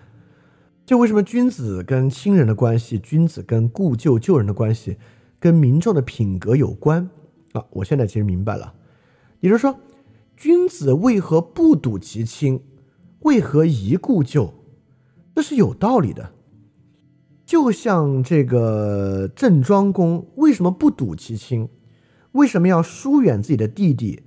[0.91, 4.97] 就为什么君子跟亲人的关系，君子跟故旧旧人的关系，
[5.39, 7.09] 跟民众的品格有关
[7.53, 7.65] 啊？
[7.71, 8.75] 我现在其实明白了，
[9.39, 9.79] 也就是说。
[10.37, 12.61] 君子为何不睹其亲？
[13.21, 14.53] 为何宜故旧？
[15.33, 16.33] 这是有道理的。
[17.47, 21.69] 就像这个郑庄公为什么不睹其亲？
[22.33, 24.23] 为什么要疏远自己的弟弟，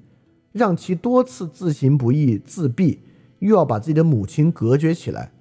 [0.54, 3.00] 让其多次自行不义自毙，
[3.40, 5.33] 又要把自己的母亲隔绝起来？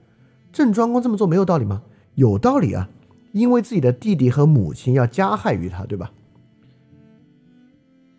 [0.53, 1.83] 郑庄公这么做没有道理吗？
[2.15, 2.91] 有道理啊，
[3.33, 6.13] 因为自己的弟弟和母亲要加害于他，对吧？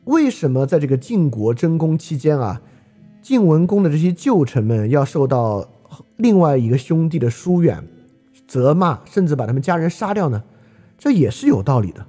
[0.06, 2.62] 为什么在这个晋国争功期间啊，
[3.22, 5.70] 晋文公的这些旧臣们要受到
[6.18, 7.88] 另外一个兄弟的疏远、
[8.48, 10.44] 责骂，甚至把他们家人杀掉呢？
[10.98, 12.06] 这也是有道理的。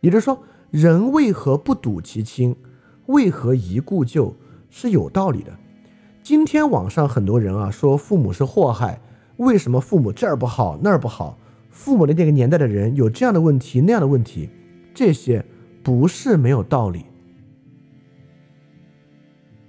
[0.00, 0.38] 也就是说，
[0.70, 2.54] 人为何不睹其亲，
[3.06, 4.36] 为何宜故旧，
[4.70, 5.52] 是有道理的。
[6.22, 9.00] 今天网上很多人啊说父母是祸害，
[9.36, 11.38] 为什么父母这儿不好那儿不好？
[11.70, 14.48] 父母的那个年代的人有这样的问题那样的问题，
[14.94, 15.44] 这些
[15.82, 17.04] 不是没有道理。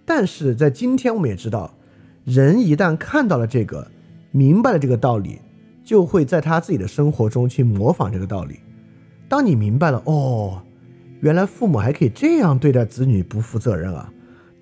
[0.05, 1.73] 但是在今天，我们也知道，
[2.23, 3.91] 人一旦看到了这个，
[4.31, 5.41] 明白了这个道理，
[5.83, 8.61] 就会在他自己的生活中去模仿这个道理。
[9.27, 10.61] 当你明白了，哦，
[11.19, 14.09] 原来父母还可以这样对待子女，不负责任啊！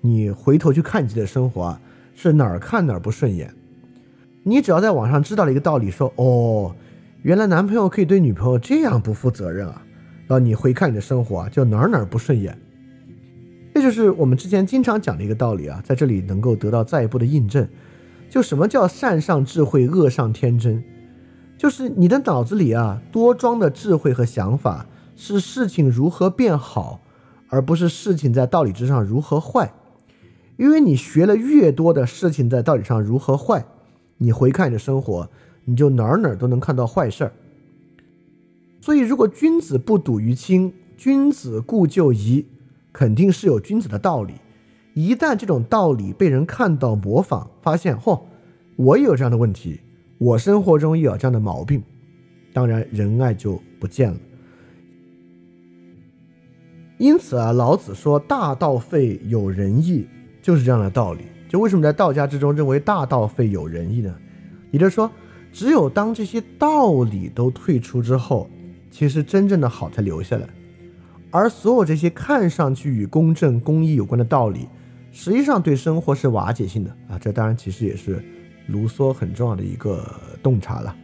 [0.00, 1.80] 你回头去看你自己的生活啊，
[2.12, 3.54] 是哪儿看哪儿不顺眼。
[4.48, 6.72] 你只要在网上知道了一个道理，说，哦，
[7.22, 9.82] 原来男朋友可以对女朋友这样不负责任啊，
[10.28, 12.56] 然后你回看你的生活啊，就哪儿哪儿不顺眼。
[13.74, 17.68] 这就是我们之前经常讲的一个道理啊，在这里能够得到再一步的印证。
[18.30, 20.80] 就什么叫善上智慧，恶上天真？
[21.58, 24.86] 就是你的脑子里啊多装的智慧和想法
[25.16, 27.00] 是事情如何变好，
[27.48, 29.72] 而不是事情在道理之上如何坏。
[30.56, 33.66] 因为你学了越多的事情在道理上如何坏，
[34.18, 35.28] 你回看你的生活，
[35.64, 37.32] 你就哪儿哪儿都能看到坏事儿。
[38.80, 42.46] 所以，如果君子不睹于亲，君子固就疑。
[42.92, 44.32] 肯定是有君子的道理，
[44.94, 48.22] 一旦这种道理被人看到、模仿，发现，嚯，
[48.76, 49.80] 我也有这样的问题，
[50.16, 51.82] 我生活中也有这样的毛病，
[52.54, 54.18] 当然仁爱就不见了。
[56.96, 60.06] 因此啊，老子说“大道废，有仁义”，
[60.40, 61.24] 就是这样的道理。
[61.56, 64.14] 为什么在道家之中认为“大道废，有仁义”呢？
[64.70, 65.10] 也就是说，
[65.52, 68.50] 只有当这些道理都退出之后，
[68.90, 70.46] 其实真正的好才留下来。
[71.30, 74.68] 而所有这些看上去与公正、公义有关的道理，
[75.12, 77.18] 实际上对生活是瓦解性的啊。
[77.18, 78.22] 这当然其实也是
[78.68, 80.04] 卢梭很重要的一个
[80.42, 80.94] 洞察了。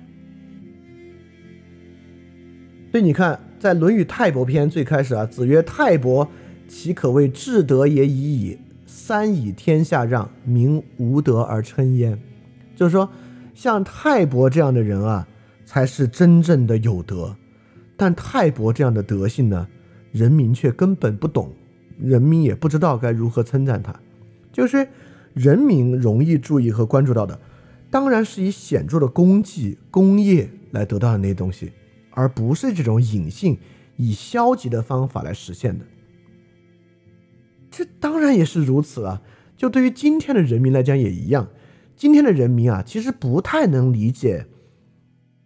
[2.91, 6.29] 所以你看，在《论语泰伯篇》最开始啊，子曰：“泰伯，
[6.69, 8.59] 其可谓至德也已矣。
[9.12, 12.18] 三以天下让，民无德而称焉。”
[12.74, 13.06] 就是说，
[13.55, 15.28] 像泰伯这样的人啊，
[15.66, 17.36] 才是真正的有德。
[17.94, 19.68] 但泰伯这样的德性呢，
[20.12, 21.52] 人民却根本不懂，
[22.01, 23.94] 人民也不知道该如何称赞他。
[24.51, 24.89] 就是
[25.34, 27.39] 人民容易注意和关注到的，
[27.90, 31.70] 当然是以显著的功绩、功业来得到的那些东西。
[32.12, 33.59] 而不是这种隐性
[33.98, 35.84] 以消极的方法来实现的，
[37.73, 39.23] 这当然也是如此了！
[39.57, 41.49] 就对于今天的人民来讲也一样，
[41.97, 44.47] 今天的人民啊，其实不太能理解，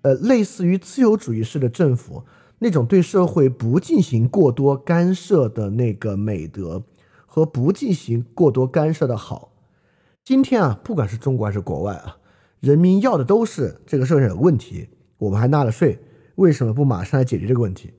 [0.03, 2.25] 呃，类似于自由主义式的政府
[2.59, 6.83] 那种对社会不进行过多干涉的那个美德
[7.25, 9.53] 和不进行过多干涉的好。
[10.25, 12.17] 今天啊，不管是中国还是国外啊，
[12.59, 14.89] 人民要的都是这个社会上有问题，
[15.19, 15.99] 我们还纳了税。
[16.35, 17.93] 为什么不马上来解决这个问题？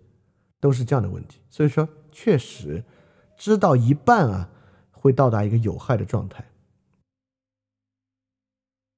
[0.60, 1.40] 都是这样的问题。
[1.50, 2.84] 所以说，确实
[3.38, 4.50] 知道一半啊，
[4.92, 6.44] 会到达一个有害的状态。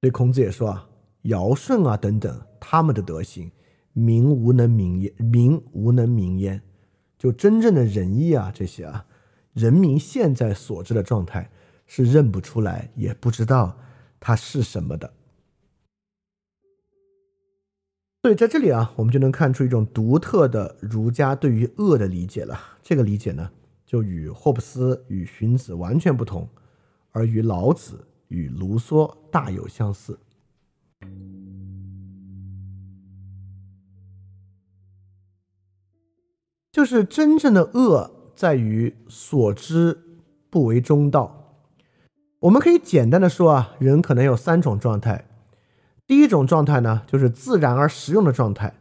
[0.00, 0.88] 所以孔子也说啊，
[1.22, 3.52] 尧舜啊等等，他们的德行，
[3.92, 6.62] 民无能明焉，民无能明焉。
[7.18, 9.04] 就真正的仁义啊，这些啊，
[9.52, 11.50] 人民现在所知的状态
[11.86, 13.78] 是认不出来，也不知道
[14.18, 15.12] 它是什么的。
[18.22, 22.78] 所以在这里啊，我们就能看出一种独特的儒家对于恶的理解了。
[22.82, 23.50] 这个理解呢，
[23.90, 26.48] 就与霍布斯与荀子完全不同，
[27.10, 30.16] 而与老子与卢梭大有相似。
[36.70, 40.00] 就是真正的恶在于所知
[40.48, 41.56] 不为中道。
[42.38, 45.26] 我们可以简单的说啊，人可能有三种状态。
[46.06, 48.74] 第一种状态呢，就是自然而实用的状态，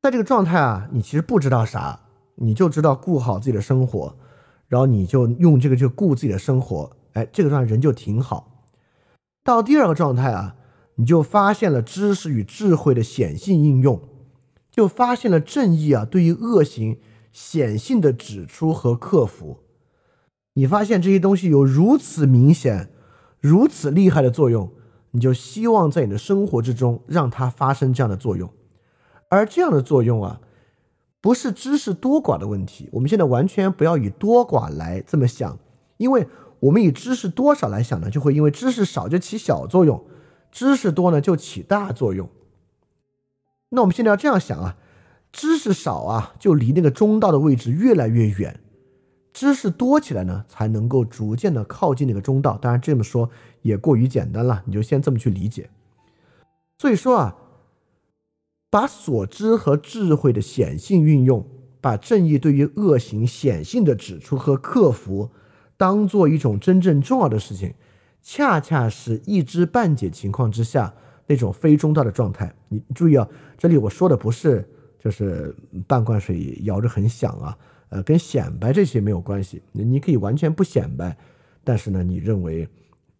[0.00, 2.00] 在这个状态啊，你其实不知道啥，
[2.36, 4.16] 你就知道顾好自己的生活，
[4.72, 8.64] 然后你就用这个去顾自己的生活，哎，这个状态人就挺好。
[9.44, 10.56] 到第二个状态啊，
[10.94, 14.00] 你就发现了知识与智慧的显性应用，
[14.70, 16.98] 就发现了正义啊对于恶行
[17.34, 19.58] 显性的指出和克服，
[20.54, 22.88] 你发现这些东西有如此明显、
[23.42, 24.72] 如此厉害的作用。
[25.10, 28.48] 你就希望在你的生活之中让它发生这样的作用，
[29.28, 30.40] 而这样的作用啊，
[31.22, 32.90] 不是知识多寡的问题。
[32.92, 35.58] 我们现在完全不要以多寡来这么想，
[35.96, 36.26] 因为
[36.60, 40.04] 我们以知识多少来想呢，就会因为知识少就起小作用，
[40.50, 42.28] 知识多呢就起大作用。
[43.70, 44.76] 那我们现在要这样想啊，
[45.32, 48.58] 知识少啊，就离那个中道的位置越来越远。
[49.32, 52.58] 知识多起来呢，才能够逐渐的靠近那个中道。
[52.58, 53.30] 当然这么说
[53.62, 55.70] 也过于简单了，你就先这么去理解。
[56.78, 57.36] 所以说啊，
[58.72, 61.46] 把所知和智慧的显性运用，
[61.78, 65.28] 把正义对于恶行显性的指出和克服，
[65.76, 67.74] 当做一种真正重要的事情，
[68.22, 70.94] 恰恰是一知半解情况之下
[71.26, 72.50] 那种非中道的状态。
[72.70, 73.28] 你注意啊，
[73.58, 74.66] 这里我说的不是
[74.98, 75.54] 就是
[75.86, 77.54] 半罐水摇着很响啊。
[77.90, 81.14] 呃，跟显摆这些没有关系，你可以完全不显摆，
[81.62, 82.66] 但是呢，你认为，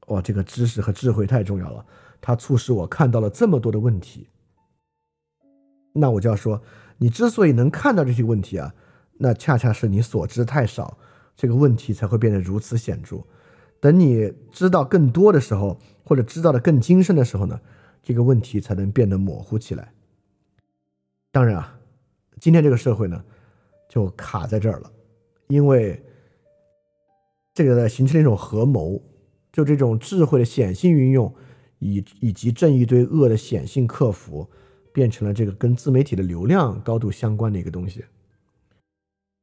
[0.07, 1.85] 哇，这个知识和智慧太重要了，
[2.23, 4.29] 它促使我看到了这么多的问题。
[5.93, 6.63] 那我就要说，
[6.99, 8.75] 你之所以能看到这些问题啊，
[9.19, 10.99] 那恰恰是你所知太少，
[11.37, 13.19] 这个问题才会变得如此显著。
[13.81, 17.61] 等你知道更多的时候，或者知道的更精深的时候呢，
[18.03, 19.93] 这个问题才能变得模糊起来。
[21.31, 21.79] 当然啊，
[22.41, 23.25] 今天这个社会呢。
[23.89, 24.91] 就卡在这儿了，
[25.49, 26.03] 因为
[27.53, 29.03] 这个形成一种合谋，
[29.53, 31.31] 就这种智慧的显性运用，
[31.79, 34.49] 以以及正义对恶的显性克服，
[34.93, 38.05] 变成了这个跟自媒体的流量高度相关的一个东西。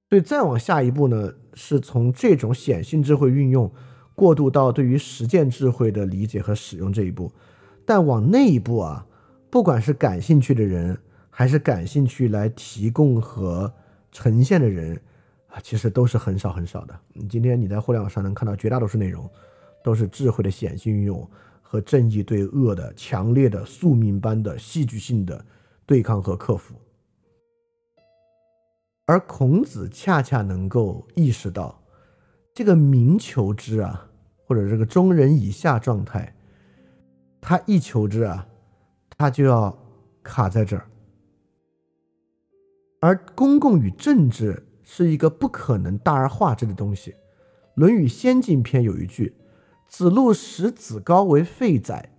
[0.10, 3.72] 所以再往下一步呢，是从这种显性智慧运用
[4.16, 7.32] 过渡到对于实践智慧的理解和使用这一步。
[7.86, 9.06] 但往那一步啊，
[9.50, 10.98] 不管是感兴趣的人，
[11.30, 13.74] 还是感兴趣来提供和。
[14.12, 15.00] 呈现的人
[15.50, 17.00] 啊，其实都是很少很少的。
[17.14, 19.30] 你今天你在互联网上能看到绝大多数内容，
[19.84, 21.30] 都是智慧的显性运用
[21.72, 25.46] 和正义对恶的强烈的宿命般的戏剧性的
[25.86, 26.74] 对抗和克服。
[29.06, 31.80] 而孔子恰恰能够意识到，
[32.56, 34.10] 这个民求之啊，
[34.48, 36.36] 或者这个中人以下状态，
[37.40, 38.48] 他一求之啊，
[39.16, 39.78] 他就要
[40.24, 40.88] 卡在这儿。
[43.00, 47.12] 而公共与政治是一个不可能大而化之的东西，
[47.76, 49.36] 《论语先进篇》有一句
[49.90, 52.12] ：“子路使子高为废宰，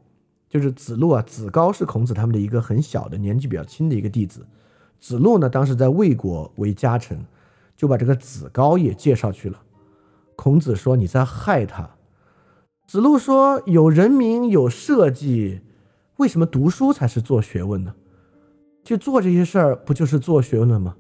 [0.49, 4.45] 就是子路啊，子高是孔子他们的一个很小的年纪比较轻的一个弟子。
[4.99, 7.25] 子路呢，当时在魏国为家臣，
[7.77, 9.63] 就把这个子高也介绍去了。
[10.35, 11.89] 孔子说：“你在害他。”
[12.89, 15.63] 子路说：“有人民，有社稷，
[16.17, 17.95] 为什么读书才是做学问呢？
[18.83, 20.97] 去做这些事儿，不就是做学问了吗？”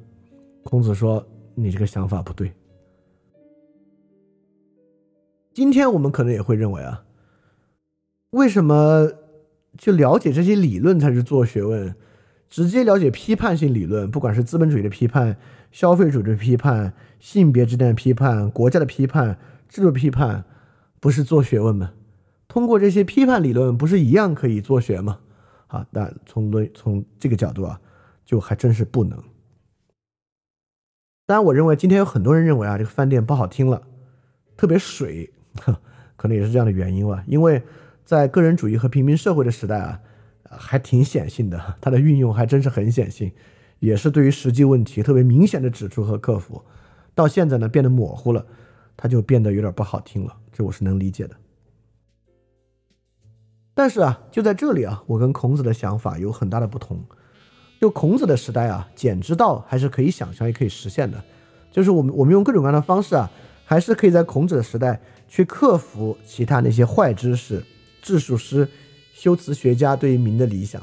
[0.62, 1.26] 孔子说
[1.56, 2.52] ：“你这个想法不对。”
[5.60, 7.04] 今天我们可能也会认为啊，
[8.30, 9.12] 为什么
[9.76, 11.94] 去了解这些理论才是做学问？
[12.48, 15.36] 直接了解批判性理论，不管是资本主义的批判、
[15.70, 19.38] 消费主义的批判、性别之间的批判、国家的批判、
[19.68, 20.46] 制度批判，
[20.98, 21.92] 不是做学问吗？
[22.48, 25.18] 通过这些批判理论，不是一样可以做学吗？
[25.66, 27.78] 啊，但从论从这个角度啊，
[28.24, 29.22] 就还真是不能。
[31.26, 33.82] 当然，我认为今天有很多人认为啊，这个饭店不好听了，
[34.56, 35.30] 特别水，
[36.16, 37.22] 可能也是这样的原因吧。
[37.26, 37.62] 因为
[38.04, 40.00] 在个人主义和平民社会的时代啊。
[40.52, 43.30] 还挺显性的， 它的运用还真是很显性，
[43.78, 46.60] 也是对于实际问题特别明显的指出和克服。
[47.14, 48.44] 到现在呢，变得模糊了，
[48.96, 51.36] 它就变得有点不好听了，这我是能理解的。
[53.74, 57.00] 但是啊，就在这里啊，我跟孔子的想法有很大的不同。
[57.80, 61.22] 就孔子的时代啊，简之道还是可以想象，也可以实现的。
[61.70, 63.30] 就是我们我们用各种各样的方式啊，
[63.70, 67.62] 还是可以在孔子的时代去克服其他那些坏知识、
[68.02, 68.66] 治术师。
[69.14, 70.82] 修辞学家对于民的理想，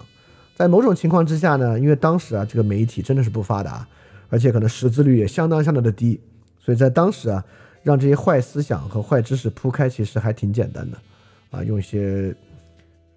[0.56, 3.86] 在某种情况之下呢，因为当时啊，这个媒体真的是不发达，
[4.30, 6.18] 而且可能识字率也相当相当的低，
[6.60, 7.44] 所以在当时啊，
[7.84, 10.98] 让这些坏思想和坏知识铺开，其实还挺简单的，
[11.50, 12.34] 啊，用一些，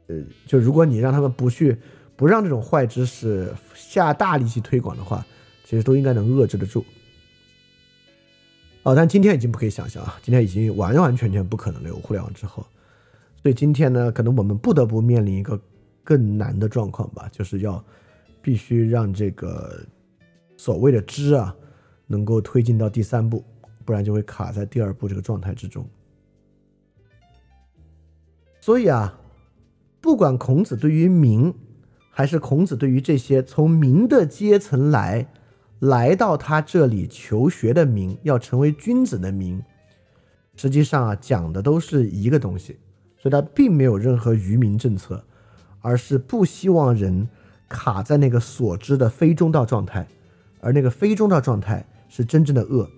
[0.08, 0.16] 呃，
[0.46, 1.76] 就如果你让他们不去，
[2.16, 5.24] 不让这种坏知识下大力气推广的话，
[5.64, 6.82] 其实都应该能遏制得住。
[8.82, 12.64] 哦，但今天已经不可以想象啊，今天已经完完全全不可能了，有互联网之后。
[13.42, 15.60] 所以今天呢，可能我们不得不面临一个
[16.02, 17.82] 更难的状况吧，就是要
[18.40, 19.80] 必须让这个
[20.56, 21.54] 所谓的知啊，
[22.06, 23.44] 能够推进到第三步，
[23.84, 25.86] 不然就会卡在第二步这个状态之中。
[28.60, 29.18] 所以啊，
[30.00, 31.54] 不管孔子对于民，
[32.10, 35.26] 还是孔子对于这些从民的阶层来
[35.80, 39.62] 来到他这里求学的民，要成为君子的民，
[40.56, 42.78] 实际上啊，讲的都是一个东西。
[43.18, 45.22] 所以他并没有任何愚民政策，
[45.80, 47.28] 而是不希望人
[47.68, 50.08] 卡在那个所知的非中道状态，
[50.60, 52.88] 而那个非中道状态是真正的恶，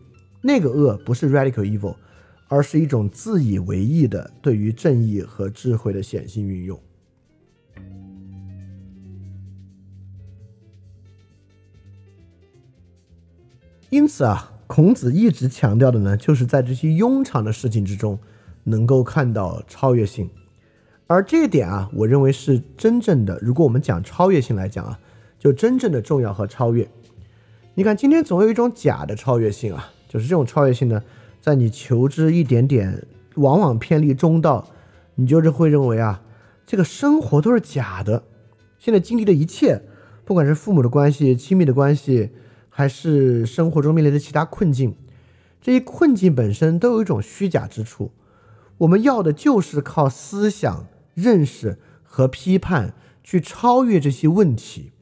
[0.41, 1.97] 那个恶不是 radical evil，
[2.47, 6.81] 而是一种自以为意的对于正义和智慧的显性运用。
[13.93, 18.19] 因此啊，孔子一直强调的呢，就是在这些庸常的事情之中。
[18.65, 20.31] 能够看到超越性，
[21.09, 23.37] 而这一点啊，我认为是真正的。
[23.43, 25.01] 如果我们讲超越性来讲啊，
[25.37, 26.89] 就真正的重要和超越。
[27.75, 31.03] 你看，今天总有一种假的超越性啊，就是这种超越性呢，
[31.41, 33.05] 在你求知一点点，
[33.35, 34.69] 往往偏离中道，
[35.17, 36.23] 你就是会认为啊，
[36.65, 38.23] 这个生活都是假的。
[38.79, 39.83] 现在经历的一切，
[40.25, 42.31] 不管是父母的关系、亲密的关系，
[42.75, 44.97] 还是生活中面临的其他困境，
[45.61, 48.13] 这些困境本身都有一种虚假之处。
[48.79, 54.93] 我们要的就是靠思想认识和批判去超越这些问题。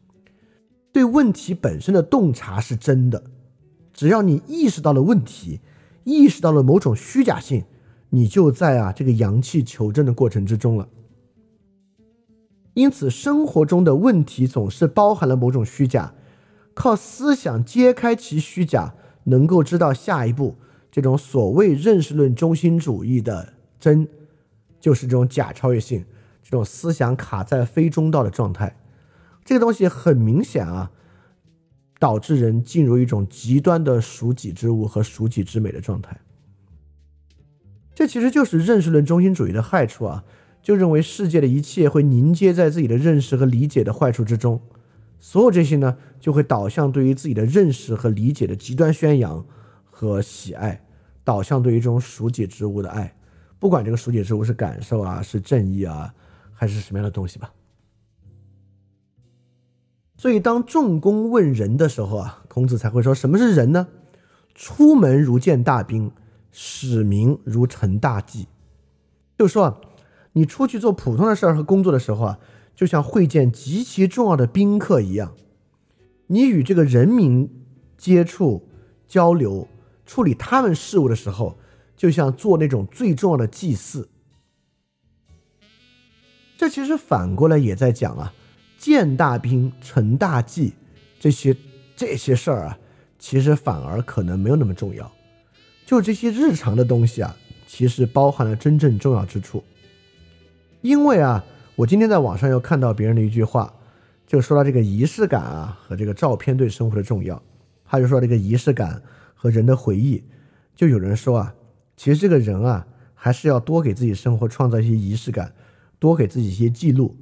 [0.93, 3.23] 对问题本身的洞察是真的，
[3.95, 5.61] 只要你意识到了问题，
[6.03, 7.65] 意识到了某种虚假性，
[8.11, 10.89] 你就在啊这个阳气求证的过程之中了。
[12.75, 16.13] 因此，生活中的问题总是包含了某种虚假，
[16.81, 18.94] 靠思想揭开其虚假，
[19.24, 20.57] 能够知道下一步
[20.90, 23.52] 这种所谓认识论中心主义的。
[23.78, 24.09] 真，
[24.81, 26.07] 就是这种假超越性，
[26.43, 28.78] 这种思想卡在非中道的状态，
[29.44, 30.90] 这个东西很明显啊，
[31.98, 36.19] 导致人进入一种极端的属己之物和属己之美的状态。
[37.94, 40.24] 这其实就是认识论中心主义的害处啊，
[40.62, 44.62] 就认为世界的一切会凝结在自己的认识和理解的坏处之中，
[45.19, 49.45] 所有这些呢，就会导向对于自己的认识和理解的极端宣扬
[49.85, 50.85] 和喜爱，
[51.25, 53.17] 导向对于这种熟解之物的爱。
[53.59, 56.15] 不管这个熟解之物是感受啊，是正义啊，
[56.53, 57.51] 还是什么样的东西吧。
[60.17, 63.89] 所以，当仲弓问仁的时候啊，孔子才会说：“什么是仁呢？
[64.55, 66.13] 出门如见大兵，
[66.51, 68.47] 使民如承大祭。”
[69.39, 69.81] 就是说，
[70.35, 72.39] 你出去做普通的事儿和工作的时候啊，
[72.77, 75.35] 就像会见极其重要的宾客一样。
[76.31, 77.48] 你与这个人民
[77.98, 78.66] 接触、
[79.07, 79.69] 交流、
[80.07, 81.59] 处理他们事务的时候。
[81.97, 84.09] 就像做那种最重要的祭祀，
[86.57, 88.32] 这其实反过来也在讲啊，
[88.78, 90.73] 建大兵、成大计
[91.19, 91.55] 这些
[91.94, 92.78] 这些事儿啊，
[93.19, 95.12] 其实反而可能没有那么重要。
[95.85, 97.36] 就这些日常的东西啊，
[97.66, 99.62] 其实包含了真正重要之处。
[100.81, 101.44] 因为啊，
[101.77, 103.74] 我今天在网上又看到别人的一句话，
[104.31, 107.43] 就说到这个仪式感啊和这个照片对生活的重要。
[107.85, 109.02] 他就说这个仪式感
[109.35, 110.23] 和人的回忆，
[110.77, 111.52] 就有人说啊，
[111.97, 115.52] 其实这个人啊，还是要多给自己生活创造一些仪式感，
[115.98, 117.16] 多给自己一些记录。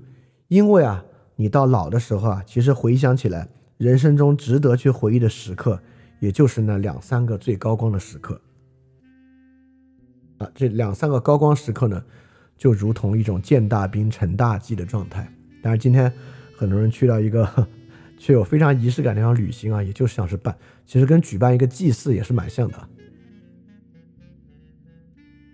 [0.49, 1.03] 因为啊，
[1.37, 3.49] 你到老的时候啊，其实回想起来，
[3.79, 5.81] 人生中值得去回忆的时刻，
[6.21, 8.39] 也就是那两三个最高光的时刻。
[10.37, 12.05] 啊，这两三个高光时刻呢，
[12.59, 15.27] 就如同一种建大兵成大计的状态。
[15.63, 16.13] 但是今天
[16.59, 17.49] 很多人去到一个
[18.19, 22.77] 却有非常仪式感的地方旅行啊，也就是像是办，其实跟举办一个祭祀也是蛮像的。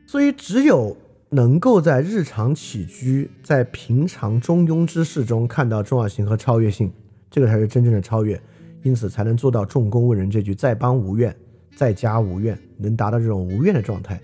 [0.07, 0.97] 所以，只有
[1.29, 6.91] 能够在日常起居、在平常中庸之事中看到重要性和超越性，
[7.31, 8.41] 这个才是真正的超越。
[8.83, 11.35] 因此，才能做到“重公问人”这句“在邦无怨，
[11.75, 14.21] 在家无怨”，能达到这种无怨的状态。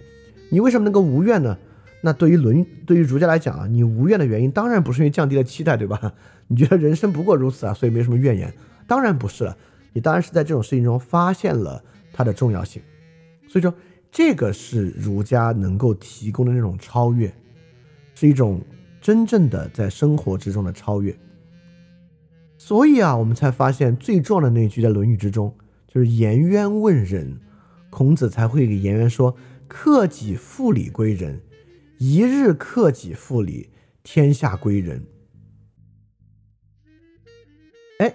[0.51, 1.59] 你为什么能够无怨呢？
[2.03, 6.15] 那对于伦，对于儒家来讲啊，你无怨的原因当然不是因为降低了期待，对吧？
[6.51, 8.53] 你觉得人生不过如此啊，所以没什么怨言？
[8.89, 9.57] 当然不是了，
[9.93, 11.81] 你当然是在这种事情中发现了
[12.13, 12.83] 它的重要性。
[13.47, 13.73] 所以说，
[14.11, 17.33] 这个是儒家能够提供的那种超越，
[18.17, 18.61] 是一种
[19.01, 21.17] 真正的在生活之中的超越。
[22.59, 25.55] 所以啊，我们才发现最重要的那句在《论语》之中，
[25.87, 27.41] 就是颜渊问仁，
[27.91, 29.37] 孔子才会给颜渊说。
[29.73, 31.41] 克己复礼归仁，
[31.99, 33.71] 一日克己复礼，
[34.03, 35.01] 天下归仁。
[38.01, 38.15] 哎，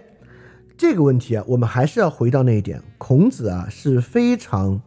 [0.76, 2.82] 这个问题啊，我们还是要回到那一点。
[2.98, 4.82] 孔子啊是非常，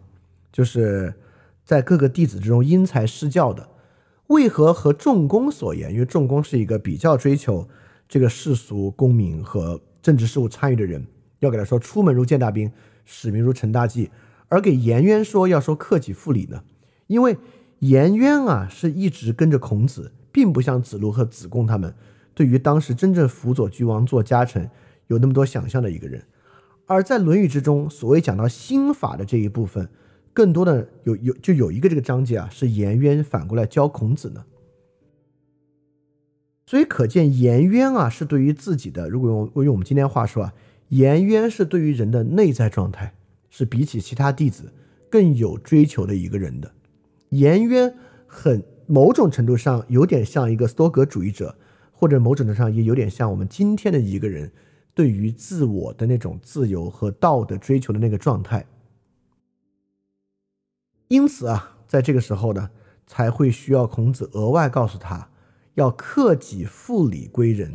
[0.52, 1.14] 就是
[1.64, 3.68] 在各个弟子之中因材施教的。
[4.26, 5.92] 为何和仲弓所言？
[5.92, 7.68] 因为仲弓是一个比较追求
[8.08, 11.06] 这个世俗功名和政治事务参与的人，
[11.38, 12.68] 要给他说出门如见大兵，
[13.04, 14.10] 使命如成大器。
[14.48, 16.64] 而给颜渊说要说克己复礼呢，
[17.06, 17.36] 因为
[17.78, 21.94] 颜渊啊是一直跟着孔子，并不像子路和子贡他们，
[22.34, 24.68] 对于当时真正辅佐君王做家臣
[25.08, 26.22] 有那么多想象的一个人。
[26.86, 29.90] 而在《论语》之中，所谓讲到心法的这一部分，
[30.32, 34.46] 更多的有有就有一个这个章节啊，是颜渊反过来教孔子呢。
[36.64, 40.54] 所以可见颜渊啊是对于自己的，如果用用我们今天话说啊，
[40.88, 43.14] 颜渊是对于人的内在状态。
[43.50, 44.70] 是比起其他弟子
[45.08, 46.70] 更有追求的一个人的，
[47.30, 47.92] 颜渊
[48.26, 51.56] 很某种程度上有点像一个斯多格主义者，
[51.90, 54.52] 或者某种程度上也有点像我们今天的一个人
[54.98, 58.66] 对于自我的那种自由和道德追求的那个状态。
[61.06, 62.70] 因此啊，在这个时候呢，
[63.06, 65.30] 才会需要孔子额外告诉他
[65.74, 67.72] 要克己复礼归仁。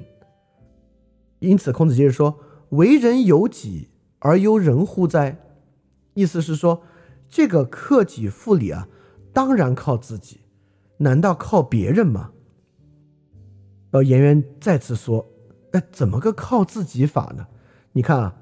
[1.40, 2.42] 因此，孔子接着说
[2.72, 3.88] ：“为人有己
[4.20, 5.38] 而由人乎哉？”
[6.16, 6.84] 意思是说，
[7.30, 8.90] 这个克己复礼啊，
[9.32, 10.42] 当然靠自己，
[10.98, 12.34] 难道靠别人吗？
[13.92, 15.26] 然后颜渊再次说
[15.74, 17.46] ：“哎，怎么个靠自己法呢？
[17.92, 18.36] 你看啊，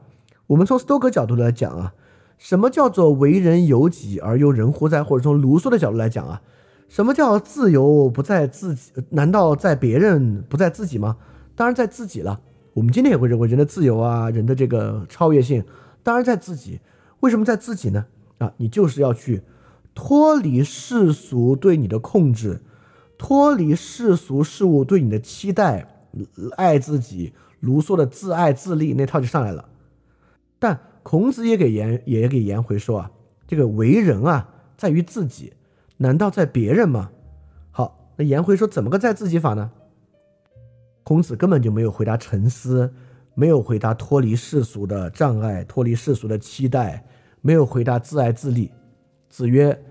[0.48, 1.94] 我们从斯多葛角度来讲啊，
[2.38, 5.04] 什么叫做为人由己而由人乎哉？
[5.04, 6.42] 或者从卢梭的角度来讲啊，
[6.88, 8.92] 什么叫自由不在自己？
[9.10, 11.18] 难道在别人不在自己吗？
[11.56, 12.40] 当然在自己了。
[12.74, 15.64] 我们今天也会认为人的自由啊，人的这个超越性，
[16.04, 16.80] 当然在自己。”
[17.22, 18.06] 为什么在自己呢？
[18.40, 19.44] 啊，你就是要去
[19.94, 22.62] 脱离世俗对你的控制，
[23.18, 26.01] 脱离世俗事物对你的期待，
[26.58, 27.34] 爱自己。
[27.60, 29.70] 卢梭的自爱自立那套就上来了。
[30.58, 33.12] 但孔子也给颜也给颜回说啊，
[33.48, 35.54] 这个为人啊，在于自己，
[35.98, 37.12] 难道在别人吗？
[37.70, 39.72] 好，那颜回说怎么个在自己法呢？
[41.04, 42.94] 孔子根本就没有回答沉思。
[43.34, 47.06] 没有回答脱离世俗的障碍，脱离世俗的期待，
[47.40, 48.70] 没有回答自爱自立。
[49.30, 49.86] 子曰：“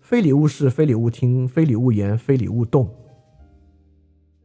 [0.00, 2.88] 非礼勿视，非礼勿听，非礼勿言，非礼勿动。”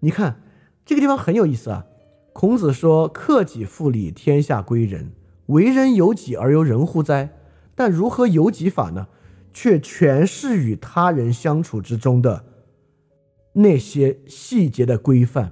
[0.01, 0.42] 你看
[0.85, 1.85] 这个地方很有意思啊。
[2.33, 5.11] 孔子说：“克己复礼，天下归仁。
[5.47, 7.37] 为人由己而由人乎哉？”
[7.75, 9.07] 但如何由己法呢？
[9.51, 12.43] 却全是与他人相处之中的
[13.53, 15.51] 那些细节的规范：“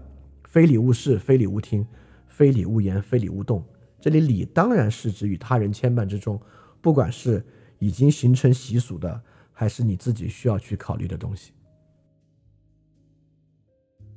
[0.50, 1.86] 非礼勿视，非礼勿听。”
[2.28, 3.64] 非礼勿言，非礼勿动。
[4.00, 6.42] 这里礼当然是指与他人牵绊之中，
[6.82, 7.46] 不管是
[7.78, 9.22] 已经形成习俗的，
[9.52, 11.52] 还是你自己需要去考虑的东西。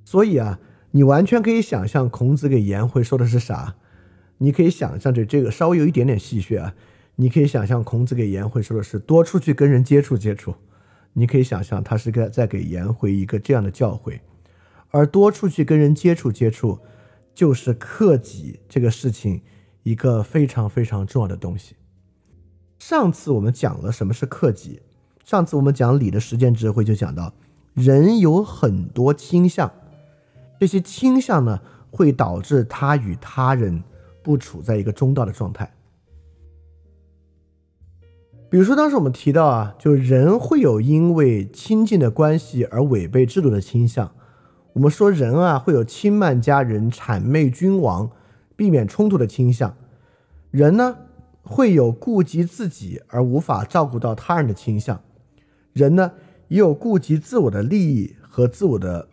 [0.07, 0.59] 所以啊，
[0.97, 3.75] 你完全可以想象孔子给颜回说的是啥？
[4.39, 6.73] 你可以想象着这个稍微有一点点戏谑啊，
[7.17, 10.55] 你可以想象孔子给颜回说的是多出去跟人接触接触。
[11.15, 14.21] 你可以想象他是个在给颜回一个这样的教诲。
[14.91, 16.79] 而多出去跟人接触接触，
[17.35, 19.43] 就是克己这个事情
[19.83, 21.75] 一个非常非常重要的东西。
[22.79, 24.83] 上次我们讲了什么是克己，
[25.25, 27.35] 上次我们讲礼的实践智慧就讲到，
[27.73, 29.73] 人有很多倾向，
[30.61, 31.61] 这些倾向呢
[31.91, 33.83] 会导致他与他人
[34.23, 35.71] 不处在一个中道的状态。
[38.51, 44.13] 比如说，当时我们提到啊，就人会有因为亲近的关系而违背制度的倾向。
[44.75, 48.11] 我们说人啊，会有轻慢家人、谄媚君王、
[48.55, 49.77] 避免冲突的倾向。
[50.53, 50.97] 人呢，
[51.43, 55.01] 会有顾及自己而无法照顾到他人的倾向。
[55.73, 56.13] 人呢，
[56.47, 59.09] 也有顾及自我的利益和自我的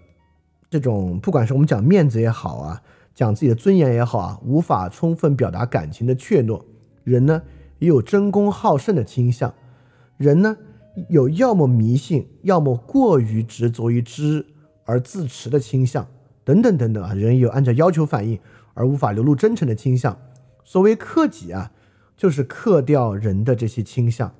[0.71, 2.81] 这种，不管是我们讲面子也好啊，
[3.13, 6.63] 讲自己的尊严也好啊，无法充分表达感情的怯懦。
[7.03, 7.43] 人呢？
[7.79, 9.55] 也有争功好胜的倾向，
[10.17, 10.55] 人呢
[11.09, 14.45] 有要么迷信，要么过于执着于知
[14.85, 16.07] 而自持的倾向，
[16.43, 18.39] 等等等等啊，人有按照要求反应
[18.75, 20.15] 而无法流露真诚的倾向。
[20.63, 21.71] 所谓克己啊，
[22.15, 24.31] 就是克掉人的这些倾向。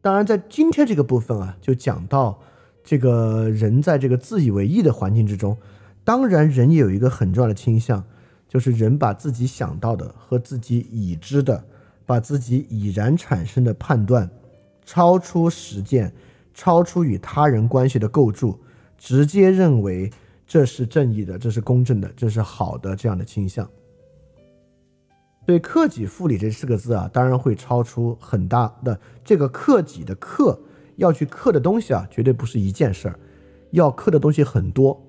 [0.00, 2.40] 当然，在今天这个部分啊，就讲到
[2.84, 5.56] 这个人在这个自以为意的环境之中，
[6.04, 8.04] 当然人也有一个很重要的倾向，
[8.46, 11.64] 就是人把自己想到的和自己已知的。
[12.06, 14.28] 把自己已然产生的判断，
[14.84, 16.12] 超出实践，
[16.52, 18.60] 超出与他人关系的构筑，
[18.98, 20.12] 直接认为
[20.46, 23.66] 这是正义的，这是公正的，这是好的这样的倾向。
[25.46, 30.60] 对“克己复礼”这四个字啊，当然会超出很大的这个“克己”的“克”
[30.96, 33.18] 要去克的东西啊，绝对不是一件事儿，
[33.70, 35.04] 要克的东西很多。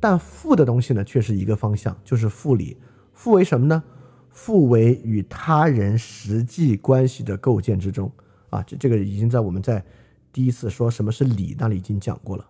[0.00, 2.76] 但复的东西呢，却是一个方向，就是复礼。
[3.12, 3.82] 复为什么呢？
[4.30, 8.12] 复为与他人实际关系的构建之中
[8.50, 9.84] 啊，这这个已经在我们在
[10.32, 12.46] 第一次说什么是礼那里已经讲过了。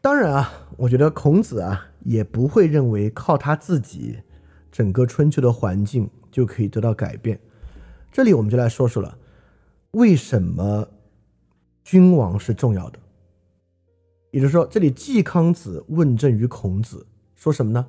[0.00, 4.20] 当然啊，我觉得孔子啊也不会认为靠他自己
[4.72, 7.38] 整个春秋的环境就可以得到改变。
[8.10, 9.18] 这里我们就来说说了，
[9.92, 10.88] 为什么
[11.82, 12.98] 君王是重要的？
[14.30, 17.86] 也就是说，这里季康子问政于孔子，说什么呢？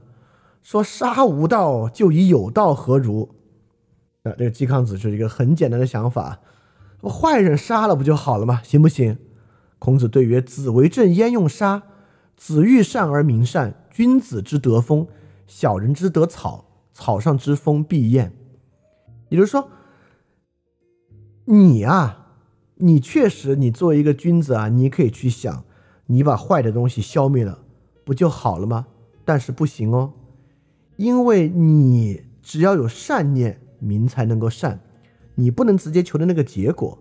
[0.64, 3.30] 说杀无道，就以有道何如？
[4.24, 6.40] 啊，这个嵇康子是一个很简单的想法，
[7.02, 8.62] 坏人杀了不就好了吗？
[8.64, 9.18] 行不行？
[9.80, 11.84] 孔子对曰：“子为政焉用杀？
[12.36, 15.08] 子欲善而民善，君子之德风，
[15.48, 16.66] 小人之德草。
[16.94, 18.32] 草上之风必偃。”
[19.30, 19.70] 也就是说，
[21.52, 22.28] 你啊，
[22.76, 25.64] 你确实，你作为一个君子啊，你可以去想，
[26.06, 27.64] 你把坏的东西消灭了，
[28.06, 28.86] 不就好了吗？
[29.26, 30.14] 但是不行哦。
[30.96, 34.80] 因为你只要有善念，民才能够善。
[35.34, 37.00] 你不能直接求的那个结果，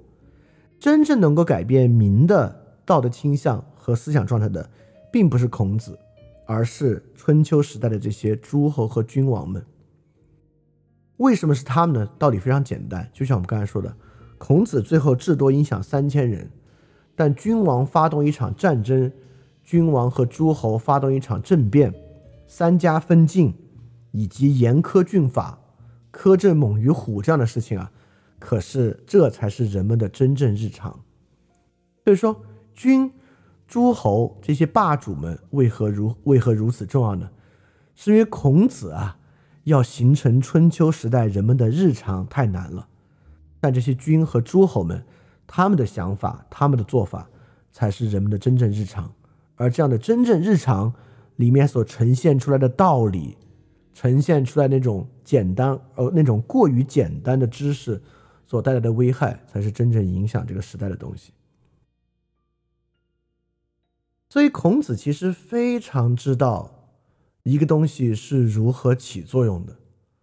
[0.80, 4.70] 真正能够改变民的道德倾向和思想状态的，
[5.12, 5.98] 并不是孔子，
[6.46, 9.62] 而是春秋时代的这些诸侯和君王们。
[11.18, 12.10] 为什么是他们呢？
[12.18, 13.94] 道理非常简单，就像我们刚才说的，
[14.38, 16.50] 孔子最后至多影响三千人，
[17.14, 19.12] 但君王发动一场战争，
[19.62, 21.92] 君王和诸侯发动一场政变，
[22.46, 23.54] 三家分晋。
[24.10, 25.58] 以及严苛峻法、
[26.10, 27.92] 苛政猛于虎这样的事情啊，
[28.38, 31.00] 可是这才是人们的真正日常。
[32.04, 32.40] 所以说，
[32.74, 33.12] 君、
[33.68, 37.28] 诸侯这些霸主们为何如为何如此重要呢？
[37.94, 39.18] 是因为孔子啊，
[39.64, 42.88] 要形成春秋时代人们的日常太难了。
[43.60, 45.04] 但这些君和诸侯们，
[45.46, 47.28] 他们的想法、他们的做法，
[47.72, 49.12] 才是人们的真正日常。
[49.56, 50.94] 而这样的真正日常
[51.36, 53.36] 里面所呈现出来的道理。
[53.94, 58.00] 呈现出来那种简单，呃，那种过于简单的知识
[58.44, 61.32] 所带来的危害，才是真正影响这个时代的东西。
[64.28, 66.92] 所以，孔子其实非常知道
[67.42, 69.74] 一个东西是如何起作用的。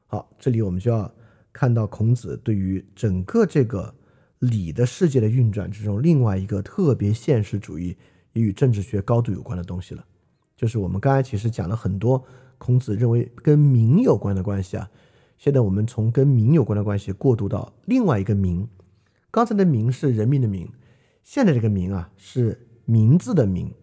[0.07, 1.11] 好，这里我们就要
[1.55, 3.95] 看到孔子对于整个这个
[4.39, 7.95] 礼的世界的运转之中，另外一个特别现实主义
[8.33, 10.05] 也与政治学高度有关的东西了，
[10.57, 12.21] 就是我们刚才其实讲了很多。
[12.57, 14.89] 孔子认为跟民有关的关系啊，
[15.37, 18.67] 现在我们从跟民有关的关系过渡到另外一个民。
[19.31, 20.69] 刚才的民是人民的民，
[21.23, 23.73] 现在这个民啊是名字的名。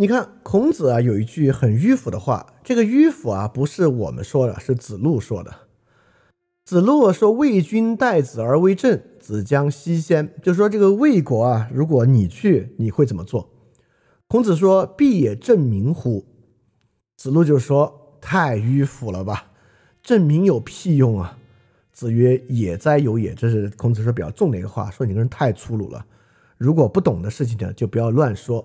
[0.00, 5.52] 你看孔子啊有一句很迂腐的话，这个迂腐啊不是我们说的，是子路说的。
[6.64, 13.50] 子路说：“魏君待子而为政，子将西先。”就说这个魏国啊，如果你去，你会怎么做？
[14.28, 16.24] 孔子说：“必也正民乎？”
[17.18, 19.50] 子路就说：“太迂腐了吧，
[20.00, 21.38] 正民有屁用啊！
[21.92, 26.06] 子曰：“也哉，有也。”这是孔子说比较重的一个话，说你这人太粗鲁了。
[26.56, 28.64] 如果不懂的事情呢，就不要乱说。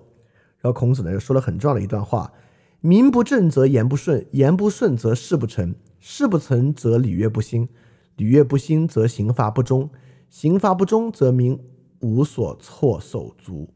[0.64, 2.32] 然后孔子呢又说了很重要的一段话
[2.80, 7.68] ：“名不正则言不顺，言不顺则事不成，事不成则礼乐不兴，
[8.16, 9.90] 礼乐不兴则刑罚不忠，
[10.30, 11.60] 刑罚不忠则民
[12.00, 13.68] 无所措手足。”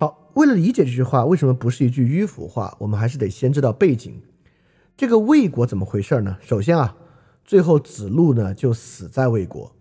[0.00, 2.74] 好，为了理解这句话，为什么不是一句迂腐话？
[2.80, 4.22] 我们还是得先知道背景。
[4.96, 6.38] 这个魏国怎么回事呢？
[6.40, 6.96] 首先啊，
[7.44, 9.76] 最后子路呢就死在魏国。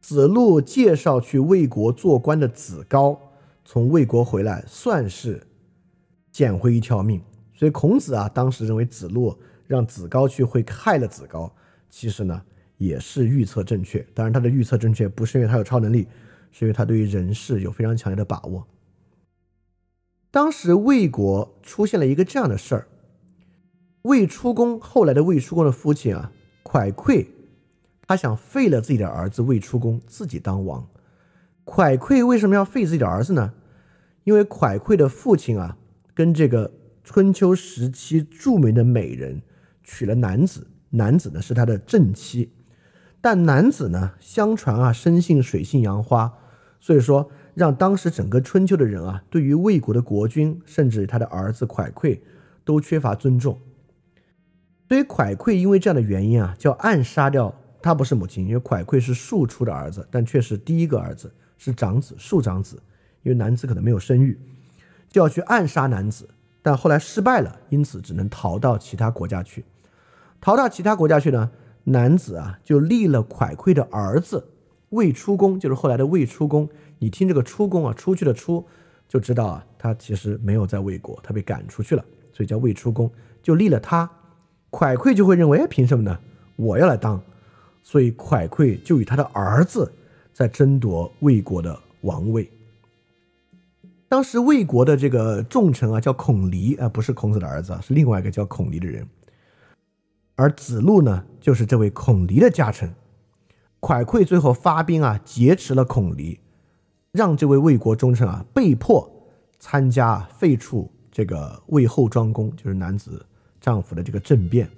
[0.00, 3.27] 子路介绍去魏国做官的子高。
[3.70, 5.46] 从魏国回来，算是
[6.32, 7.22] 捡回一条命。
[7.52, 11.54] 所以孔子啊，当时认为子路让子高去会害了子高，
[11.90, 12.42] 其实呢
[12.78, 14.00] 也是预测正确。
[14.14, 16.08] 当然，他的预测正确不是因为他有超能力，
[16.50, 18.66] 是因为他对于人事有非常强烈的把握。
[20.30, 22.88] 当时魏国出现了一个这样的事儿：
[24.00, 26.32] 魏出公后来的魏出公的父亲啊，
[26.64, 27.26] 蒯聩，
[28.06, 30.88] 他想废了自己的儿子魏出公，自己当王。
[31.68, 33.52] 蒯聩为什么要废自己的儿子呢？
[34.24, 35.76] 因为蒯聩的父亲啊，
[36.14, 36.72] 跟这个
[37.04, 39.42] 春秋时期著名的美人
[39.82, 42.52] 娶了男子，男子呢是他的正妻，
[43.20, 46.32] 但男子呢，相传啊生性水性杨花，
[46.80, 52.18] 所以说让当时整个春秋的人啊，对于魏国的国君，甚至他的儿子蒯聩，
[52.64, 53.60] 都缺乏尊重。
[54.88, 61.30] 所以蒯聩因为这样的原因啊，叫暗杀掉他不是母亲，因为蒯聩是庶出的儿子，但却是第一个儿子。
[61.58, 62.76] 是长子，庶长子，
[63.22, 64.38] 因为男子可能没有生育，
[65.10, 66.26] 就要去暗杀男子，
[66.62, 69.64] 但后来失败了，因此只能逃到其他国家去。
[70.40, 71.50] 逃到其他国家去呢，
[71.84, 74.46] 男子啊就立了蒯聩的儿子
[74.90, 76.68] 魏出公，就是后来的魏出公。
[77.00, 78.64] 你听这个出公啊，出去的出，
[79.08, 83.10] 就知道啊，他其实没有在魏国，他被赶出去了，所以叫魏出公，
[83.42, 84.08] 就立了他。
[84.70, 86.18] 蒯聩就会认为，凭什么呢？
[86.56, 87.20] 我要来当，
[87.82, 89.92] 所以蒯聩就与他的儿子。
[90.38, 92.48] 在争夺魏国的王位。
[94.08, 99.04] 当时魏国的这个重臣啊，叫孔离啊，不是孔子的儿子，是另外一个叫孔离的人。
[100.36, 102.94] 而子路呢，就是这位孔离的家臣。
[103.80, 106.38] 蒯聩最后发兵啊，劫持了孔离，
[107.10, 109.10] 让这位魏国忠臣啊被迫
[109.58, 113.26] 参加废黜这个魏后庄公，就是男子
[113.60, 114.70] 丈夫的这个政变。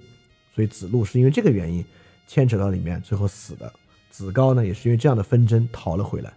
[0.55, 1.85] 所以子路是因为这个原因
[2.25, 3.71] 牵扯到里面，最后死的。
[4.11, 6.33] 子高呢，也是因为这样的纷争逃了回来。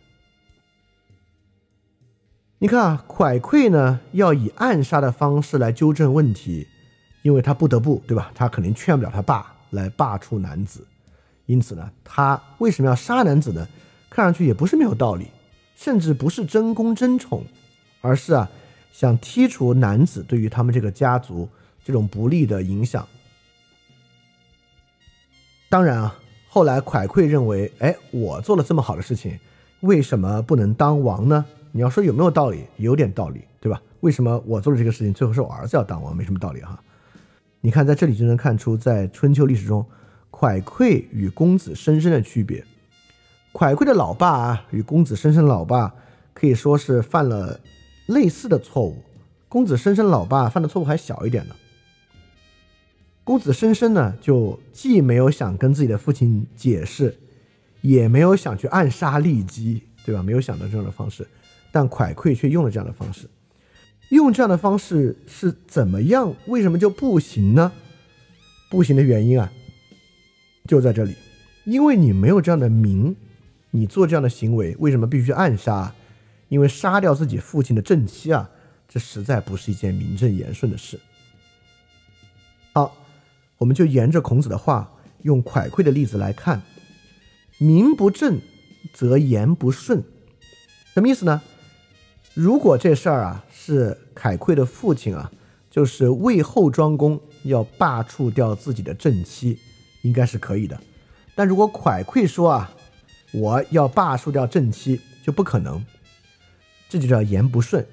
[2.59, 6.67] 你看啊，蒯聩呢要以暗杀的方式来纠正问题，
[7.21, 8.31] 因为他不得不，对吧？
[8.35, 10.87] 他肯定劝不了他爸来罢黜男子，
[11.45, 13.69] 因此呢，他为什么要杀男子呢？
[14.09, 15.27] 看上去也不是没有道理，
[15.77, 17.45] 甚至不是争功争宠，
[18.01, 18.49] 而是啊
[18.93, 21.47] 想剔除男子对于他们这个家族
[21.85, 23.07] 这种不利的影响。
[25.69, 26.17] 当然啊。
[26.55, 29.37] 后来蒯聩认为，哎，我做了这么好的事情，
[29.81, 31.45] 为什么不能当王呢？
[31.73, 32.65] 你要说有没有道理？
[32.77, 33.83] 有点道理，对吧？
[34.03, 36.17] 为什么我做了这个事情，最后是我儿子要当王？
[36.17, 36.81] 没什么道理哈。
[37.61, 39.85] 你看，在这里就能看出，在春秋历史中，
[40.31, 42.65] 蒯聩与公子申申的区别。
[43.53, 45.93] 蒯聩的老爸啊，与公子申申老爸
[46.33, 47.59] 可以说是犯了
[48.07, 49.03] 类似的错误。
[49.49, 51.57] 公子申申老爸犯的错误还小一点呢。
[53.25, 57.17] 公子申申呢，就既没有想跟自己的父亲解释，
[57.81, 60.23] 也没有想去暗杀骊姬，对吧？
[60.23, 61.27] 没有想到这样的方式，
[61.73, 63.27] 但蒯聩却用了这样的方式。
[64.11, 66.35] 用这样的方式是怎么样？
[66.47, 67.73] 为什么就不行呢？
[68.71, 69.51] 不行的原因啊，
[70.69, 71.15] 就在这里，
[71.65, 73.17] 因为你没有这样的名，
[73.71, 75.95] 你做这样的行为，为什么必须暗杀？
[76.51, 78.51] 因为杀掉自己父亲的正妻啊，
[78.87, 81.01] 这实在不是一件名正言顺的事。
[83.59, 86.63] 我们就沿着孔子的话，用蒯聩的例子来看：
[87.59, 88.41] 名不正
[88.93, 90.03] 则言不顺，
[90.93, 91.41] 什么意思呢？
[92.35, 95.31] 如果这事儿啊是蒯聩的父亲啊，
[95.71, 99.57] 就是魏后庄公要罢黜掉自己的正妻，
[100.03, 100.79] 应该是可以的。
[101.37, 102.75] 但如果蒯聩说啊，
[103.33, 105.85] 我要罢黜掉正妻，就不可能。
[106.89, 107.87] 这就叫言不顺。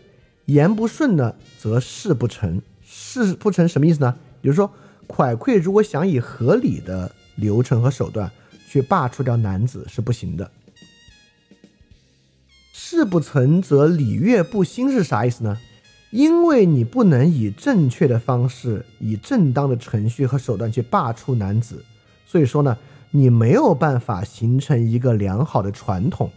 [0.46, 2.62] 言不顺呢，则事不成。
[2.84, 4.18] 事不成什么意思呢？
[4.42, 4.74] 比如说。
[5.12, 8.32] 蒯聩如果想以合理的流程和手段
[8.70, 10.50] 去罢黜掉男子是不行的。
[12.72, 15.58] 事不成则礼乐不兴是啥意思呢？
[16.12, 21.84] 因为你不能以正确的方式、以正当的程序和手段去罢黜男子，
[22.26, 22.78] 所以说呢，
[23.12, 26.30] 你没有办法形成一个良好的传统。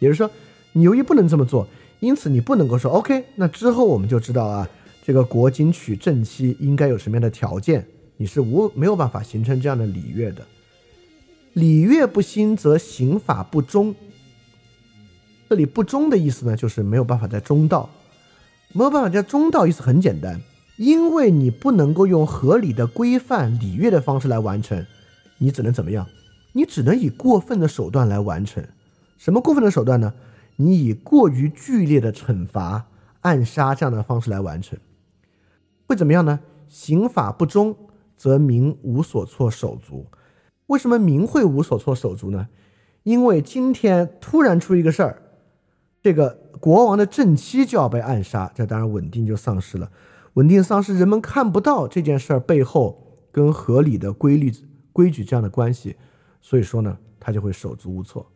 [0.00, 0.30] 也就是说，
[0.72, 1.66] 你由于不能这么做，
[2.00, 4.68] 因此你不能够说 OK，那之后我们就知道啊，
[5.02, 7.86] 这个国君娶正妻应该有什么样的条件。
[8.22, 10.46] 你是无没有办法形成这样的礼乐的，
[11.54, 13.92] 礼乐不兴，则刑法不忠。
[15.48, 17.90] 这里不忠的意思呢，就是没有办法在中道，
[18.72, 19.66] 没有办法在中道。
[19.66, 20.40] 意思很简单，
[20.76, 24.86] 因为你不能够用合理的规范礼乐的方式来完成，
[25.38, 26.06] 你只能怎么样？
[26.52, 28.64] 你只能以过分的手段来完成。
[29.18, 30.14] 什么过分的手段呢？
[30.54, 32.86] 你以过于剧烈的惩罚、
[33.22, 34.78] 暗杀这样的方式来完成，
[35.88, 36.38] 会怎么样呢？
[36.68, 37.76] 刑法不忠，
[38.22, 40.06] 则民无所措手足。
[40.68, 42.46] 为什么民会无所措手足呢？
[43.02, 45.22] 因为今天突然出一个事儿。
[46.00, 49.90] 这个国王的正妻就要被暗杀，这当然稳定就丧失了。
[50.34, 54.52] 稳定丧失，人们看不到这件事儿背后跟合理的规律、
[54.92, 55.96] 规矩这样的关系，
[56.40, 58.30] 所以说呢，他就会手足无措。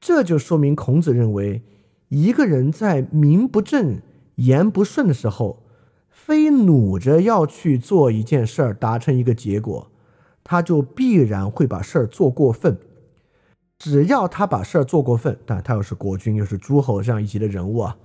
[0.00, 1.62] 这就说明孔子认为，
[2.08, 4.00] 一个人在名不正
[4.34, 5.62] 言不顺的时候，
[6.28, 9.90] 非努着要去做一件事儿，达成一个结果，
[10.44, 12.78] 他就必然会把事儿做过分。
[13.78, 17.96] 只要他把事儿做过分，但他又是国君，又是诸侯这样一级的人物啊，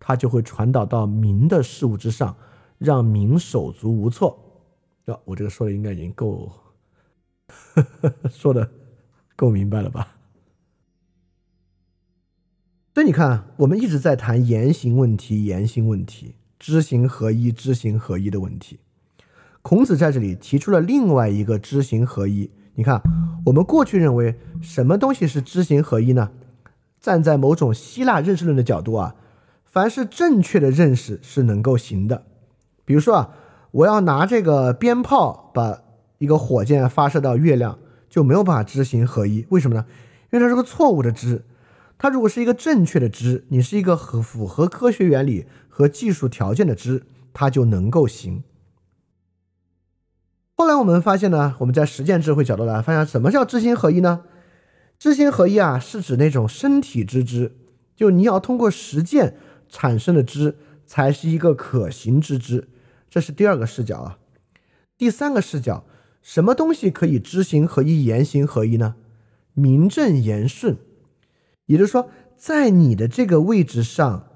[0.00, 2.36] 他就会传导到民的事物之上，
[2.76, 4.36] 让民手足无措。
[5.06, 6.50] 啊，我这个说的应该已经够，
[8.28, 8.68] 说的
[9.36, 10.16] 够明白了吧？
[12.94, 18.78] 所以你看，我们一直在谈言行问题，言行问题，知行合一，知行合一的问题。
[19.62, 22.50] 孔子在这里提出了另外一个知行合一。
[22.74, 23.02] 你看，
[23.46, 26.30] 我们过去认为什么东西是知行合一呢？
[27.00, 29.16] 站在某种希腊认识论的角度啊，
[29.64, 32.24] 凡是正确的认识是能够行的。
[32.84, 33.30] 比如说啊，
[33.70, 35.80] 我要拿这个鞭炮把
[36.18, 37.78] 一个火箭发射到月亮，
[38.10, 39.46] 就没有办法知行合一。
[39.48, 39.86] 为什么呢？
[40.30, 41.42] 因为它是个错误的知。
[41.98, 45.46] 它如果是一个正确的知，你是一个合符合科学原理
[45.80, 48.44] 和技术条件的知，它就能够行。
[50.54, 54.24] 后来我们发现呢，我们在实践智慧角度来发现，什么叫知行合一呢？
[54.98, 57.56] 知行合一啊，是指那种身体之知，
[57.96, 59.38] 就你要通过实践
[59.70, 62.68] 产生的知，才是一个可行之知。
[63.08, 64.18] 这是第二个视角啊。
[64.98, 65.86] 第三个视角，
[66.20, 68.96] 什么东西可以知行合一、言行合一呢？
[69.54, 70.76] 名正言顺，
[71.64, 74.29] 也就是说，在你的这个位置上，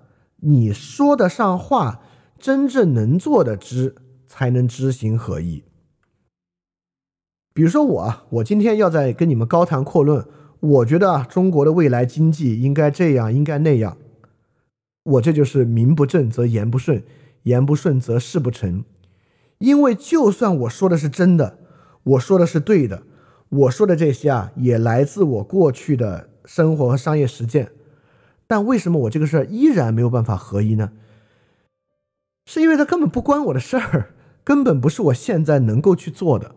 [0.46, 2.02] 你说得上话，
[2.38, 3.94] 真正能做的知，
[4.26, 5.64] 才能知行合一。
[7.54, 10.26] 比如说我，我今天要在跟你们高谈阔论，
[10.60, 13.96] 我觉得啊，中国的未来经济应该这样，应该那样。
[15.04, 17.02] 我这就是名不正则言不顺，
[17.44, 18.84] 言不顺则事不成。
[19.58, 21.58] 因为就算我说的是真的，
[22.02, 23.04] 我说的是对的，
[23.48, 27.70] 我说的这些啊，也来自我过去的生活和商业实践。
[28.54, 30.92] 但为什么我这个事儿依然没有办法合一呢？
[32.46, 34.14] 是因为它根本不关我的事儿，
[34.44, 36.54] 根本不是我现在能够去做的。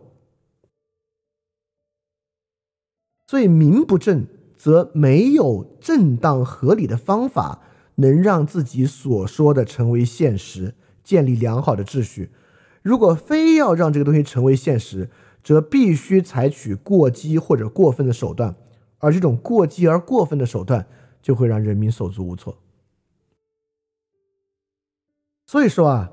[3.26, 7.64] 所以名不正，则没有正当合理的方法
[7.96, 12.30] 能让自己所说的成为现实，建立良好的秩序。
[12.84, 15.10] 如果非要让这个东西成为现实，
[15.44, 18.54] 则必须采取过激或者过分的手段，
[19.00, 20.86] 而这种过激而过分的手段
[21.28, 22.58] 就会让人民手足无措。
[25.46, 26.12] 所以说啊，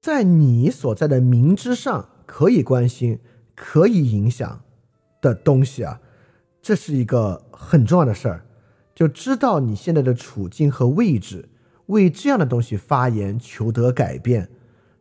[0.00, 3.20] 在你所在的民之上，可以关心，
[3.54, 4.64] 可以影响。
[5.20, 6.00] 的东西啊，
[6.62, 8.46] 这是一个很重要的事儿，
[8.94, 11.48] 就知道你现在的处境和位置，
[11.86, 14.48] 为这样的东西发言求得改变，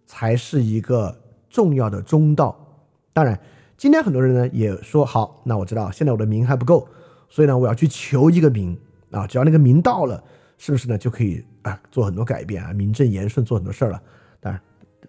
[0.08, 2.84] 才是一个重要的中道。
[3.14, 3.40] 当然，
[3.78, 6.88] 今天很多人呢也说好，那我知道现在我的名还不够，
[7.30, 8.78] 所以呢我要去求一个名
[9.12, 10.24] 啊，只要那个名到了，
[10.58, 14.02] 是不是呢就可以啊做很多改变啊，名正言顺做很多事儿了？
[14.40, 14.62] 当然，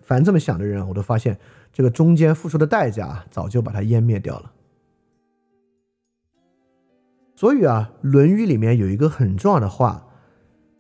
[0.03, 1.39] 凡这么想的人，我都发现
[1.73, 4.53] 这个中间付出的代价早就把它湮灭掉了。
[7.35, 10.09] 所以啊，《论语》里面有一个很重要的话，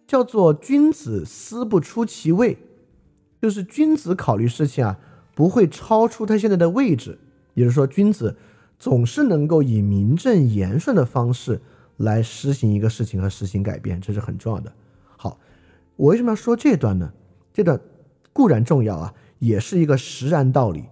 [0.08, 2.58] 叫做“君子思不出其位”，
[3.40, 4.98] 就是君子考虑事情啊，
[5.36, 7.20] 不会超出他现在的位置。
[7.54, 8.36] 也就是说，君子
[8.78, 11.60] 总是能够以名正言顺的方式
[11.96, 14.72] 来实行一个事情和实行改变，这是很重要的。
[15.16, 15.38] 好，
[15.96, 17.12] 我为什么要说这段呢？
[17.52, 17.80] 这段
[18.32, 20.84] 固然重要啊，也是一个实然道理。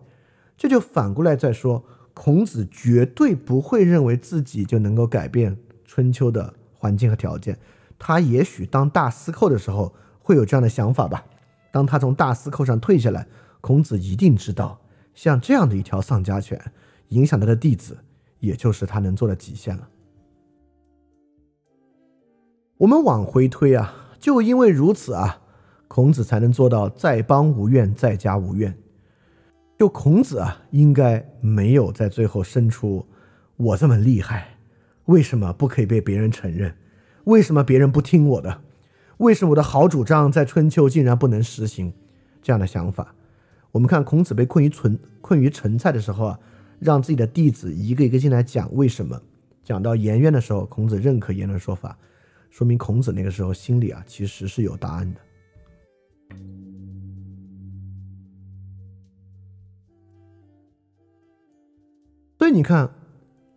[0.56, 1.84] 这就反过来再说。
[2.18, 5.54] 孔子绝对不会认为自己就能够改变
[5.84, 7.58] 春秋的环境和条件，
[7.98, 11.26] 他也许当大司寇的时候会有这样的想法吧。
[11.70, 13.26] 当他从大司寇上退下来，
[13.60, 14.80] 孔子一定知道，
[15.14, 16.58] 像这样的一条丧家犬，
[17.08, 17.98] 影响他的弟子，
[18.40, 19.88] 也就是他能做的极限了。
[22.78, 25.40] 我们往回推啊，就因为如此啊，
[25.88, 28.76] 孔子才能做到在邦无怨，在家无怨。
[29.78, 33.06] 就孔子啊，应该没有在最后生出
[33.56, 34.58] “我这么厉害，
[35.06, 36.76] 为什么不可以被别人承认？
[37.24, 38.62] 为什么别人不听我的？
[39.18, 41.92] 为什么我的好主张在春秋竟然不能实行？”
[42.42, 43.14] 这样的想法。
[43.72, 46.40] 我们看孔子被困于存困于陈蔡的时候啊，
[46.78, 49.20] 让自己的弟子一个一个进来讲为什么。
[49.64, 51.98] 讲到颜渊的时候，孔子认可颜渊的说法，
[52.50, 55.20] 说明孔子那个时候心里啊其实是有答案的。
[62.38, 62.94] 所以你看，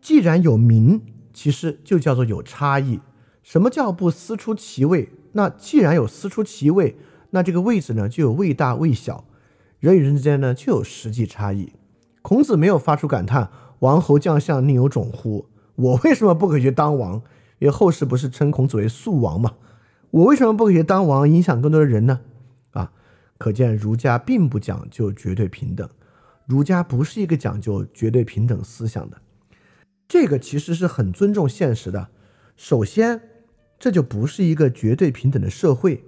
[0.01, 1.01] 既然有名，
[1.31, 2.99] 其实就叫做有差异。
[3.43, 5.09] 什么叫不思出其位？
[5.33, 6.95] 那既然有思出其位，
[7.29, 9.25] 那这个位置呢就有位大位小，
[9.79, 11.71] 人与人之间呢就有实际差异。
[12.29, 13.49] 孔子没有发出感叹
[13.81, 15.47] ：“王侯将相宁有种乎？
[15.73, 17.15] 我为什么不可以去当王？”
[17.57, 19.55] 因为后世不是称孔子为素王嘛？
[20.11, 22.19] 我为什么不可以当王，影响更多的人呢？
[22.69, 22.91] 啊，
[23.39, 25.89] 可见儒家并不讲究绝对平等。
[26.45, 29.17] 儒家不是一个讲究绝对平等思想的，
[30.07, 32.09] 这个其实是很尊重现实的。
[32.55, 33.19] 首先，
[33.79, 36.03] 这就不是一个绝对平等的社会。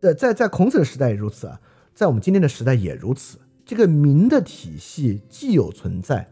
[0.00, 1.60] 在在在孔子的时代也如此啊，
[1.94, 3.38] 在我们今天的时代也如此。
[3.64, 6.28] 这个民的体系既有存在，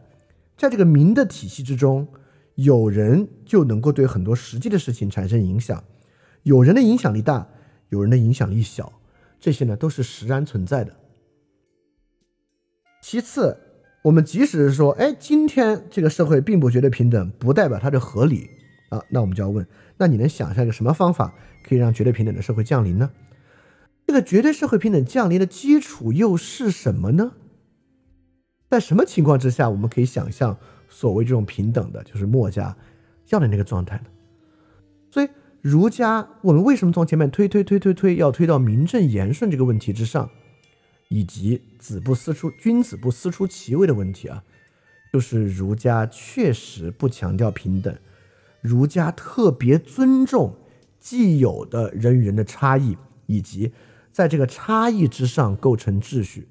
[0.57, 2.09] 在这个民的体系之中，
[2.57, 5.83] 有人就能够对很多实际的事情产生影响，
[6.43, 7.49] 有人的影响力大，
[7.89, 8.93] 有人的影响力小，
[9.41, 10.95] 这些呢都是实然存在的。
[13.03, 13.59] 其次，
[14.03, 18.51] 我们即使是说，哎，今天这个社会并不绝对平等，不代表它就合理
[18.91, 19.03] 啊。
[19.09, 21.35] 那我们就要问，那你能想象一个什么方法
[21.65, 23.11] 可以让绝对平等的社会降临呢？
[24.13, 27.33] 这个绝对社会平等降临的基础又是什么呢？
[28.69, 32.77] 在什么情况之下，我们可以想象所谓这种平等的，就是墨家
[33.31, 34.05] 要的那个状态呢？
[35.11, 35.29] 所以，
[35.63, 40.29] 儒家我们为什么从前面推推推推推，要推到名正言顺这个问题之上？
[41.09, 44.45] 以及子不思出君子不思出其位的问题啊，
[45.11, 47.97] 就是儒家确实不强调平等，
[48.61, 50.55] 儒家特别尊重
[51.01, 53.73] 既有的人与人的差异，以及
[54.13, 56.49] 在这个差异之上构成秩序。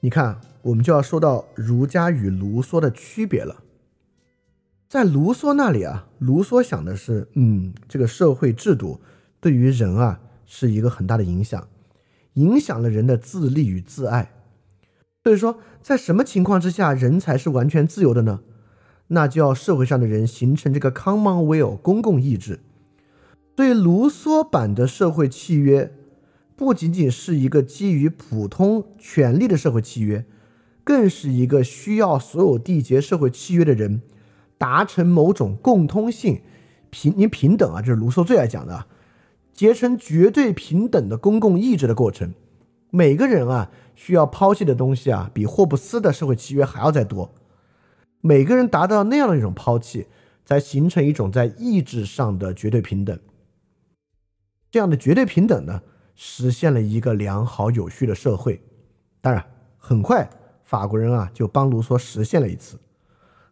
[0.00, 3.62] 你看，我们就要说到儒家与卢梭的区别了。
[4.88, 9.00] 在卢梭那里啊，卢梭想的是，嗯，这个社会制度
[9.40, 10.20] 对于人啊。
[10.48, 11.66] 是一个很大的影响，
[12.34, 14.30] 影响了人的自立与自爱。
[15.24, 18.44] 所以说，在什么情况之下人才是完全自由的呢？
[19.08, 22.60] 那就要社会上的人形成这个 common will 公共意志。
[23.56, 25.90] 对，卢梭版的社会契约
[26.54, 30.26] 不仅仅是一个基于普通权利的社会契约，
[30.84, 34.02] 更是一个需要所有缔结社会契约的人
[34.58, 36.42] 达成某种共通性、
[36.90, 38.84] 平您平等啊，这是卢梭最爱讲的。
[39.54, 42.34] 结成绝对平等的公共意志的过程，
[42.90, 47.32] 每个人啊需要抛弃的东西啊，比霍布斯的社会契约还要再多。
[48.20, 50.08] 每个人达到那样的一种抛弃，
[50.44, 53.18] 才形成一种在意志上的绝对平等。
[54.70, 55.82] 这样的绝对平等呢，
[56.14, 58.60] 实现了一个良好有序的社会。
[59.20, 59.44] 当然，
[59.76, 60.28] 很快
[60.64, 62.78] 法国人啊就帮卢梭实现了一次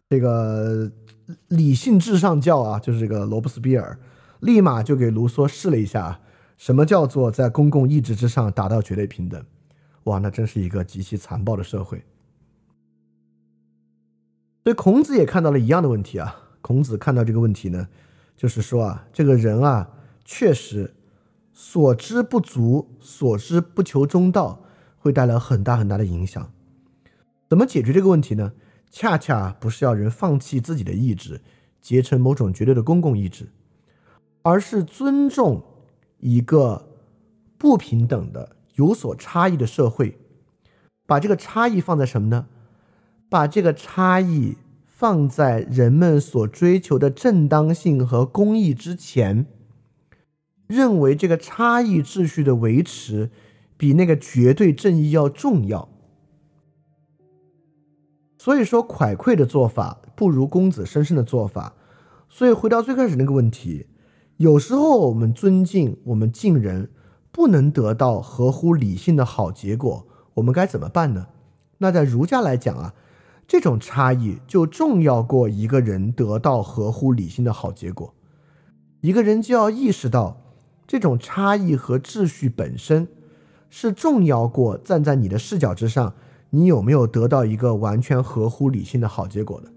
[0.09, 0.91] 这个
[1.47, 3.97] 理性至上教啊，就是这个罗伯斯庇尔。
[4.41, 6.19] 立马就给卢梭试了一下，
[6.57, 9.43] 什么叫做在公共意志之上达到绝对平等？
[10.03, 12.03] 哇，那真是一个极其残暴的社会。
[14.63, 16.35] 所以孔子也看到了一样的问题啊。
[16.61, 17.87] 孔子看到这个问题呢，
[18.35, 19.89] 就是说啊，这个人啊，
[20.23, 20.93] 确实
[21.57, 24.61] 所知不足，所知不求中道，
[24.97, 26.51] 会带来很大很大的影响。
[27.49, 28.51] 怎么解决这个问题呢？
[28.91, 31.41] 恰恰不是要人放弃自己的意志，
[31.81, 33.47] 结成某种绝对的公共意志。
[34.41, 35.63] 而是尊重
[36.19, 36.89] 一个
[37.57, 40.19] 不平等的、有所差异的社会，
[41.07, 42.47] 把这个差异放在什么呢？
[43.29, 49.47] 把这个差异放在人们所追求的正当性和公义之前，
[50.67, 53.29] 认为这个差异秩序的维持
[53.77, 55.89] 比那个绝对正义要重要。
[58.37, 61.75] 所以说，蒯聩的做法不如公子申申的做法。
[62.29, 63.87] 所以回到最开始那个问题。
[64.37, 66.91] 有时候我们尊敬我们敬人，
[67.31, 70.05] 不能得到合乎理性的好结果，
[70.35, 71.27] 我们该怎么办呢？
[71.77, 72.93] 那在儒家来讲啊，
[73.47, 78.13] 这种差异就重要过一个人得到合乎理性的好结果。
[79.01, 80.41] 一个人就要意识到，
[80.87, 83.07] 这种差异和秩序本身
[83.69, 86.13] 是重要过站在你的视角之上，
[86.51, 89.71] 你有没有得到一个完全合乎理性的好结果的？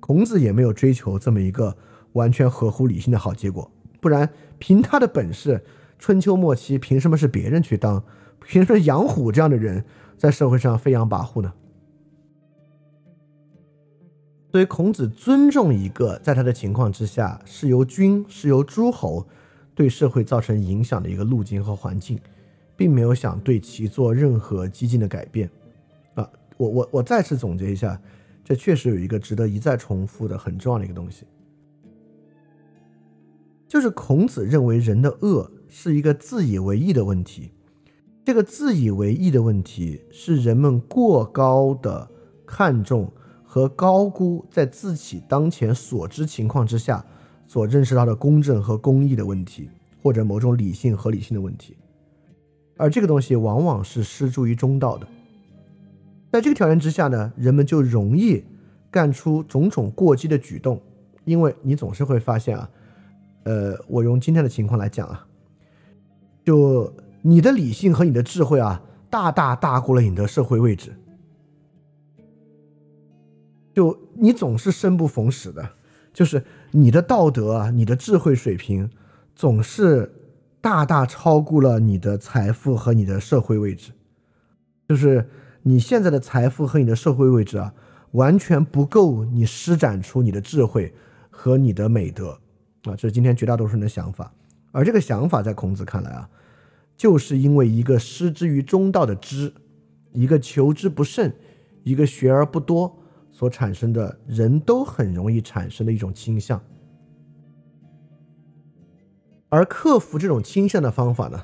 [0.00, 1.76] 孔子也没有追求这么一个
[2.12, 3.70] 完全合乎理性的好结果。
[4.00, 4.28] 不然，
[4.58, 5.64] 凭他的本事，
[5.98, 8.02] 春秋末期凭什么是别人去当
[8.44, 9.84] 凭什么杨虎这样的人
[10.16, 11.52] 在社会上飞扬跋扈呢？
[14.50, 19.26] 所以孔子尊重一个在他的情况之下是由君是由诸侯
[19.78, 22.18] 对社会造成影响的一个路径和环境，
[22.76, 25.48] 并没有想对其做任何激进的改变。
[26.14, 28.02] 啊，我我我再次总结一下，
[28.44, 31.24] 这确实有一个值得一再重复的很重要的一个东西，
[33.68, 37.52] 就是孔子认为人的恶是一个自以为意的问题。
[38.24, 42.10] 这个自以为意的问题是人们过高的
[42.44, 43.12] 看重。
[43.50, 47.02] 和高估在自己当前所知情况之下
[47.48, 49.70] 所认识到的公正和公义的问题，
[50.02, 51.76] 或者某种理性合理性的问题，
[52.76, 55.08] 而这个东西往往是失诸于中道的。
[56.30, 58.44] 在这个条件之下呢，人们就容易
[58.90, 60.78] 干出种种过激的举动，
[61.24, 62.70] 因为你总是会发现啊，
[63.44, 65.26] 呃，我用今天的情况来讲啊，
[66.44, 66.92] 就
[67.22, 70.92] 你的理性和你的智慧啊，大大大过了你的社会位置。
[73.72, 75.70] 就你总是生不逢时的，
[76.12, 78.90] 就是你的道德啊，你的智慧水平
[79.34, 80.12] 总是
[80.60, 83.92] 大大超过了你的财富和你的社会位置，
[84.88, 85.28] 就是
[85.62, 87.72] 你现在的财富和你的社会位置啊，
[88.12, 90.92] 完全不够你施展出你的智慧
[91.30, 92.38] 和你的美德
[92.84, 94.32] 啊，这是今天绝大多数人的想法。
[94.70, 96.28] 而这个想法在孔子看来啊，
[96.96, 99.52] 就是因为一个失之于中道的知，
[100.12, 101.34] 一个求之不慎，
[101.84, 103.02] 一个学而不多。
[103.38, 106.60] 所产生的人都很容易产生的一种倾向，
[109.48, 111.40] 而克服这种倾向的方法呢？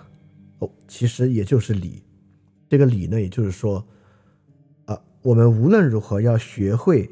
[0.59, 2.03] 哦，其实也就是理。
[2.69, 3.87] 这个理呢，也就是说，
[4.87, 7.09] 啊，我们无论如何要学会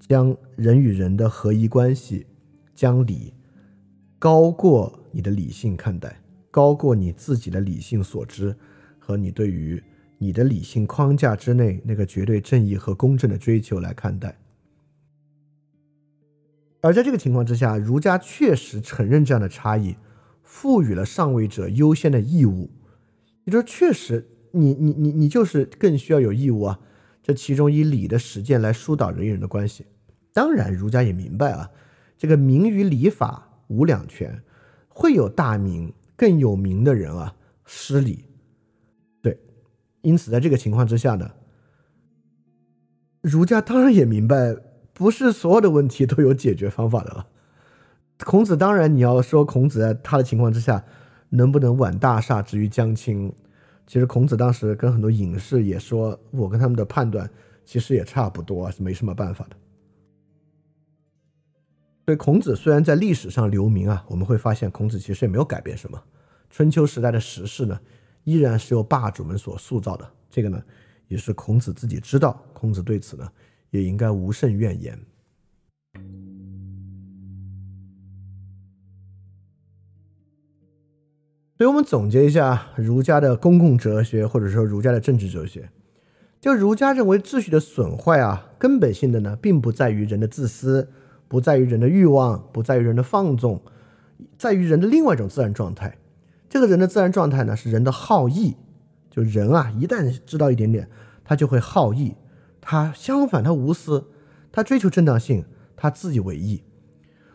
[0.00, 2.26] 将人与人的合一关系，
[2.74, 3.32] 将理
[4.18, 6.20] 高过你的理性看待，
[6.50, 8.56] 高过你自己的理性所知
[8.98, 9.80] 和你对于。
[10.18, 14.36] 你的理性框架之内那个绝对正义和公正的追求来看待，
[16.80, 19.96] 而在这个情况之下，儒家确实承认这样的差异，
[20.42, 22.70] 赋予了上位者优先的义务。
[23.44, 26.80] 也就是确实，你你你你就是更需要有义务啊。
[27.22, 29.86] 这其中以礼的实践来疏导人与人的关系。
[30.32, 31.70] 当然，儒家也明白啊，
[32.16, 34.42] 这个名与礼法无两全，
[34.88, 38.24] 会有大名更有名的人啊失礼。
[40.08, 41.32] 因此，在这个情况之下呢，
[43.20, 44.56] 儒家当然也明白，
[44.94, 47.26] 不是所有的问题都有解决方法的了。
[48.24, 50.82] 孔子当然，你要说孔子在他的情况之下
[51.28, 53.30] 能不能挽大厦之于将倾，
[53.86, 57.28] 其实孔子当时跟很多隐士也说，我跟他们的判断
[57.66, 59.56] 其实也差不多，是没什么办法的。
[62.06, 66.02] 所以，孔子虽然在历史上留名啊，我们会发现孔子其实也没有改变什么。
[66.48, 67.78] 春秋时代的时事呢？
[68.28, 70.62] 依然是由霸主们所塑造的，这个呢，
[71.06, 72.38] 也是孔子自己知道。
[72.52, 73.26] 孔子对此呢，
[73.70, 74.98] 也应该无甚怨言。
[81.56, 85.70] 所以我们总结一下儒家的公共哲学，或者说儒家的政治哲学，
[86.38, 90.92] 就儒家认为秩序的损坏啊，根本性的呢，并不在于人的自私，
[91.26, 93.62] 不在于人的欲望，不在于人的放纵，
[94.36, 95.96] 在于人的另外一种自然状态。
[96.48, 98.56] 这个人的自然状态呢，是人的好逸。
[99.10, 100.88] 就人啊，一旦知道一点点，
[101.24, 102.12] 他就会好逸；
[102.60, 104.04] 他相反，他无私，
[104.52, 105.44] 他追求正当性，
[105.74, 106.62] 他自以为意。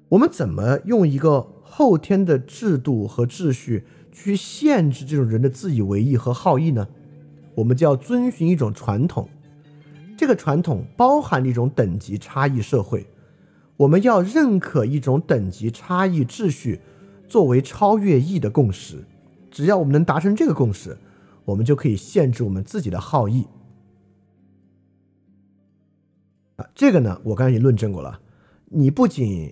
[0.09, 6.87] 我们怎么用一个后天的制度和秩序去限制这种人的自以为意和好逸呢？
[7.55, 9.27] 我们就要遵循一种传统，
[10.15, 13.05] 这个传统包含一种等级差异社会。
[13.75, 16.79] 我们要认可一种等级差异秩序。
[17.33, 19.03] 作为超越义的共识，
[19.49, 20.95] 只要我们能达成这个共识，
[21.45, 23.47] 我们就可以限制我们自己的好意。
[26.57, 28.19] 啊，这个呢，我刚才也论证过了。
[28.65, 29.51] 你不仅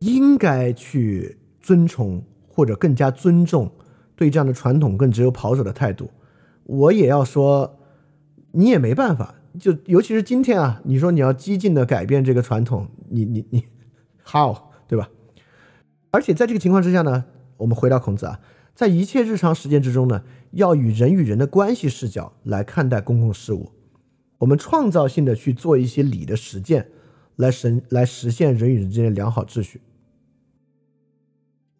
[0.00, 3.70] 应该去尊崇或者更加尊重
[4.16, 6.10] 对这样的传统更只有跑者的态度，
[6.64, 7.78] 我也要说，
[8.50, 9.36] 你也没办法。
[9.60, 13.62] 就尤其是今天啊，你说你要激进的改变这个传统，你你你
[14.24, 14.52] ，how
[14.88, 15.08] 对吧？
[16.10, 17.26] 而且在这个情况之下呢，
[17.58, 18.40] 我们回到孔子啊，
[18.74, 23.72] 在一切日常实践之中呢，要以人与人的关系视角来看待公共事务，
[24.38, 26.88] 我们创造性的去做一些礼的实践，
[27.36, 29.82] 来实来实现人与人之间的良好秩序。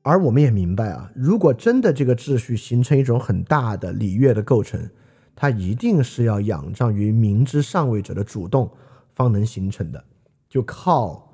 [0.02, 4.90] 而我们也明白啊，如果真的这个秩序形成一种很大的礼乐的构成，
[5.34, 8.70] 它一定是要仰仗于明知上位者的主动
[9.10, 10.04] 方能形成的，
[10.48, 11.27] 就靠。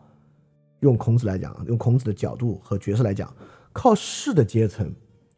[0.80, 3.34] 用孔子来讲，用孔子的角度和角色来讲，
[3.72, 4.86] 靠士的阶层；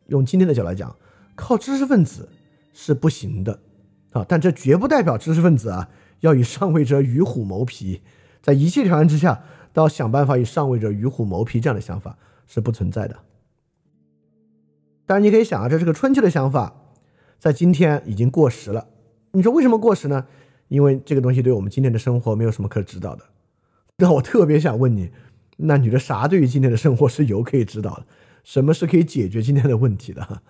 [0.08, 0.94] 用今天的角度来讲，
[1.34, 2.28] 靠知识分子，
[2.72, 3.60] 是不行的
[4.12, 5.88] 啊，但这绝不代表知识分子啊
[6.20, 8.02] 要与上位者与虎谋皮，
[8.42, 9.42] 在一切条件之下
[9.72, 13.16] 都要想办法与上位者与虎谋皮这样的想法是不存在的。
[15.04, 16.74] 当然，你可以想啊，这是个春秋的想法，
[17.38, 18.88] 在今天已经过时了。
[19.32, 20.26] 你说为什么过时呢？
[20.68, 23.22] 因为这个东西对我们今天的生活没有什么可指导的。
[23.98, 25.12] 那我特别想问你，
[25.56, 28.06] 那你觉得啥对于今天的生活是有可以指导的？
[28.44, 30.42] 什么是可以解决今天的问题的？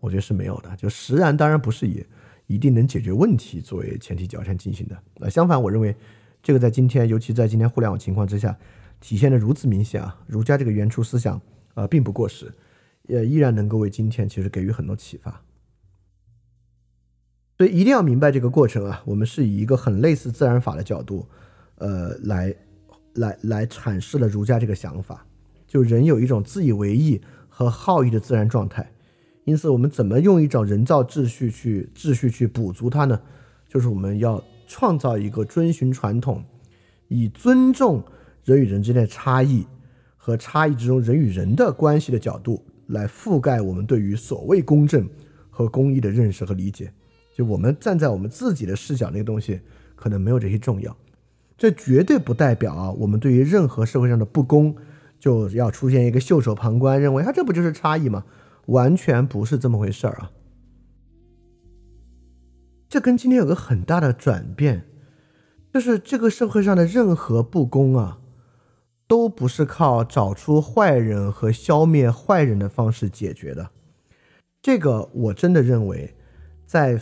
[0.00, 0.74] 我觉得是没有的。
[0.76, 2.04] 就实然当然不是以
[2.46, 4.96] 一定能解决问题作为前提条件进行的。
[5.20, 5.94] 呃，相反，我认为
[6.42, 8.56] 这个在今天，尤其在今天互联网情况之下，
[9.00, 10.18] 体现的如此明显啊。
[10.26, 11.40] 儒家这个原初思想
[11.74, 12.52] 啊，并不过时。
[13.06, 15.42] 也依然能够为今天其实给予很多启发，
[17.58, 19.02] 所以一定要明白这个过程啊。
[19.04, 21.28] 我们是以一个很类似自然法的角度，
[21.74, 22.56] 呃，来
[23.14, 25.26] 来来阐释了儒家这个想法。
[25.66, 28.92] 就人有一种自以为意和好意的自然状态，
[29.44, 33.20] 因此我们怎么用一种人造秩序去秩序去补足它呢？
[33.68, 36.44] 就是我们要创造一个遵循传统，
[37.08, 38.02] 以尊重
[38.44, 39.66] 人与人之间的差异
[40.16, 42.64] 和差异之中人与人的关系的角度。
[42.88, 45.08] 来覆盖我们对于所谓公正
[45.48, 46.92] 和公义的认识和理解，
[47.34, 49.58] 就我们站在我们自己的视角，那个东西
[49.96, 50.94] 可能没有这些重要。
[51.56, 54.76] 这绝对不代表啊，我们对于任何社会上的不公
[55.18, 58.24] 就要出现一个袖手旁观，认为他这不就是差异吗？
[58.66, 60.30] 完全不是这么回事儿啊！
[62.88, 64.86] 这跟今天有个很大的转变，
[65.72, 68.20] 就是这个社会上的任何不公啊。
[69.06, 73.68] 都不是靠找出坏人和消灭坏人的方式解决的，
[74.62, 76.16] 这个我真的认为，
[76.64, 76.98] 在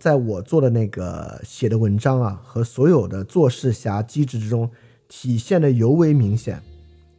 [0.00, 4.68] 在我做的那个写的文章啊和所有的做事侠机制之中
[5.06, 6.60] 体现的尤为明显，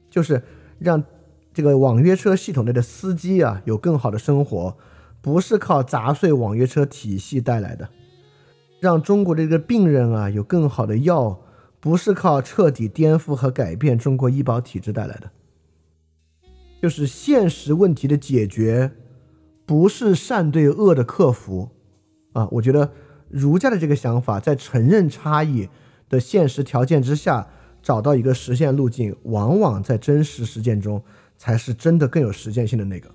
[0.09, 0.41] 就是
[0.79, 1.01] 让
[1.53, 4.75] 这个网约车系统内的司机啊有更好的生活，
[5.21, 7.87] 不是靠砸碎网约车体系带来的，
[8.79, 11.39] 让中国的这个病人啊有更好的药。
[11.83, 15.31] 不是靠彻底颠覆和改变中国医保体制带来的，
[16.79, 18.91] 就是现实问题的解决，
[19.65, 21.71] 不是善对恶的克服，
[22.33, 22.91] 啊，我觉得
[23.29, 25.69] 儒家的这个想法，在承认差异
[26.09, 27.47] 的现实条件之下，
[27.81, 31.01] 找到一个实现路径，往往在真实实践中
[31.37, 33.09] 才是真的更有实践性的那个。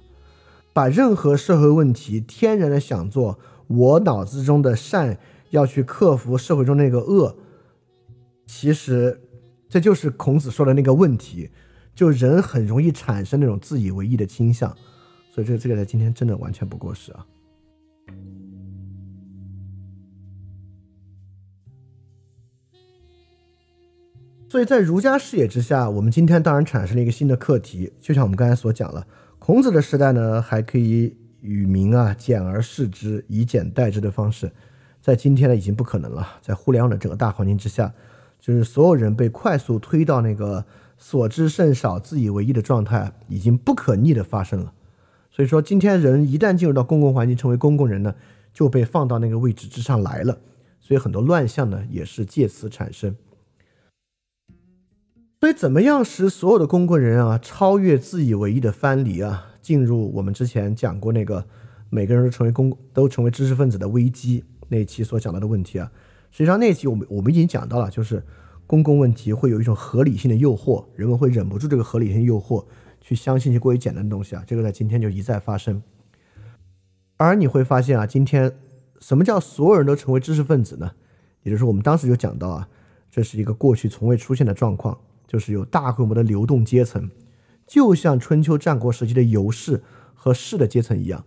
[0.73, 5.19] 把任何社会问题天然的想做我脑子中的善，
[5.51, 7.37] 要去克服社会中那个恶。
[8.47, 9.21] 其实，
[9.69, 11.51] 这就是孔子说的那个问题，
[11.95, 14.77] 就人很容易产生那种自以为意的倾向，
[15.35, 17.27] 所以这这个在今天真的完全不过时啊。
[24.49, 29.07] 所以在儒家视野之下，我们今天当然产生了一个新的课题，就像我们刚才所讲了，
[29.39, 34.53] 孔子的时代呢，还可以与民啊简而示之，以简代之的方式，
[35.03, 37.93] 在今天呢已经不可能了，在互联网的整个大环境之下。
[38.39, 40.65] 就是所有人被快速推到那个
[40.97, 44.73] 所知甚少、自以为意的状态，已经不可逆的发生了。
[45.31, 48.15] 所以说，今天人一旦进入到公共环境，成为公共人呢，
[48.53, 50.39] 就被放到那个位置之上来了。
[50.81, 53.17] 所以很多乱象呢，也是借此产生。
[55.39, 61.47] 所以，怎么样使所有的公共人啊超越自以为意的藩篱啊，进入我们之前讲过那个
[61.91, 65.93] 每个人都成为公都成为知识分子的危机那期所讲到的问题啊？
[66.31, 68.25] 实际上那期我们我们已经讲到了，就是
[68.67, 72.65] 公共问题会有一种合理性的诱惑，人们会忍不住这个合理性诱惑，
[73.03, 74.43] 去相信一些过于简单的东西啊。
[74.47, 75.83] 这个在今天就一再发生。
[77.19, 78.57] 而你会发现啊，今天
[79.01, 80.93] 什么叫所有人都成为知识分子呢？
[81.43, 82.69] 也就是，我们当时就讲到啊，
[83.11, 87.11] 这是一个过去从未出现的状况，就是有大规模的流动阶层，
[87.67, 89.83] 就像春秋战国时期的游士
[90.15, 91.25] 和士的阶层一样，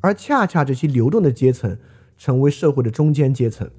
[0.00, 1.78] 而恰恰这些流动的阶层
[2.16, 3.70] 成为社会的中间阶层。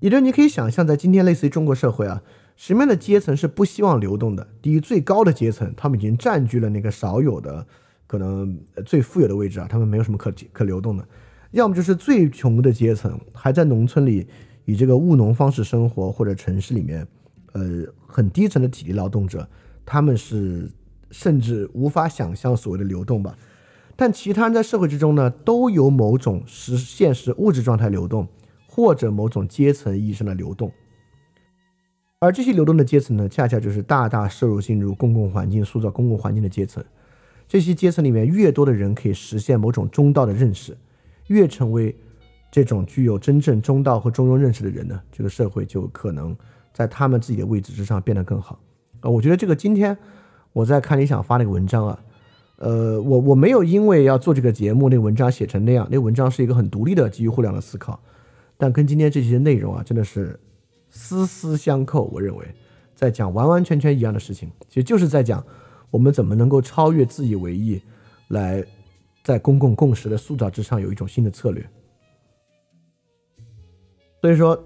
[0.00, 2.22] 也就是你可以想象，在今天类似于中国社会啊，
[2.56, 4.48] 什么样的阶层是不希望流动的？
[4.60, 7.64] 第一，最高的阶层，他们已经占据了那个少有的、
[8.08, 11.04] 可能最富有的位置啊，他们没有什么可可流动的；
[11.52, 14.26] 要么就是最穷的阶层，还在农村里
[14.64, 17.06] 以这个务农方式生活，或者城市里面，
[17.52, 19.48] 呃，很低层的体力劳动者，
[19.86, 20.70] 他们是
[21.10, 23.36] 甚至无法想象所谓的流动吧。
[23.96, 28.28] 但其他人在社会之中呢，都有某种实现实物质状态流动。
[28.74, 30.72] 或者某种阶层意义上的流动，
[32.20, 36.82] 而这些流动的阶层呢，恰恰就是大大摄入进入公共环境、塑造公共环境的阶层。
[37.46, 40.74] 这些阶层里面，越多的人可以实现某种中道的认识，
[41.26, 41.94] 越成为
[42.50, 46.34] 这种具有真正中道和中庸认识的人呢，这个社会就可能
[46.72, 48.58] 在他们自己的位置之上变得更好。
[49.00, 49.96] 啊，我觉得这个今天
[50.52, 51.98] 我在看理想发那个文章啊，
[52.56, 57.98] 呃，我我没有因为要做这个节目，那个文章写成那样，那文章是一个很独立的基于互联网的思考，
[58.56, 60.38] 但跟今天这些内容啊，真的是
[60.88, 62.04] 丝丝相扣。
[62.12, 62.46] 我认为
[62.94, 65.44] 在讲完完全全一样的事情，其实就是在讲
[65.90, 67.82] 我们怎么能够超越自以为意，
[68.28, 68.64] 来
[69.24, 71.68] 在公共共识的塑造之上有一种新的策略。
[74.20, 74.56] 所以说，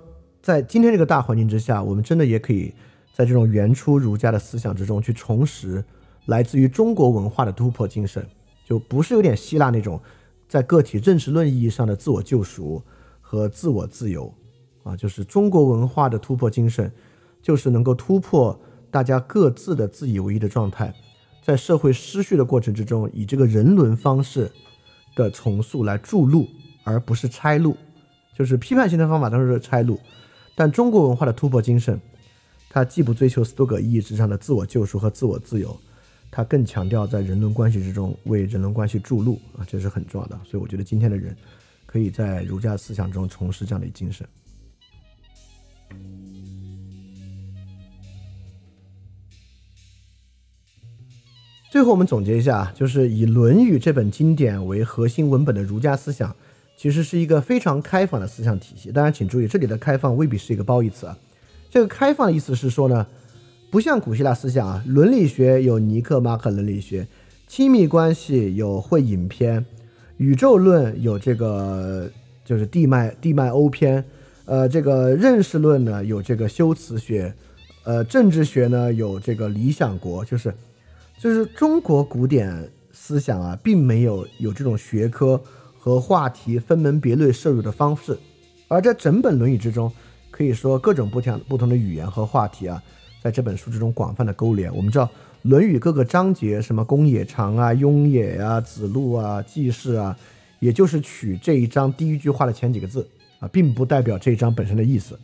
[0.46, 2.72] 在今天这个大环境之下，我们真的也可以
[3.12, 5.82] 在这种原初儒家的思想之中去重拾。
[6.26, 8.24] 来自于中国文化的突破精神，
[8.64, 10.00] 就不是有点希腊那种
[10.46, 12.80] 在个体认识论意义上的自我救赎
[13.20, 14.32] 和自我自由
[14.84, 16.92] 啊，就是中国文化的突破精神，
[17.42, 18.56] 就是能够突破
[18.88, 20.94] 大家各自的自以为意的状态，
[21.42, 24.48] 在社会失序的过程之中，以这个人伦方式
[25.16, 26.46] 的重塑来筑路，
[26.84, 27.76] 而不是拆路。
[28.32, 29.98] 就是批判性的方法当然是拆路，
[30.56, 32.00] 但中国文化的突破精神，
[32.70, 35.78] 它既不追求斯多葛意义之上的自我救赎和自我自由。
[36.30, 40.40] 它更强调在人伦关系之中为人伦关系筑路啊，这是很重要的。
[40.44, 41.36] 所以我觉得今天的人
[41.84, 44.26] 可以在儒家思想中重拾这样的精神。
[51.70, 56.34] 最后我们总结一下，就是以《论语》这本经典为核心文本的儒家思想，
[56.76, 58.92] 其实是一个非常开放的思想体系。
[58.92, 61.18] 当然，请注意，这里的开放未必是一个褒义词啊。
[61.70, 63.06] 这个开放的意思是说呢。
[63.68, 67.06] 不像古希腊思想啊，伦理学有尼克马可伦理学，
[67.48, 69.66] 亲密关系有会影篇，
[70.18, 72.08] 宇宙论有这个
[72.44, 74.02] 就是地脉地脉欧篇，
[74.44, 77.34] 呃，这个认识论呢有这个修辞学，
[77.82, 80.54] 呃，政治学呢有这个理想国，就是
[81.18, 85.38] 就是中国古典思想啊，并没有有这种学科
[85.86, 88.18] 和话题分门别类摄入的方式，
[88.66, 89.88] 而在整本论语之中，
[90.32, 92.82] 可以说各种不同不同的语言和话题啊。
[93.22, 95.04] 在这本书之中广泛的勾连，我们知道
[95.42, 100.18] 《论语》各个章节，什么公冶长啊、雍也啊、子路啊、季氏啊，
[100.58, 103.08] 也就是取这一章第一句话的前几个字
[103.38, 105.16] 啊，并不代表这一章本身的意思。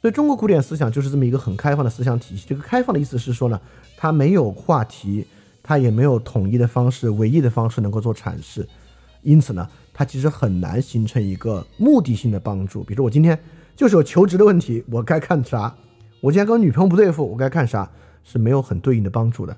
[0.00, 2.46] 所以中国古典思想就是这么一个很开放的思想体系。
[2.48, 3.60] 这个开放的意思是说呢，
[3.96, 5.26] 它没有话题，
[5.64, 8.68] 它也没有统一的方式、唯一的方式能够做阐释，
[9.26, 12.84] 因此呢，它其实很难形成一个目的性的帮助。
[12.84, 13.36] 比如说我今天
[13.74, 15.76] 就是有求职的问题，我该看啥？
[16.20, 17.90] 我今天跟我女朋友不对付，我该看啥
[18.22, 19.56] 是没有很对应的帮助的。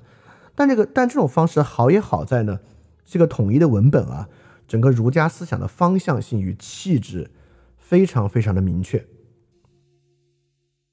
[0.55, 2.59] 但这个但这种方式好也好在呢，
[3.05, 4.27] 这个统一的文本啊，
[4.67, 7.29] 整个儒家思想的方向性与气质
[7.77, 9.05] 非常非常的明确。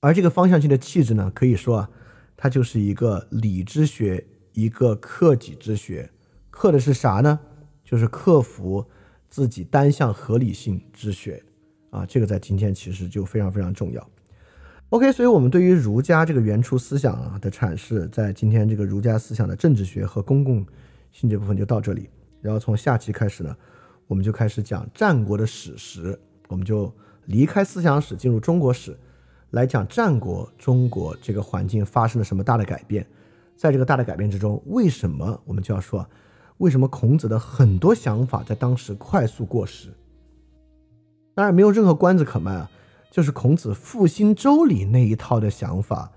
[0.01, 1.91] 而这个方向性的气质呢，可以说啊，
[2.37, 6.11] 它就是一个理之学，一个克己之学。
[6.51, 7.41] 克的是啥呢？
[7.87, 8.85] 就是克服
[9.31, 11.43] 自己单向合理性之学
[11.89, 12.05] 啊。
[12.05, 14.11] 这个在今天其实就非常非常重要。
[14.91, 20.67] OK，所以，我们对于儒家这个原初思想啊的阐释，在今天这个儒家思想的政治学和公共
[21.11, 22.11] 性这部分就到这里。
[22.43, 23.57] 然后从下期开始呢，
[24.07, 26.17] 我们就开始讲战国的史实，
[26.49, 26.93] 我们就
[27.25, 28.97] 离开思想史，进入中国史，
[29.51, 33.05] 来讲战国中国这个环境发生了什么大的改变。
[33.57, 36.09] 在这个大的改变之中，为什么我们就要说，
[36.59, 39.93] 为什么孔子的很多想法在当时快速过时？
[41.35, 42.71] 当然，没有任何关子可卖啊。
[43.11, 46.13] 就是孔子复兴周礼那一套的想法，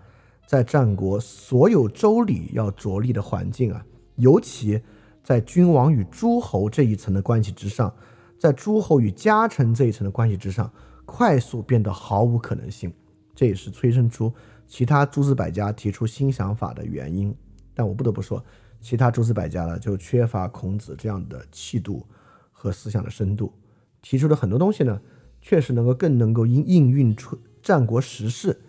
[0.45, 3.85] 在战国所有周礼要着力的环境啊，
[4.15, 4.81] 尤其
[5.23, 7.93] 在君王与诸侯这一层的关系之上，
[8.37, 10.69] 在诸侯与家臣这一层的关系之上，
[11.05, 12.91] 快速变得毫无可能性。
[13.33, 14.33] 这也是催生出
[14.67, 17.33] 其他诸子百家提出新想法的原因。
[17.73, 18.43] 但我不得不说，
[18.81, 22.05] 其他诸子百家呢，就缺乏孔子这样的气度
[22.51, 23.53] 和思想的深度，
[24.01, 24.99] 提出的很多东西呢。
[25.41, 28.59] 确实能够更能够应应运出战国时事，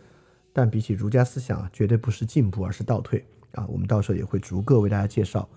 [0.53, 3.67] 但比起儒家思想啊，绝对不是进步，而是倒退啊。
[3.67, 5.49] 我们到时候也会逐个为大家介绍，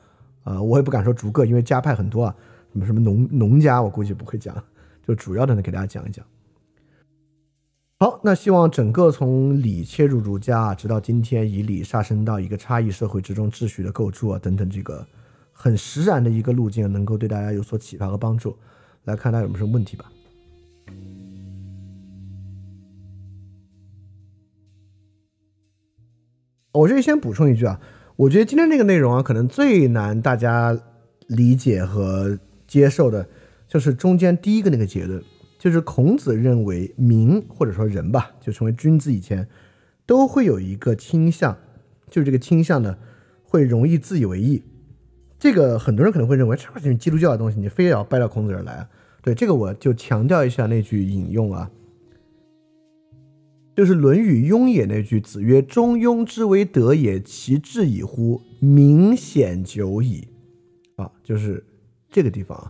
[0.43, 2.35] 呃，我也不敢说逐个，因为家派很多啊，
[2.71, 4.55] 什么什么农农家，我估计不会讲，
[5.05, 6.25] 就主要的呢给大家讲一讲。
[8.03, 15.07] 好，那希望整个从礼切入儒家，直到今天以礼上升到一个差异社会之中秩序的构筑啊等等，这个
[15.53, 18.57] 很实然的一个路径，能够对大家有所启发和帮助。
[19.05, 20.11] 来看大家有没有什么问题吧。
[26.73, 27.79] 我这里先补充一句啊，
[28.17, 30.77] 我觉得今天这个内容啊，可能最难大家
[31.27, 33.29] 理解和接受的，
[33.65, 35.23] 就是中间第一个那个结论，
[35.63, 39.47] 就是孔子认为民或者说人吧，就成为君子以前，
[40.05, 41.57] 都会有一个倾向，
[42.09, 42.97] 就是这个倾向呢，
[43.45, 44.61] 会容易自以为意。
[45.39, 48.85] 这个很多人可能会认为，这是基督教的东西，你非要掰到孔子这儿来。
[49.21, 51.71] 对这个，我就强调一下那句引用啊。
[53.73, 58.41] 就是《论语雍也》那句：“子曰：中庸之为德也，其志矣乎！
[58.59, 60.27] 明显久矣。”
[60.97, 61.65] 啊，就是
[62.11, 62.69] 这个地方啊，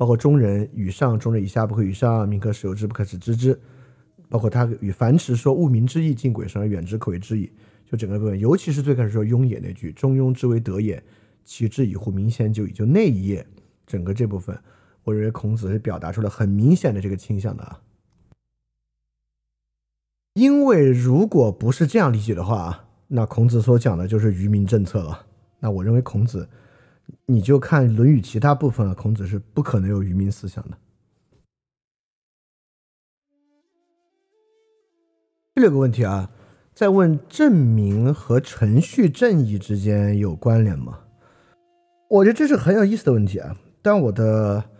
[0.00, 3.60] 包括中人与上，中人以下不可与上，民可使由之，不可使知之。
[4.30, 7.52] 包括他与樊迟说：“物明之义，近鬼神而远之，可为知矣。”
[7.84, 11.04] 就整个部分，尤其是最开始说雍也那句：“中庸之为德也，
[11.44, 12.10] 其志矣乎！
[12.10, 13.46] 明显久矣。”就那一页，
[13.86, 14.58] 整个这部分，
[15.04, 17.82] 我认为孔子是表达出了很明显的这个倾向的啊。
[20.32, 25.26] 因为如果不是这样理解的话，那孔子所讲的就是愚民政策了。
[25.58, 26.48] 那我认为孔子，
[27.26, 30.78] 你就看《论语》其他部分啊，孔子是不可能有愚民思想的。
[35.54, 36.30] 第六个问题啊，
[36.74, 41.00] 在问证明和程序正义之间有关联吗？
[42.08, 43.56] 我觉得这是很有意思的问题啊。
[43.82, 44.70] 但我的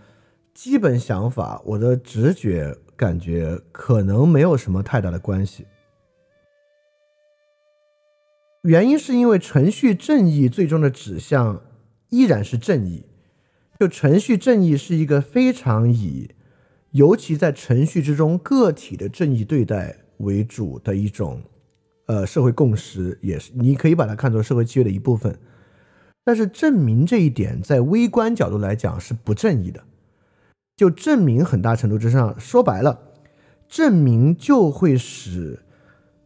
[0.54, 2.76] 基本想法，我的直觉。
[3.00, 5.66] 感觉可能没有什么太大的关系，
[8.64, 11.62] 原因是因为程序正义最终的指向
[12.10, 13.06] 依然是正义，
[13.78, 16.30] 就程序正义是一个非常以，
[16.90, 21.42] 尤其在程序之中个体的正义对待为主的一种，
[22.06, 25.38] 呃，社会共识，也是你可以把它看作社会契约的一部分，
[26.24, 29.82] 但是证明这一点在微观角度来讲是不正义的。
[30.76, 32.98] 就证明很大程度之上，说白了，
[33.68, 35.60] 证明就会使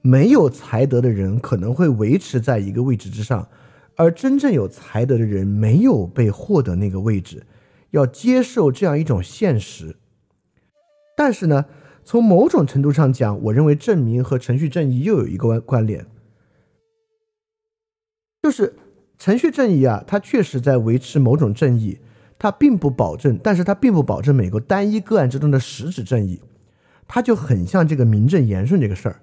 [0.01, 3.49] 没有才德的人可能会维持在一个位置之上，
[3.97, 7.47] 而真正有才德的人没有被获得那个位置，
[7.91, 9.97] 要接受这样一种现实。
[11.17, 11.67] 但是呢，
[12.05, 16.07] 从某种程度上讲，我认为证明和程序正义又有一个关关联，
[18.43, 18.75] 就是
[19.19, 21.99] 程序正义啊，它确实在维持某种正义。
[22.37, 26.41] 它并不保证，但是它并不保证每个单一个案之中的实质正义，
[27.07, 29.23] 它就很像这个名正言顺这个事儿，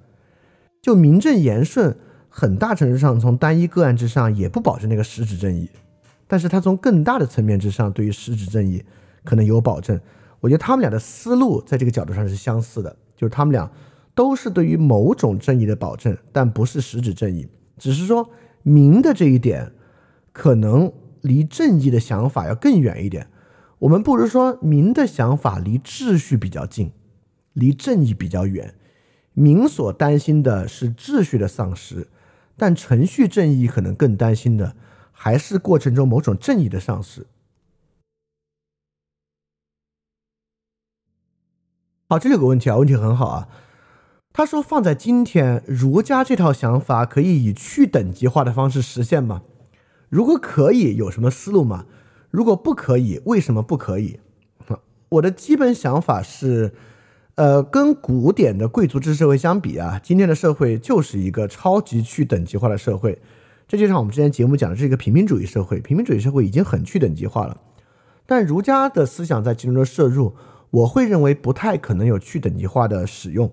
[0.82, 1.96] 就名正言顺，
[2.32, 5.70] 很大程度上从单一个案之上也不保证那个实质正义，
[6.28, 8.84] 但是它从更大的层面之上对于实质正义
[9.24, 10.00] 可能有保证。
[10.40, 13.70] 我觉得他们俩的思路在这个角度上是相似的，就是他们俩
[14.16, 18.28] 都是对于某种正义的保证，但不是实质正义，只是说
[18.64, 19.72] 明的这一点
[20.32, 20.92] 可能。
[21.22, 23.28] 离正义的想法要更远一点，
[23.78, 26.92] 我们不如说民的想法离秩序比较近，
[27.54, 28.74] 离正义比较远。
[29.34, 32.08] 民所担心的是秩序的丧失，
[32.62, 34.76] 但程序正义可能更担心的
[35.12, 37.26] 还是过程中某种正义的丧失。
[42.08, 43.50] 好，这里有个问题啊，问题很好啊。
[44.32, 49.42] 他说放在今天，儒家这套想法可以以去等级化的方式实现吗？
[50.10, 51.88] 如果可以，有什么思路吗？
[52.30, 54.20] 如果不可以，为什么不可以？
[55.10, 56.76] 我的基本想法是，
[57.36, 63.20] 呃，跟古典的贵族制社会相比啊，今天的社会就是一个超级去等级化的社会。
[63.68, 67.62] 这就像我们之前节目讲的是一个平民主义社会，平民主义社会已经很去等级化了。
[68.26, 70.36] 但儒家的思想在其中的摄入，
[70.70, 73.52] 我会认为不太可能有去等级化的使用。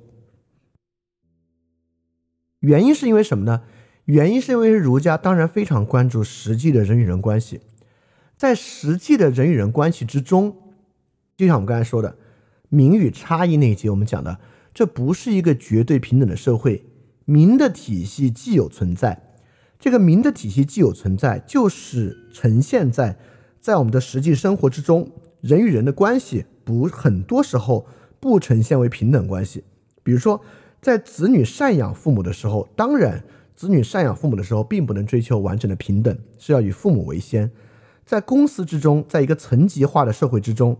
[2.61, 3.63] 原因是因为什么呢？
[4.07, 7.61] 原因是因为儒家当然非常关注实际的人与人关系，
[8.37, 10.57] 在实际的人与人关系之中，
[11.37, 12.17] 就像我们刚才说的
[12.69, 14.39] “民与差异”那一节，我们讲的
[14.73, 16.85] 这不是一个绝对平等的社会，
[17.25, 19.23] 民的体系既有存在，
[19.79, 23.17] 这个民的体系既有存在，就是呈现在
[23.61, 27.87] 在我们的实际生活之中，人与人的关系不很多时候
[28.21, 29.65] 不呈现为平等关系，
[30.03, 30.41] 比如说
[30.81, 33.25] 在子女赡养父母的时候，当然。
[33.59, 37.51] 子女赡养父母的时候，并不能追求完整的平等，是要以父母为先。
[38.07, 40.79] 在公司之中，在一个层级化的社会之中，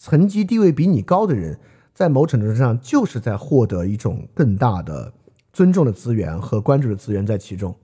[0.00, 1.60] 层级地位比你高的人，
[1.94, 5.12] 在某种程度上就是在获得一种更大的
[5.52, 7.76] 尊重的资源和关注的资源在其中。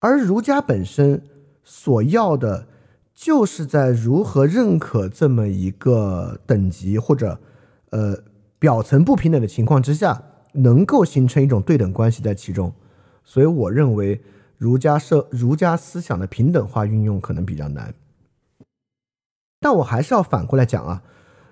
[0.00, 1.22] 而儒家本身
[1.64, 2.68] 所要的，
[3.14, 7.40] 就是在如何认可这么一个等级或者
[7.88, 8.18] 呃
[8.58, 10.26] 表层不平等的情况之下。
[10.52, 12.74] 能够形成一种对等关系在其中，
[13.22, 14.20] 所以我认为
[14.58, 17.94] 儒家社儒家思想的平等化运用可能比较难。
[19.60, 21.02] 但我还是要反过来讲啊，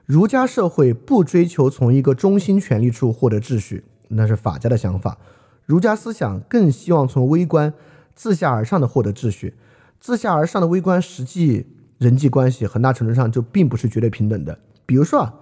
[0.06, 5.18] 儒家社会不追求从一个中心权力处获得秩序，那是法家的想法。
[5.66, 7.72] 儒家思想更希望从微观
[8.14, 9.54] 自下而上的获得秩序，
[10.00, 11.66] 自下而上的微观实际
[11.98, 14.58] 人际关系很大程度上就并不是绝对平等的。
[14.86, 15.34] 比如说啊，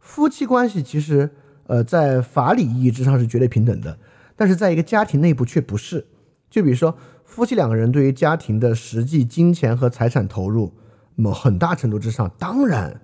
[0.00, 1.30] 夫妻关系其实。
[1.68, 3.96] 呃，在法理意义之上是绝对平等的，
[4.36, 6.04] 但是在一个家庭内部却不是。
[6.50, 10.74] 就比如说，夫妻两个人对于家庭的实际金钱和财产投入，
[11.14, 13.00] 那么很大程度之上，当然，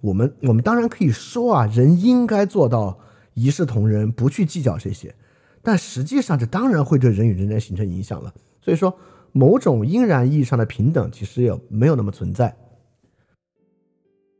[0.00, 2.98] 我们我们当然可以说啊，人应该做到
[3.34, 5.14] 一视同仁，不去计较这些。
[5.62, 8.32] 但实际上，这当然会对人与人之间形成影响了。
[8.60, 8.96] 所以说，
[9.32, 12.56] 某种应然意义上的平等，其实也没有那么存在。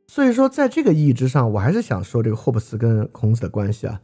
[0.07, 4.01] 所以说，在这个意义之上，我还是想说这个霍布斯跟孔子的关系啊，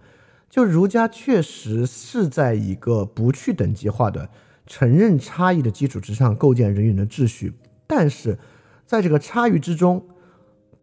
[0.50, 4.30] 就儒家确实是在一个不去等级化的、
[4.68, 7.54] 承认差异的基础之上构建人与人的秩序，
[7.88, 8.38] 但是
[8.86, 10.06] 在这个差异之中，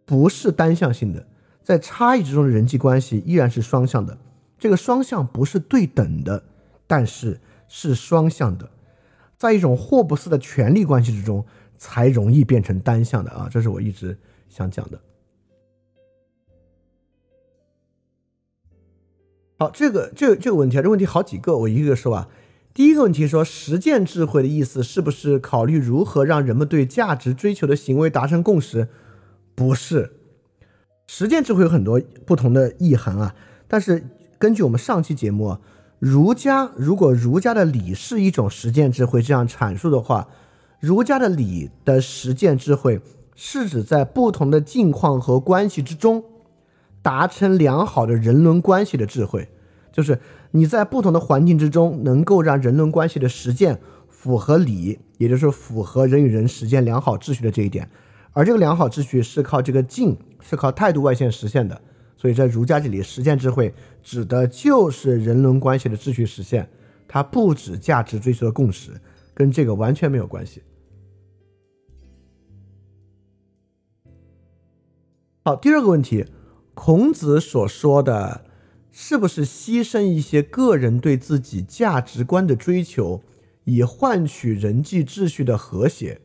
[0.05, 1.27] 不是单向性的，
[1.63, 4.19] 在差异之中的人际关系依然是双向的。
[4.59, 6.43] 这个双向不是对等的，
[6.87, 8.69] 但是是双向的，
[9.39, 11.45] 在一种霍布斯的权力关系之中，
[11.77, 13.49] 才容易变成单向的啊！
[13.51, 15.01] 这是我一直想讲的。
[19.59, 22.29] 好，这个这这个问题啊，这问题好几个，我一个个说啊。
[22.75, 28.89] 第一个问题说，实践智慧的意思是不是考虑如何让人们对价值追求的行为达成共识？
[29.55, 30.13] 不是，
[31.07, 33.35] 实践智慧有很多不同的意涵啊，
[33.69, 34.05] 但是。
[34.39, 35.57] 根据我们上期节目，
[36.01, 40.27] 儒家如果儒家的礼是一种实践智慧这样阐述的话，
[40.81, 43.01] 儒家的礼的实践智慧
[43.37, 46.25] 是指在不同的境况和关系之中
[47.03, 49.49] 达成良好的人伦关系的智慧，
[49.93, 50.19] 就是
[50.53, 57.91] 你在不同的环境之中能够让人伦关系的实践符合理，也就是符合人与人实践良好秩序的这一点，
[58.33, 61.81] 而这个良好秩序是靠这个境，是靠态度外现实现的。
[62.17, 66.69] 所以在儒家这里，实践智慧指的就是人伦关系的秩序实现，
[67.09, 68.93] 它不止价值追求的共识，
[69.35, 70.63] 跟这个完全没有关系。
[75.45, 76.25] 好，第二个问题，
[76.75, 78.45] 孔子所说的
[78.93, 83.23] 是不是牺牲一些个人对自己价值观的追求，
[83.65, 86.21] 以换取人际秩序的和谐？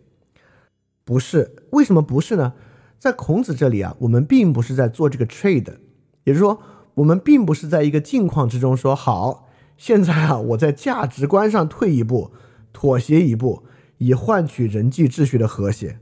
[1.06, 2.54] 不是，为什么不是呢？
[3.00, 5.78] 在孔子这里啊，我们并不是在做这个 trade。
[6.26, 6.62] 也就是说，
[6.96, 9.48] 我们并不是在一个境况之中说好，
[9.78, 12.32] 现在啊，我在价值观上退一步，
[12.74, 13.64] 妥协一步，
[14.00, 16.00] 以换取人际秩序的和谐，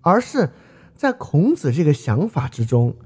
[0.00, 0.50] 而是
[0.96, 2.96] 在孔子这个想法之中，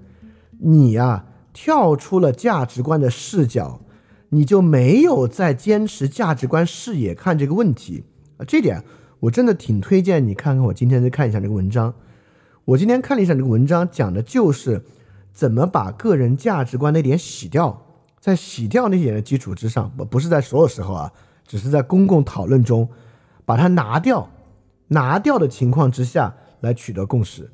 [0.60, 3.80] 你呀跳出了价值观的视角，
[4.28, 8.04] 你就没有在坚持价值观视野看这个问题
[8.36, 8.44] 啊。
[8.46, 8.84] 这点
[9.20, 11.94] 我真的挺推荐你看看，我今天再看一下这个文章。
[12.66, 14.84] 我今天看了一下这个文章，讲的就是。
[15.34, 17.86] 怎么把个人价值观那点洗掉，
[18.20, 21.12] 在洗掉那点的基础之上，不不是在所有时候啊，
[21.44, 22.88] 只是在公共讨论中
[23.44, 24.30] 把它拿掉，
[24.86, 27.50] 拿掉的情况之下来取得共识。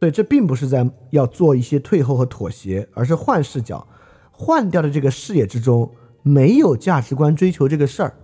[0.00, 3.86] 所以这并不是在要做一些退后和妥协，而是换视角，
[4.30, 5.90] 换掉的这个视野之中
[6.22, 8.14] 没有价值观追求这个事儿，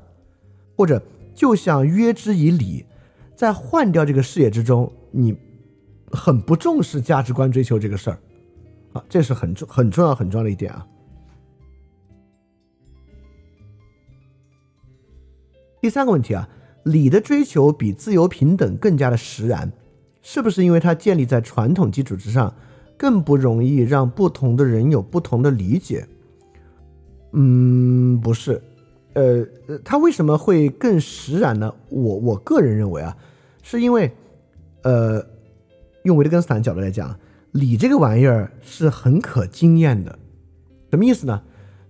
[0.76, 1.02] 或者
[1.34, 2.84] 就像约之以礼，
[3.34, 5.36] 在换掉这个视野之中，你。
[6.14, 8.18] 很不重视价值观追求这个事儿，
[8.92, 10.86] 啊，这是很重很重要很重要的一点啊。
[15.80, 16.46] 第三个问题啊，
[16.84, 19.72] 礼的追求比自由平等更加的实然，
[20.22, 22.54] 是不是因为它建立在传统基础之上，
[22.96, 26.06] 更不容易让不同的人有不同的理解？
[27.32, 28.62] 嗯，不是，
[29.12, 29.46] 呃，
[29.84, 31.74] 它为什么会更实然呢？
[31.90, 33.16] 我我个人认为啊，
[33.62, 34.10] 是因为，
[34.82, 35.26] 呃。
[36.04, 37.16] 用维特根斯坦角度来讲，
[37.52, 40.18] 理这个玩意儿是很可经验的，
[40.90, 41.40] 什么意思呢？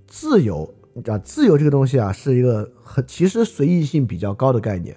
[0.06, 0.74] 自由
[1.06, 4.94] 啊，自由这个东西啊，是一个很其实随意性比较高的概念。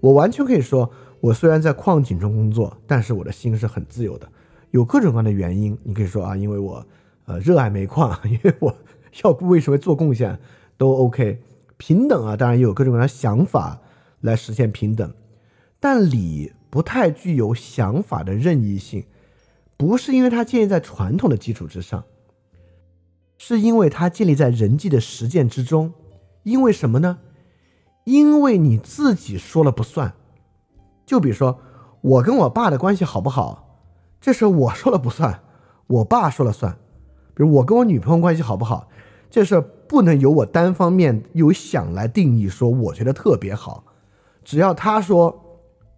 [0.00, 0.90] 我完全可以说，
[1.24, 4.28] 我虽然在矿井中工作，但是我的心是很自由的。
[4.72, 6.86] 有各种各样的原因，你可以说啊，因为我
[7.24, 8.76] 呃热爱煤矿， 因为我
[9.22, 10.38] 要为社会做贡献，
[10.76, 11.40] 都 OK。
[11.78, 13.80] 平等啊，当然也有各种各样的想法
[14.20, 15.14] 来实现平等，
[15.80, 16.52] 但礼。
[16.68, 19.04] 不太具有想法的任意性，
[19.76, 22.02] 不是因为它建立在传统的基础之上，
[23.38, 25.92] 是因为它建立在人际的实践之中。
[26.42, 27.20] 因为什么呢？
[28.02, 30.14] 因为你自己说了不算。
[31.06, 31.58] 就比如说，
[32.00, 33.80] 我跟我爸的关系好不好，
[34.20, 35.42] 这事我说了不算，
[35.86, 36.76] 我爸说了算。
[37.34, 38.88] 比如我跟我女朋友关系好不好，
[39.30, 43.84] 这事不能由我单方面有想来定义，说我觉得特别好，
[44.44, 45.40] 只要他说。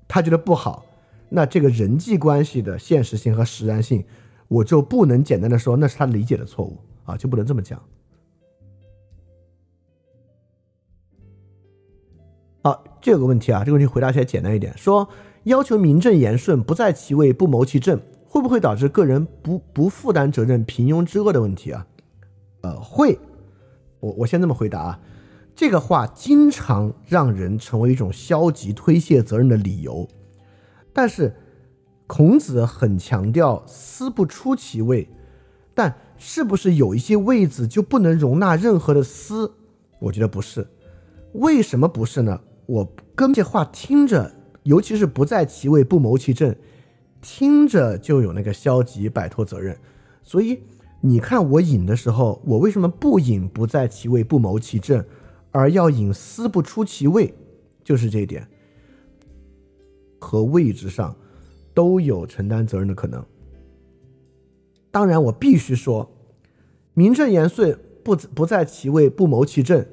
[0.09, 0.87] 他觉得不好，
[1.31, 4.05] 那这个人际关系的现实性和实然性，
[4.47, 7.83] 我就不能简单的说那是他理解的错误啊，就不能这么讲。
[12.67, 15.09] 好，这个问题啊，这个问题回答起来简单一点，说
[15.45, 21.87] 要求名正言顺，不在其位不谋其政，会不会导致个人不不负担责任、平庸之恶的问题啊？
[22.63, 23.17] 呃，会。
[24.01, 25.01] 我我先这么回答啊。
[25.55, 30.09] 这个话经常让人成为一种消极推卸责任的理由，
[30.93, 31.37] 但是
[32.09, 35.09] 孔子很强调“思不出其位”，
[35.73, 39.55] 但是不是有一些位子就不能容纳任何的思？
[40.01, 40.67] 我觉得不是。
[41.35, 42.41] 为什么不是呢？
[42.67, 44.33] 我跟这话听着，
[44.65, 46.55] 尤其是不在其位不谋其政，
[47.21, 49.79] 听着就有那个消极摆脱责任。
[50.23, 50.61] 所以
[51.01, 55.05] 你看我引的时候，我为什么不引不在其位不谋其政，
[55.53, 57.33] 而要引思不出其位？
[57.85, 58.47] 就是这一点。
[60.19, 61.15] 和位置上
[61.73, 63.25] 都有承担责任的可能。
[64.91, 66.11] 当然，我必须说，
[66.95, 69.87] 名正言顺不不在其位不谋其政。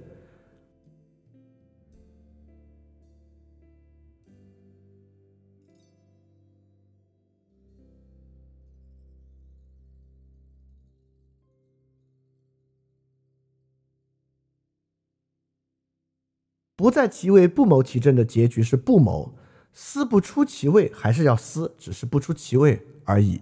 [16.83, 19.33] 不在其位不谋其政的结局是不谋，
[19.71, 23.39] 思不出其位还是要思，只是不出其位而已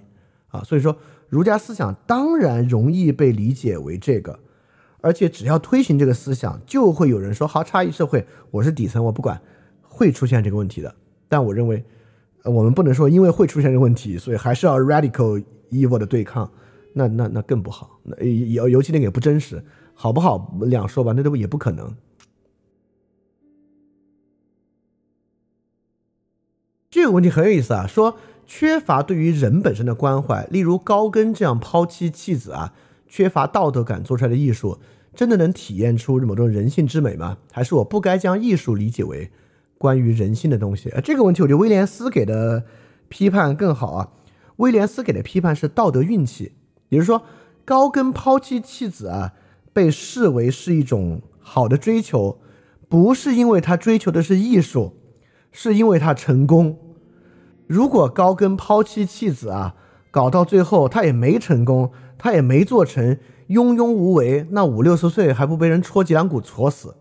[0.49, 0.61] 啊。
[0.63, 0.95] 所以说。
[1.27, 4.37] 儒家思想当然容易被理解为这个，
[4.99, 9.41] 而且只要推行这个思想，就会有人说：“好，差异社会，我是底层，我不管，
[9.81, 10.93] 会出现这个问题的。”
[11.29, 11.81] 但我认为，
[12.43, 16.51] 我们不能说因为会出现这个问题，所以还是要 radical evil 的对抗，
[16.91, 19.63] 那那那更不好，那尤尤其那个也不真实，
[19.93, 21.95] 好不好两说吧，那都也不可能。
[27.01, 28.15] 这个问题很有意思啊，说。
[28.47, 32.73] 缺乏对于人本身的关怀，例如高更这样抛妻弃子啊，
[33.07, 34.77] 缺乏道德感做出来的艺术，
[35.15, 37.37] 真的能体验出某种人性之美吗？
[37.53, 39.31] 还是我不该将艺术理解为
[39.77, 40.89] 关于人性的东西？
[40.89, 42.65] 呃，这个问题，我觉得威廉斯给的
[43.07, 44.09] 批判更好啊。
[44.57, 46.51] 威廉斯给的批判是道德运气，
[46.89, 47.23] 也就是说，
[47.63, 49.31] 高更抛妻弃子啊，
[49.71, 52.41] 被视为是一种好的追求，
[52.89, 54.97] 不是因为他追求的是艺术，
[55.53, 56.79] 是因为他成功。
[57.71, 59.75] 如果高更抛妻弃子啊，
[60.11, 63.17] 搞到最后他也没成功，他也没做成，
[63.47, 66.93] 庸庸无为，那五六十岁还不被人戳脊梁骨戳死？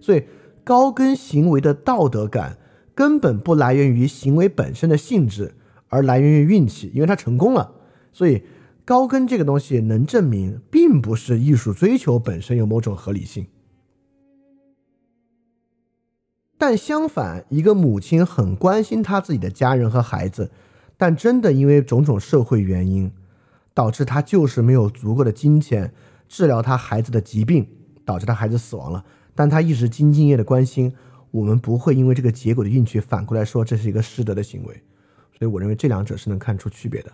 [0.00, 0.24] 所以
[0.64, 2.58] 高更行为的道德感
[2.96, 5.54] 根本不来源于行为本身的性质，
[5.86, 7.70] 而来源于运气，因为他成功了。
[8.12, 8.42] 所以
[8.84, 13.46] 高更这个东西能证明，并不是艺术追求本身有某种合理性。
[16.60, 20.50] 但相反，一个母亲很关心她自己的家人和孩子，
[20.96, 23.12] 但真的因为种种社会原因，
[23.72, 25.94] 导致她就是没有足够的金钱
[26.28, 27.68] 治疗她孩子的疾病，
[28.04, 29.04] 导致她孩子死亡了。
[29.36, 30.92] 但她一直兢兢业业的关心，
[31.30, 34.82] 我们不会因为这个结果的运气反过来说这是一个失德的行为。
[35.38, 37.12] 所以我认为这两者是能看出区别的。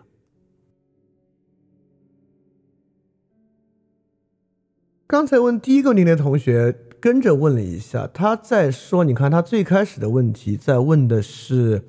[5.07, 6.75] 刚才问第一个问题的同学。
[7.05, 11.83] 跟着问了一下，他在说：“你看，他最开始的问题在问的是，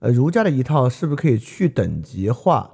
[0.00, 2.72] 呃，儒家的一套是不是可以去等级化？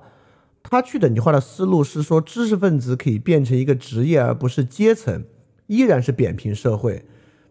[0.65, 5.23] 他去等级化的思路是说，知识分子可以变成一个职业，而不是阶层，
[5.68, 7.05] 依然是扁平社会，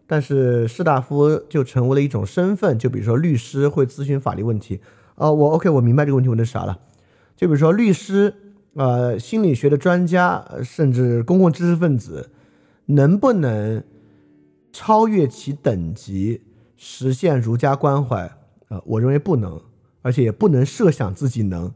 [0.06, 2.78] 但是士大夫就成为了一种身份。
[2.78, 4.82] 就比如说律师会咨询法律问题，
[5.14, 6.78] 啊，我 OK，我明白这个问题问的啥了。
[7.34, 8.34] 就比如说律师，
[8.74, 12.28] 呃，心理学的专家，甚至公共知识分子，
[12.84, 13.82] 能不能？”
[14.78, 16.42] 超越其等级，
[16.76, 18.30] 实现儒家关怀，
[18.68, 19.58] 呃，我认为不能，
[20.02, 21.72] 而且也不能设想自己能。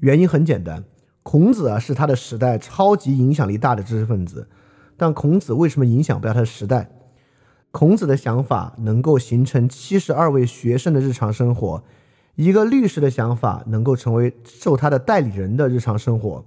[0.00, 0.84] 原因很简单，
[1.22, 4.46] 孔子啊是他的时代超级影响力大的知识分子，
[4.98, 6.90] 但孔子为什么影响不了他的时代？
[7.70, 11.82] 孔子的想法能够形成七十二位学生的日常生活，
[12.34, 16.44] 一个律师的想法能够成为受他的代理人的日常生活，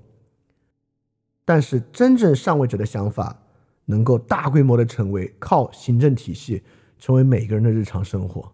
[1.43, 3.41] 但是真正上位者的想法。
[3.89, 6.61] 能够大规模的成为靠行政体系
[6.99, 8.51] 成为每个人的日常生活，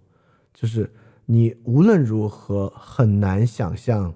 [0.54, 0.90] 就是
[1.26, 4.14] 你无论如何很难想象，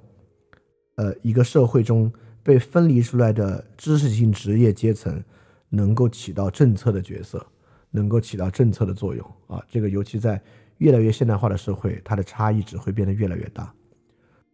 [0.95, 2.11] 呃，一个社会中
[2.43, 5.23] 被分离出来的知识性职业阶层
[5.69, 7.45] 能够起到政策的角色，
[7.89, 9.59] 能够起到政策的作用啊！
[9.69, 10.39] 这个尤其在
[10.77, 13.73] 越来越现代化的社会，它的差异只会变得越来越大。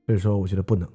[0.06, 0.88] 所以说，我觉得不能。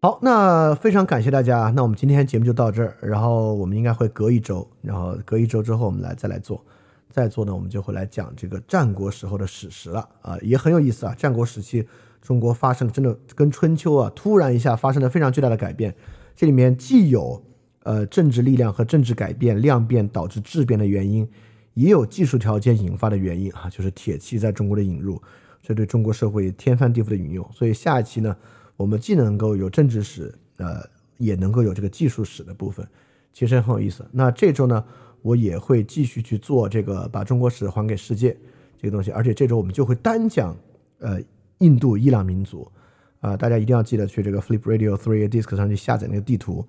[0.00, 1.72] 好，那非常感谢大家。
[1.74, 6.64] 那我们今天节目就到这儿，然后我们应该会隔一周，然后隔一周之后我们来再来做，
[7.10, 11.12] 再做呢，我们就会来讲这个战国时候的史实了啊，也很有意思啊。
[11.18, 11.84] 战国时期
[12.22, 15.92] 中国发生真的跟春秋啊，突然一下发生了非常巨大的改变，
[16.36, 17.42] 这里面既有
[17.82, 21.28] 呃政治力量和政治改变量变导致质变的原因，
[21.74, 25.20] 也有技术条件引发的原因啊，就是铁器在中国的引入，
[25.60, 27.44] 这对中国社会天翻地覆的引用。
[27.52, 28.36] 所以下一期呢。
[28.78, 30.80] 我们既能够有政治史，呃，
[31.16, 32.86] 也能够有这个技术史的部分，
[33.32, 34.06] 其实很有意思。
[34.12, 34.84] 那这周呢，
[35.20, 38.36] 我也会继续去做这个把中国史还给世界
[38.80, 40.56] 这个东西，而且这周我们就会单讲，
[41.00, 41.20] 呃，
[41.58, 42.70] 印度伊朗民族，
[43.18, 46.64] 啊，大家一定要记得去这个 Flip Radio Three Disc 上去下载那个地图，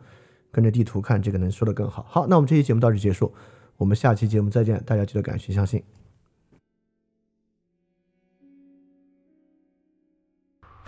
[0.51, 2.03] 跟着地图看，这个能说得更好。
[2.09, 3.31] 好，那我们这期节目到这结束，
[3.77, 5.98] 我们下期节目再见，大家记得敢学相信。